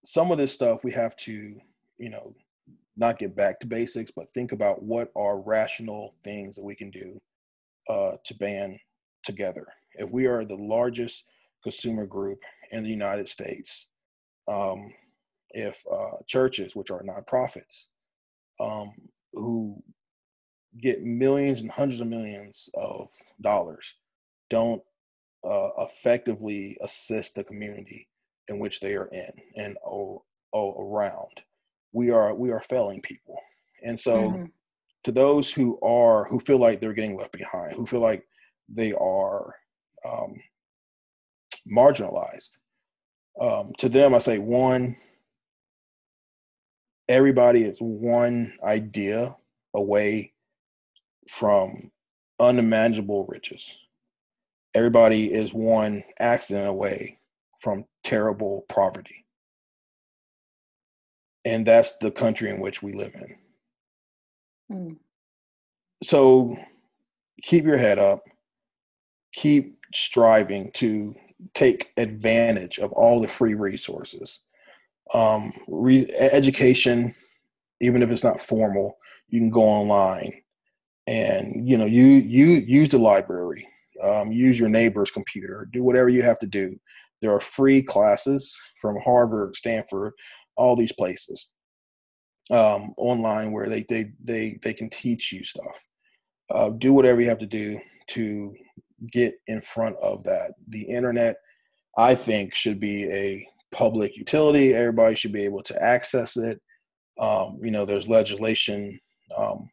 some 0.08 0.32
of 0.32 0.38
this 0.38 0.54
stuff 0.54 0.86
we 0.86 0.92
have 0.92 1.18
to 1.18 1.60
you 1.98 2.10
know 2.10 2.34
not 2.96 3.20
get 3.20 3.36
back 3.36 3.60
to 3.60 3.68
basics 3.68 4.10
but 4.10 4.34
think 4.34 4.54
about 4.54 4.82
what 4.82 5.12
are 5.18 5.42
rational 5.42 6.16
things 6.24 6.56
that 6.56 6.64
we 6.64 6.74
can 6.74 6.90
do 6.90 7.20
uh, 7.90 8.14
to 8.24 8.34
ban 8.36 8.80
together. 9.24 9.66
If 9.96 10.10
we 10.10 10.26
are 10.26 10.46
the 10.46 10.56
largest 10.56 11.26
consumer 11.62 12.06
group 12.06 12.40
in 12.72 12.84
the 12.84 12.90
united 12.90 13.28
states 13.28 13.88
um, 14.48 14.94
if 15.52 15.84
uh, 15.92 16.18
churches 16.26 16.74
which 16.74 16.90
are 16.90 17.04
nonprofits 17.04 17.88
um, 18.62 18.94
who 19.34 19.76
get 20.82 21.02
millions 21.02 21.60
and 21.60 21.70
hundreds 21.70 22.00
of 22.00 22.08
millions 22.08 22.70
of 22.76 23.10
dollars 23.42 23.96
don't 24.50 24.82
uh, 25.44 25.70
effectively 25.80 26.78
assist 26.82 27.36
the 27.36 27.44
community 27.44 28.08
in 28.48 28.60
which 28.60 28.80
they 28.80 28.96
are 28.96 29.08
in 29.08 29.32
and 29.56 29.78
oh, 29.86 30.24
oh, 30.54 30.74
around, 30.82 31.42
we 31.92 32.12
are 32.12 32.34
we 32.34 32.52
are 32.52 32.62
failing 32.62 33.02
people. 33.02 33.40
And 33.84 34.00
so, 34.00 34.32
mm-hmm. 34.32 34.46
to 35.04 35.12
those 35.12 35.52
who 35.52 35.80
are 35.82 36.26
who 36.26 36.40
feel 36.40 36.60
like 36.60 36.80
they're 36.80 36.94
getting 36.94 37.18
left 37.18 37.34
behind, 37.34 37.74
who 37.74 37.86
feel 37.86 38.00
like 38.00 38.28
they 38.70 38.94
are 38.94 39.56
um, 40.06 40.36
marginalized, 41.72 42.58
um, 43.40 43.72
to 43.78 43.90
them 43.90 44.14
I 44.14 44.20
say 44.20 44.40
one. 44.40 44.96
Everybody 47.10 47.64
is 47.64 47.78
one 47.80 48.52
idea 48.62 49.34
away 49.74 50.34
from 51.30 51.74
unimaginable 52.40 53.26
riches. 53.30 53.78
Everybody 54.76 55.32
is 55.32 55.54
one 55.54 56.04
accident 56.20 56.68
away 56.68 57.20
from 57.62 57.86
terrible 58.08 58.66
poverty. 58.70 59.26
And 61.44 61.66
that's 61.66 61.98
the 61.98 62.12
country 62.12 62.50
in 62.50 62.62
which 62.62 62.82
we 62.82 62.94
live 62.94 63.16
in. 63.16 64.76
Mm. 64.76 64.98
So 66.04 66.56
keep 67.42 67.66
your 67.66 67.78
head 67.78 68.00
up, 68.00 68.24
keep 69.34 69.78
striving 69.94 70.72
to 70.76 71.14
take 71.54 71.92
advantage 71.98 72.80
of 72.80 72.92
all 72.94 73.20
the 73.20 73.28
free 73.28 73.54
resources. 73.54 74.44
Um, 75.14 75.52
re- 75.68 76.10
education, 76.18 77.14
even 77.82 78.02
if 78.02 78.10
it's 78.10 78.24
not 78.24 78.40
formal, 78.40 78.98
you 79.30 79.40
can 79.40 79.50
go 79.50 79.64
online 79.64 80.32
and 81.08 81.68
you 81.68 81.78
know 81.78 81.86
you 81.86 82.04
you 82.04 82.48
use 82.48 82.90
the 82.90 82.98
library 82.98 83.66
um, 84.04 84.32
use 84.32 84.60
your 84.60 84.70
neighbor's 84.70 85.10
computer 85.10 85.68
do 85.72 85.84
whatever 85.84 86.10
you 86.10 86.22
have 86.22 86.38
to 86.38 86.46
do 86.46 86.76
there 87.22 87.32
are 87.32 87.40
free 87.40 87.82
classes 87.82 88.58
from 88.80 88.98
harvard 89.04 89.56
stanford 89.56 90.14
all 90.56 90.76
these 90.76 90.94
places 90.94 91.50
um, 92.52 92.94
online 92.98 93.52
where 93.52 93.68
they, 93.68 93.84
they 93.90 94.12
they 94.24 94.60
they 94.64 94.74
can 94.74 94.90
teach 94.90 95.32
you 95.32 95.44
stuff. 95.44 95.84
Uh, 96.50 96.70
do 96.70 96.94
whatever 96.94 97.20
you 97.22 97.28
have 97.28 97.40
to 97.40 97.48
do 97.48 97.80
to 98.08 98.54
get 99.12 99.36
in 99.48 99.62
front 99.62 99.98
of 100.02 100.24
that. 100.24 100.54
The 100.70 100.84
internet 100.84 101.38
i 101.98 102.14
think 102.16 102.54
should 102.54 102.80
be 102.80 103.12
a 103.12 103.48
public 103.72 104.16
utility. 104.16 104.74
Everybody 104.74 105.16
should 105.16 105.34
be 105.34 105.44
able 105.44 105.64
to 105.64 105.84
access 105.84 106.38
it. 106.38 106.62
Um, 107.20 107.60
you 107.62 107.72
know 107.72 107.86
there's 107.86 108.08
legislation 108.08 108.98
um, 109.38 109.70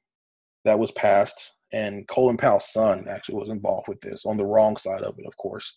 that 0.65 0.79
was 0.79 0.91
passed, 0.93 1.55
and 1.73 2.09
Colin 2.09 2.37
Powell's 2.37 2.73
son 2.73 3.07
actually 3.09 3.37
was 3.37 3.51
involved 3.51 3.89
with 3.89 4.01
this 4.01 4.27
on 4.27 4.37
the 4.37 4.47
wrong 4.47 4.77
side 4.77 5.03
of 5.03 5.15
it, 5.19 5.27
of 5.27 5.37
course, 5.37 5.77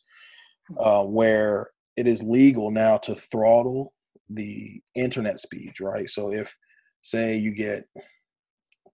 uh, 0.80 1.04
where 1.04 1.68
it 1.96 2.08
is 2.08 2.22
legal 2.24 2.72
now 2.72 2.98
to 2.98 3.16
throttle 3.16 3.94
the 4.30 4.82
internet 4.96 5.40
speeds, 5.40 5.80
right? 5.80 6.10
So 6.10 6.32
if, 6.32 6.56
say, 7.02 7.38
you 7.38 7.56
get 7.56 7.86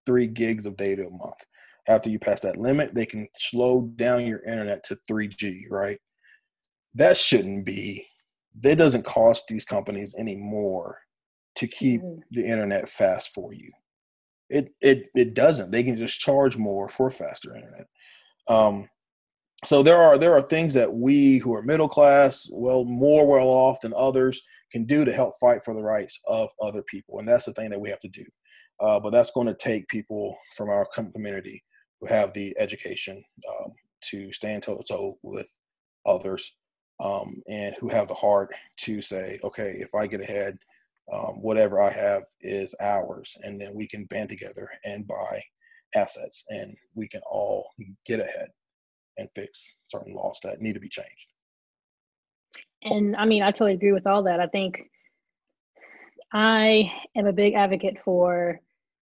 three 0.05 0.27
gigs 0.27 0.65
of 0.65 0.77
data 0.77 1.07
a 1.07 1.09
month, 1.09 1.43
after 1.87 2.09
you 2.09 2.19
pass 2.19 2.39
that 2.41 2.57
limit, 2.57 2.93
they 2.93 3.05
can 3.05 3.27
slow 3.35 3.91
down 3.95 4.25
your 4.25 4.43
internet 4.43 4.83
to 4.85 4.97
3G, 5.09 5.63
right? 5.69 5.99
That 6.95 7.17
shouldn't 7.17 7.65
be. 7.65 8.07
That 8.61 8.77
doesn't 8.77 9.05
cost 9.05 9.45
these 9.47 9.65
companies 9.65 10.15
any 10.17 10.35
more 10.35 10.99
to 11.55 11.67
keep 11.67 12.01
mm-hmm. 12.01 12.21
the 12.31 12.45
internet 12.45 12.87
fast 12.87 13.31
for 13.33 13.51
you. 13.53 13.71
It 14.49 14.69
it 14.81 15.05
it 15.15 15.33
doesn't. 15.33 15.71
They 15.71 15.83
can 15.83 15.95
just 15.95 16.19
charge 16.19 16.57
more 16.57 16.87
for 16.89 17.09
faster 17.09 17.55
internet. 17.55 17.87
Um, 18.47 18.87
so 19.65 19.83
there 19.83 19.97
are 19.97 20.17
there 20.17 20.33
are 20.33 20.41
things 20.41 20.73
that 20.73 20.93
we 20.93 21.37
who 21.37 21.53
are 21.53 21.61
middle 21.61 21.89
class, 21.89 22.49
well 22.51 22.85
more 22.85 23.25
well 23.25 23.47
off 23.47 23.81
than 23.81 23.93
others, 23.95 24.41
can 24.71 24.85
do 24.85 25.05
to 25.05 25.13
help 25.13 25.33
fight 25.39 25.63
for 25.63 25.73
the 25.73 25.83
rights 25.83 26.19
of 26.27 26.49
other 26.61 26.83
people, 26.83 27.19
and 27.19 27.27
that's 27.27 27.45
the 27.45 27.53
thing 27.53 27.69
that 27.69 27.79
we 27.79 27.89
have 27.89 27.99
to 27.99 28.09
do. 28.09 28.25
Uh, 28.79 28.99
but 28.99 29.11
that's 29.11 29.31
going 29.31 29.47
to 29.47 29.53
take 29.53 29.87
people 29.87 30.37
from 30.55 30.69
our 30.69 30.87
community 31.13 31.63
who 32.01 32.07
have 32.07 32.33
the 32.33 32.55
education 32.59 33.23
um, 33.49 33.71
to 34.01 34.31
stand 34.33 34.63
toe 34.63 34.77
to 34.77 34.83
toe 34.83 35.17
with 35.21 35.51
others, 36.05 36.55
um, 36.99 37.35
and 37.47 37.75
who 37.79 37.87
have 37.87 38.07
the 38.07 38.13
heart 38.13 38.49
to 38.77 39.01
say, 39.01 39.39
okay, 39.43 39.77
if 39.79 39.93
I 39.95 40.07
get 40.07 40.21
ahead 40.21 40.57
um, 41.11 41.41
whatever 41.41 41.81
I 41.81 41.91
have 41.91 42.23
is 42.41 42.73
ours, 42.79 43.37
and 43.43 43.59
then 43.59 43.75
we 43.75 43.87
can 43.87 44.05
band 44.05 44.29
together 44.29 44.69
and 44.85 45.07
buy 45.07 45.43
assets, 45.95 46.45
and 46.49 46.73
we 46.95 47.07
can 47.07 47.21
all 47.29 47.69
get 48.05 48.19
ahead 48.19 48.49
and 49.17 49.29
fix 49.35 49.77
certain 49.87 50.13
laws 50.13 50.39
that 50.43 50.61
need 50.61 50.73
to 50.73 50.79
be 50.79 50.89
changed. 50.89 51.27
And 52.83 53.15
I 53.15 53.25
mean, 53.25 53.43
I 53.43 53.51
totally 53.51 53.73
agree 53.73 53.93
with 53.93 54.07
all 54.07 54.23
that. 54.23 54.39
I 54.39 54.47
think 54.47 54.79
I 56.33 56.91
am 57.15 57.27
a 57.27 57.33
big 57.33 57.53
advocate 57.53 57.97
for, 58.03 58.59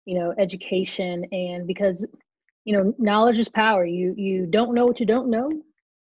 you 0.05 0.19
know, 0.19 0.33
education, 0.37 1.25
and 1.31 1.65
because 1.65 2.05
you 2.65 2.73
know, 2.73 2.93
knowledge 2.97 3.39
is 3.39 3.49
power. 3.49 3.85
You 3.85 4.13
you 4.17 4.45
don't 4.45 4.73
know 4.73 4.85
what 4.85 4.99
you 4.99 5.05
don't 5.05 5.29
know, 5.29 5.49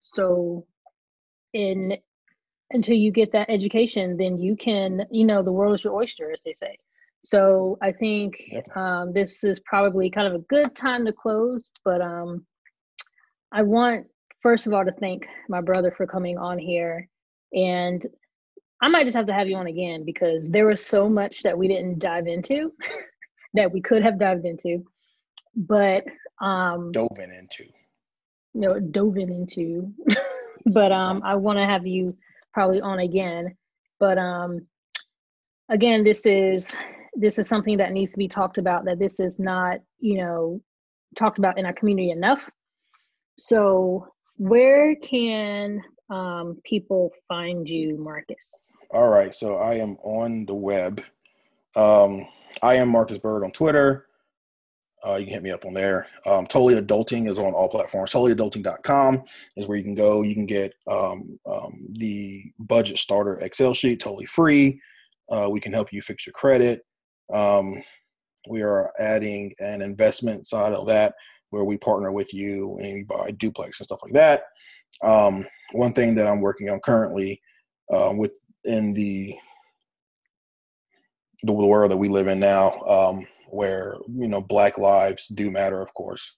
so 0.03 0.65
in 1.53 1.97
until 2.71 2.95
you 2.95 3.11
get 3.11 3.31
that 3.31 3.49
education, 3.49 4.17
then 4.17 4.37
you 4.37 4.55
can, 4.57 5.05
you 5.09 5.25
know, 5.25 5.41
the 5.41 5.51
world 5.51 5.75
is 5.75 5.83
your 5.83 5.93
oyster, 5.93 6.31
as 6.31 6.41
they 6.43 6.51
say. 6.51 6.77
So 7.23 7.77
I 7.81 7.93
think 7.93 8.35
um, 8.75 9.13
this 9.13 9.43
is 9.43 9.59
probably 9.61 10.09
kind 10.09 10.27
of 10.27 10.33
a 10.33 10.43
good 10.49 10.75
time 10.75 11.05
to 11.05 11.13
close. 11.13 11.69
But 11.85 12.01
um, 12.01 12.45
I 13.51 13.61
want, 13.61 14.07
first 14.41 14.67
of 14.67 14.73
all, 14.73 14.85
to 14.85 14.91
thank 14.91 15.27
my 15.49 15.61
brother 15.61 15.91
for 15.95 16.05
coming 16.05 16.37
on 16.37 16.57
here. 16.57 17.07
And 17.53 18.05
I 18.81 18.89
might 18.89 19.05
just 19.05 19.15
have 19.15 19.27
to 19.27 19.33
have 19.33 19.47
you 19.47 19.55
on 19.55 19.67
again 19.67 20.05
because 20.05 20.49
there 20.49 20.67
was 20.67 20.85
so 20.85 21.09
much 21.09 21.43
that 21.43 21.57
we 21.57 21.67
didn't 21.67 21.99
dive 21.99 22.27
into 22.27 22.73
that 23.53 23.71
we 23.71 23.81
could 23.81 24.03
have 24.03 24.19
dived 24.19 24.45
into. 24.45 24.85
But 25.55 26.03
um, 26.41 26.91
dove 26.91 27.17
into. 27.17 27.63
You 28.53 28.61
know, 28.61 28.79
dove 28.79 29.17
into. 29.17 29.93
but 30.65 30.91
um, 30.91 31.21
I 31.23 31.35
want 31.35 31.57
to 31.57 31.65
have 31.65 31.87
you 31.87 32.15
probably 32.53 32.81
on 32.81 32.99
again. 32.99 33.55
But 33.99 34.17
um, 34.17 34.67
again, 35.69 36.03
this 36.03 36.25
is 36.25 36.75
this 37.15 37.39
is 37.39 37.47
something 37.47 37.77
that 37.77 37.93
needs 37.93 38.11
to 38.11 38.17
be 38.17 38.27
talked 38.27 38.59
about. 38.59 38.85
That 38.85 38.99
this 38.99 39.19
is 39.19 39.39
not 39.39 39.79
you 39.99 40.17
know 40.17 40.61
talked 41.15 41.39
about 41.39 41.57
in 41.57 41.65
our 41.65 41.73
community 41.73 42.11
enough. 42.11 42.49
So 43.39 44.07
where 44.37 44.95
can 44.95 45.81
um, 46.09 46.59
people 46.63 47.11
find 47.27 47.67
you, 47.67 47.97
Marcus? 47.97 48.73
All 48.91 49.09
right, 49.09 49.33
so 49.33 49.57
I 49.57 49.75
am 49.75 49.97
on 50.03 50.45
the 50.45 50.55
web. 50.55 51.01
Um, 51.75 52.25
I 52.61 52.75
am 52.75 52.89
Marcus 52.89 53.17
Bird 53.17 53.43
on 53.43 53.51
Twitter. 53.51 54.07
Uh, 55.05 55.15
you 55.15 55.25
can 55.25 55.35
hit 55.35 55.43
me 55.43 55.51
up 55.51 55.65
on 55.65 55.73
there. 55.73 56.07
Um, 56.25 56.47
totally 56.47 56.81
Adulting 56.81 57.29
is 57.29 57.37
on 57.37 57.53
all 57.53 57.69
platforms. 57.69 58.11
TotallyAdulting.com 58.11 59.23
is 59.55 59.67
where 59.67 59.77
you 59.77 59.83
can 59.83 59.93
go. 59.93 60.23
You 60.23 60.33
can 60.33 60.47
get 60.47 60.73
um, 60.87 61.39
um, 61.45 61.87
the 61.99 62.51
budget 62.59 62.97
starter 62.97 63.37
Excel 63.39 63.75
sheet 63.75 63.99
totally 63.99 64.25
free. 64.25 64.81
Uh, 65.29 65.49
we 65.51 65.59
can 65.59 65.71
help 65.71 65.93
you 65.93 66.01
fix 66.01 66.25
your 66.25 66.33
credit. 66.33 66.81
Um, 67.31 67.81
we 68.49 68.63
are 68.63 68.91
adding 68.97 69.53
an 69.59 69.81
investment 69.81 70.47
side 70.47 70.73
of 70.73 70.87
that 70.87 71.13
where 71.49 71.63
we 71.63 71.77
partner 71.77 72.11
with 72.11 72.33
you 72.33 72.77
and 72.77 72.97
you 72.97 73.05
buy 73.05 73.31
duplex 73.31 73.79
and 73.79 73.85
stuff 73.85 73.99
like 74.03 74.13
that. 74.13 74.43
Um, 75.01 75.45
one 75.73 75.93
thing 75.93 76.15
that 76.15 76.27
I'm 76.27 76.41
working 76.41 76.69
on 76.69 76.79
currently 76.79 77.41
uh, 77.91 78.13
within 78.17 78.93
the 78.93 79.35
the 81.43 81.53
world 81.53 81.91
that 81.91 81.97
we 81.97 82.09
live 82.09 82.27
in 82.27 82.39
now 82.39 82.71
um, 82.87 83.25
where 83.49 83.97
you 84.09 84.27
know 84.27 84.41
black 84.41 84.77
lives 84.77 85.27
do 85.27 85.51
matter 85.51 85.81
of 85.81 85.93
course 85.93 86.35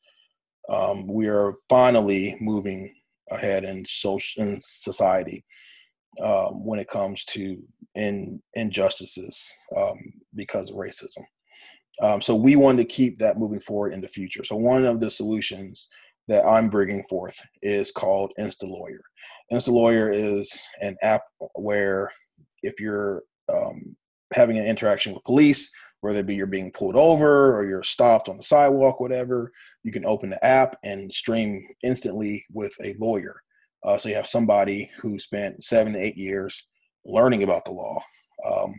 um, 0.69 1.07
we 1.07 1.27
are 1.27 1.53
finally 1.69 2.35
moving 2.39 2.93
ahead 3.31 3.63
in 3.63 3.85
social 3.85 4.43
in 4.43 4.59
society 4.61 5.43
um, 6.21 6.65
when 6.65 6.79
it 6.79 6.89
comes 6.89 7.23
to 7.25 7.61
in 7.95 8.41
injustices 8.55 9.47
um, 9.77 9.97
because 10.35 10.69
of 10.69 10.75
racism 10.75 11.23
um, 12.01 12.21
so 12.21 12.35
we 12.35 12.55
want 12.55 12.77
to 12.77 12.85
keep 12.85 13.19
that 13.19 13.37
moving 13.37 13.59
forward 13.59 13.93
in 13.93 14.01
the 14.01 14.07
future 14.07 14.43
so 14.43 14.55
one 14.55 14.85
of 14.85 14.99
the 14.99 15.09
solutions 15.09 15.87
that 16.27 16.45
i'm 16.45 16.69
bringing 16.69 17.03
forth 17.03 17.39
is 17.61 17.91
called 17.91 18.31
insta 18.39 18.63
lawyer 18.63 19.01
insta 19.51 19.69
lawyer 19.69 20.11
is 20.11 20.57
an 20.81 20.95
app 21.01 21.21
where 21.55 22.11
if 22.61 22.79
you're 22.79 23.23
um, 23.51 23.95
having 24.33 24.57
an 24.57 24.65
interaction 24.65 25.13
with 25.13 25.23
police 25.23 25.71
whether 26.01 26.19
it 26.19 26.25
be 26.25 26.35
you're 26.35 26.47
being 26.47 26.71
pulled 26.71 26.95
over 26.95 27.55
or 27.55 27.65
you're 27.65 27.83
stopped 27.83 28.29
on 28.29 28.37
the 28.37 28.43
sidewalk, 28.43 28.99
whatever, 28.99 29.51
you 29.83 29.91
can 29.91 30.05
open 30.05 30.29
the 30.29 30.45
app 30.45 30.77
and 30.83 31.11
stream 31.11 31.61
instantly 31.83 32.45
with 32.53 32.73
a 32.81 32.95
lawyer. 32.99 33.41
Uh, 33.83 33.97
so 33.97 34.09
you 34.09 34.15
have 34.15 34.27
somebody 34.27 34.89
who 34.99 35.19
spent 35.19 35.63
seven 35.63 35.93
to 35.93 35.99
eight 35.99 36.17
years 36.17 36.67
learning 37.05 37.43
about 37.43 37.65
the 37.65 37.71
law, 37.71 38.01
um, 38.45 38.73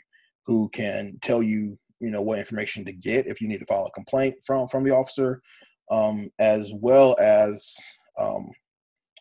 who 0.46 0.68
can 0.70 1.18
tell 1.22 1.42
you 1.42 1.78
you 2.00 2.10
know 2.10 2.22
what 2.22 2.38
information 2.38 2.84
to 2.84 2.92
get 2.92 3.26
if 3.26 3.40
you 3.40 3.48
need 3.48 3.60
to 3.60 3.66
file 3.66 3.86
a 3.86 3.90
complaint 3.92 4.36
from 4.44 4.68
from 4.68 4.84
the 4.84 4.94
officer, 4.94 5.42
um, 5.90 6.30
as 6.38 6.72
well 6.74 7.16
as 7.20 7.76
um, 8.18 8.48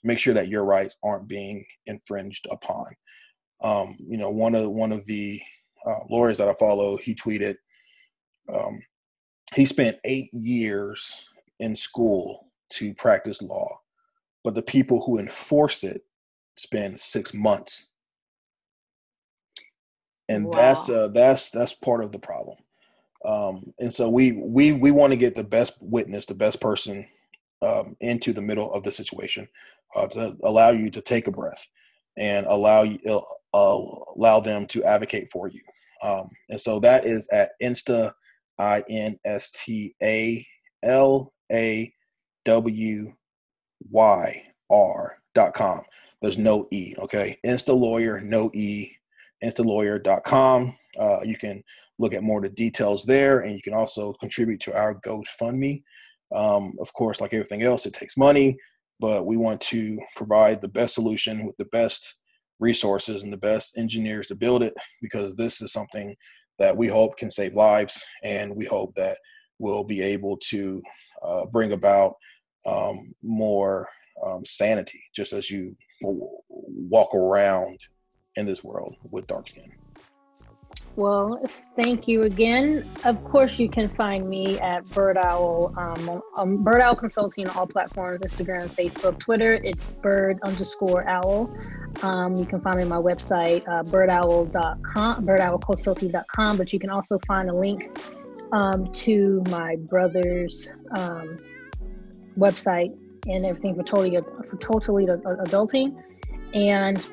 make 0.04 0.20
sure 0.20 0.34
that 0.34 0.48
your 0.48 0.64
rights 0.64 0.96
aren't 1.04 1.28
being 1.28 1.64
infringed 1.86 2.48
upon. 2.52 2.86
Um, 3.62 3.96
you 4.00 4.18
know, 4.18 4.30
one 4.30 4.56
of 4.56 4.70
one 4.72 4.92
of 4.92 5.06
the 5.06 5.42
uh, 5.86 6.00
lawyers 6.10 6.38
that 6.38 6.50
I 6.50 6.54
follow, 6.54 6.98
he 6.98 7.16
tweeted, 7.16 7.56
um, 8.54 8.80
he 9.56 9.66
spent 9.66 9.98
eight 10.06 10.30
years 10.34 11.28
in 11.60 11.76
school 11.76 12.48
to 12.72 12.94
practice 12.94 13.42
law, 13.42 13.80
but 14.44 14.56
the 14.56 14.62
people 14.62 15.04
who 15.04 15.20
enforce 15.20 15.84
it 15.84 16.02
spend 16.56 17.00
six 17.00 17.34
months 17.34 17.90
and 20.30 20.46
wow. 20.46 20.52
that's 20.54 20.90
uh, 20.90 21.08
that's 21.10 21.50
that's 21.50 21.74
part 21.74 22.04
of 22.04 22.12
the 22.12 22.20
problem. 22.20 22.56
Um, 23.26 23.64
and 23.80 23.94
so 23.94 24.10
we 24.10 24.34
we 24.34 24.72
we 24.72 24.92
want 24.92 25.12
to 25.12 25.18
get 25.18 25.36
the 25.36 25.44
best 25.44 25.74
witness, 25.82 26.26
the 26.26 26.36
best 26.36 26.62
person 26.62 27.06
um, 27.62 27.96
into 28.00 28.34
the 28.34 28.42
middle 28.42 28.72
of 28.74 28.84
the 28.84 28.92
situation 28.92 29.48
uh, 29.96 30.08
to 30.08 30.38
allow 30.44 30.70
you 30.70 30.90
to 30.92 31.02
take 31.02 31.28
a 31.28 31.32
breath 31.32 31.68
and 32.18 32.46
allow 32.48 32.84
you 32.84 33.00
uh, 33.06 33.22
allow 34.16 34.40
them 34.40 34.66
to 34.68 34.84
advocate 34.84 35.30
for 35.32 35.48
you. 35.48 35.62
Um, 36.02 36.30
and 36.50 36.60
so 36.60 36.80
that 36.80 37.06
is 37.06 37.28
at 37.30 37.52
Insta 37.62 38.14
I 38.58 38.84
N 38.90 39.18
S 39.26 39.52
T 39.52 39.96
A 40.02 40.46
L 40.84 41.34
A 41.52 41.94
W 42.46 43.14
Y 43.90 44.44
R 44.70 45.18
dot 45.36 45.54
com. 45.54 45.82
There's 46.22 46.38
no 46.38 46.68
E, 46.72 46.96
okay? 46.98 47.38
Insta 47.46 47.78
lawyer, 47.78 48.20
no 48.20 48.52
E, 48.54 48.92
instalawyer.com. 49.44 50.76
Uh, 51.00 51.20
you 51.24 51.38
can 51.38 51.64
look 52.00 52.14
at 52.14 52.24
more 52.24 52.38
of 52.38 52.44
the 52.44 52.50
details 52.50 53.06
there, 53.06 53.42
and 53.42 53.54
you 53.54 53.62
can 53.62 53.74
also 53.74 54.14
contribute 54.14 54.62
to 54.62 54.76
our 54.76 54.96
GoFundMe. 55.02 55.84
Um, 56.34 56.72
of 56.80 56.92
course, 56.94 57.22
like 57.22 57.34
everything 57.34 57.62
else, 57.64 57.86
it 57.86 57.94
takes 57.94 58.18
money, 58.18 58.58
but 59.00 59.26
we 59.26 59.38
want 59.38 59.62
to 59.62 60.00
provide 60.16 60.62
the 60.62 60.68
best 60.68 60.96
solution 60.96 61.46
with 61.46 61.58
the 61.58 61.66
best 61.66 62.16
resources 62.60 63.24
and 63.24 63.32
the 63.32 63.38
best 63.38 63.78
engineers 63.78 64.28
to 64.28 64.36
build 64.36 64.64
it 64.64 64.74
because 65.02 65.36
this 65.36 65.62
is 65.62 65.72
something 65.72 66.16
that 66.58 66.76
we 66.76 66.88
hope 66.88 67.18
can 67.18 67.32
save 67.32 67.54
lives, 67.54 68.04
and 68.24 68.56
we 68.56 68.66
hope 68.66 68.94
that 68.96 69.18
we'll 69.60 69.84
be 69.84 70.02
able 70.02 70.38
to 70.38 70.82
uh, 71.22 71.46
bring 71.48 71.74
about 71.74 72.16
um, 72.66 73.12
more 73.22 73.88
um, 74.26 74.44
sanity 74.46 75.02
just 75.16 75.34
as 75.34 75.50
you 75.50 75.76
walk 76.02 77.14
around 77.14 77.80
in 78.36 78.46
this 78.46 78.64
world 78.64 78.96
with 79.10 79.28
dark 79.28 79.48
skin. 79.48 79.79
Well, 81.00 81.42
thank 81.78 82.10
you 82.10 82.24
again. 82.24 82.86
Of 83.06 83.24
course, 83.24 83.58
you 83.58 83.70
can 83.70 83.88
find 83.88 84.30
me 84.30 84.60
at 84.60 84.84
Bird 84.90 85.16
Owl, 85.16 85.74
um, 85.78 86.22
um, 86.36 86.62
Bird 86.62 86.82
Owl 86.82 86.98
Consulting 86.98 87.48
on 87.48 87.56
all 87.56 87.66
platforms 87.66 88.20
Instagram, 88.20 88.68
Facebook, 88.68 89.18
Twitter. 89.18 89.54
It's 89.64 89.88
bird 89.88 90.42
underscore 90.44 91.08
owl. 91.08 91.50
Um, 92.04 92.36
you 92.36 92.46
can 92.46 92.60
find 92.60 92.76
me 92.76 92.84
on 92.84 92.90
my 92.90 92.98
website, 92.98 93.66
uh, 93.66 93.82
birdowl.com, 93.84 95.26
birdowlconsulting.com, 95.26 96.58
but 96.58 96.74
you 96.74 96.80
can 96.80 96.90
also 96.90 97.18
find 97.20 97.50
a 97.50 97.54
link 97.54 97.98
um, 98.52 98.92
to 98.92 99.42
my 99.50 99.78
brother's 99.78 100.68
um, 100.98 101.38
website 102.38 102.94
and 103.26 103.46
everything 103.46 103.74
for 103.74 103.84
totally, 103.84 104.20
for 104.50 104.58
totally 104.58 105.06
adulting. 105.06 105.96
And 106.54 107.10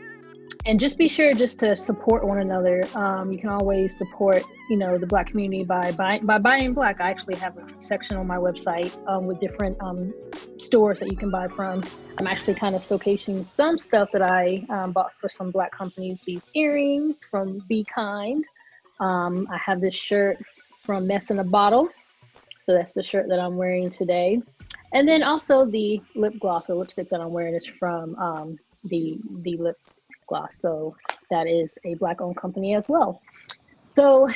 and 0.67 0.81
just 0.81 0.99
be 0.99 1.07
sure 1.07 1.33
just 1.33 1.61
to 1.61 1.77
support 1.77 2.27
one 2.27 2.41
another. 2.41 2.83
Um, 2.97 3.31
you 3.31 3.39
can 3.39 3.51
always 3.51 3.97
support, 3.97 4.43
you 4.69 4.77
know, 4.77 4.99
the 4.99 5.07
Black 5.07 5.29
community 5.29 5.63
by 5.63 5.93
buying 5.93 6.27
by 6.27 6.39
buying 6.39 6.75
Black. 6.75 7.01
I 7.01 7.09
actually 7.09 7.37
have 7.37 7.57
a 7.57 7.67
section 7.83 8.17
on 8.17 8.27
my 8.27 8.37
website 8.37 8.97
um, 9.09 9.27
with 9.27 9.39
different 9.39 9.81
um, 9.81 10.13
stores 10.59 10.99
that 11.01 11.11
you 11.11 11.17
can 11.17 11.31
buy 11.31 11.47
from. 11.47 11.85
I'm 12.19 12.27
actually 12.27 12.55
kind 12.55 12.75
of 12.75 12.83
showcasing 12.83 13.45
some 13.45 13.79
stuff 13.79 14.11
that 14.11 14.23
I 14.23 14.67
um, 14.69 14.91
bought 14.91 15.13
for 15.13 15.29
some 15.29 15.53
Black 15.53 15.71
companies. 15.71 16.21
These 16.27 16.43
earrings 16.55 17.23
from 17.31 17.59
Be 17.69 17.85
Kind. 17.85 18.45
Um, 18.99 19.47
I 19.51 19.59
have 19.59 19.81
this 19.81 19.95
shirt 19.95 20.39
from 20.85 21.07
Mess 21.07 21.31
in 21.31 21.39
a 21.39 21.45
Bottle. 21.45 21.89
So 22.65 22.73
that's 22.75 22.93
the 22.93 23.05
shirt 23.05 23.29
that 23.29 23.39
I'm 23.39 23.57
wearing 23.57 23.91
today. 23.91 24.43
And 24.93 25.07
then 25.07 25.23
also 25.23 25.65
the 25.65 26.03
lip 26.17 26.35
gloss 26.41 26.69
or 26.69 26.75
lipstick 26.75 27.09
that 27.11 27.21
I'm 27.21 27.33
wearing 27.33 27.55
is 27.55 27.67
from 27.67 28.17
um, 28.17 28.59
the 28.85 29.21
the 29.43 29.57
lip 29.59 29.79
gloss. 30.27 30.59
So 30.59 30.97
that 31.31 31.47
is 31.47 31.79
a 31.85 31.95
black 31.95 32.21
owned 32.21 32.37
company 32.37 32.75
as 32.75 32.89
well. 32.89 33.21
So 33.95 34.31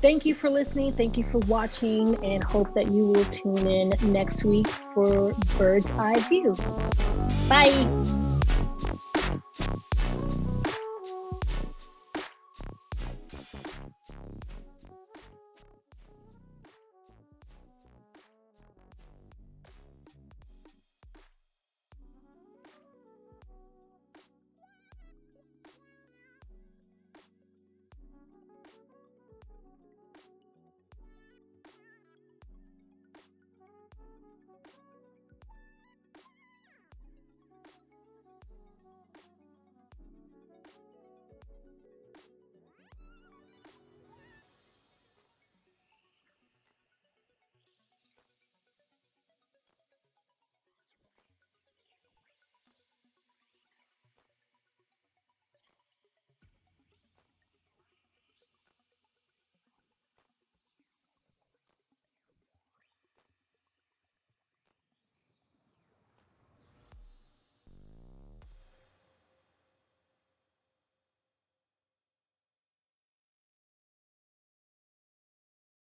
thank 0.00 0.24
you 0.24 0.34
for 0.34 0.48
listening. 0.50 0.92
Thank 0.94 1.18
you 1.18 1.24
for 1.30 1.38
watching 1.40 2.22
and 2.24 2.42
hope 2.42 2.72
that 2.74 2.90
you 2.90 3.06
will 3.06 3.24
tune 3.26 3.66
in 3.66 3.94
next 4.12 4.44
week 4.44 4.68
for 4.94 5.34
Bird's 5.56 5.90
Eye 5.92 6.20
View. 6.28 6.54
Bye. 7.48 8.37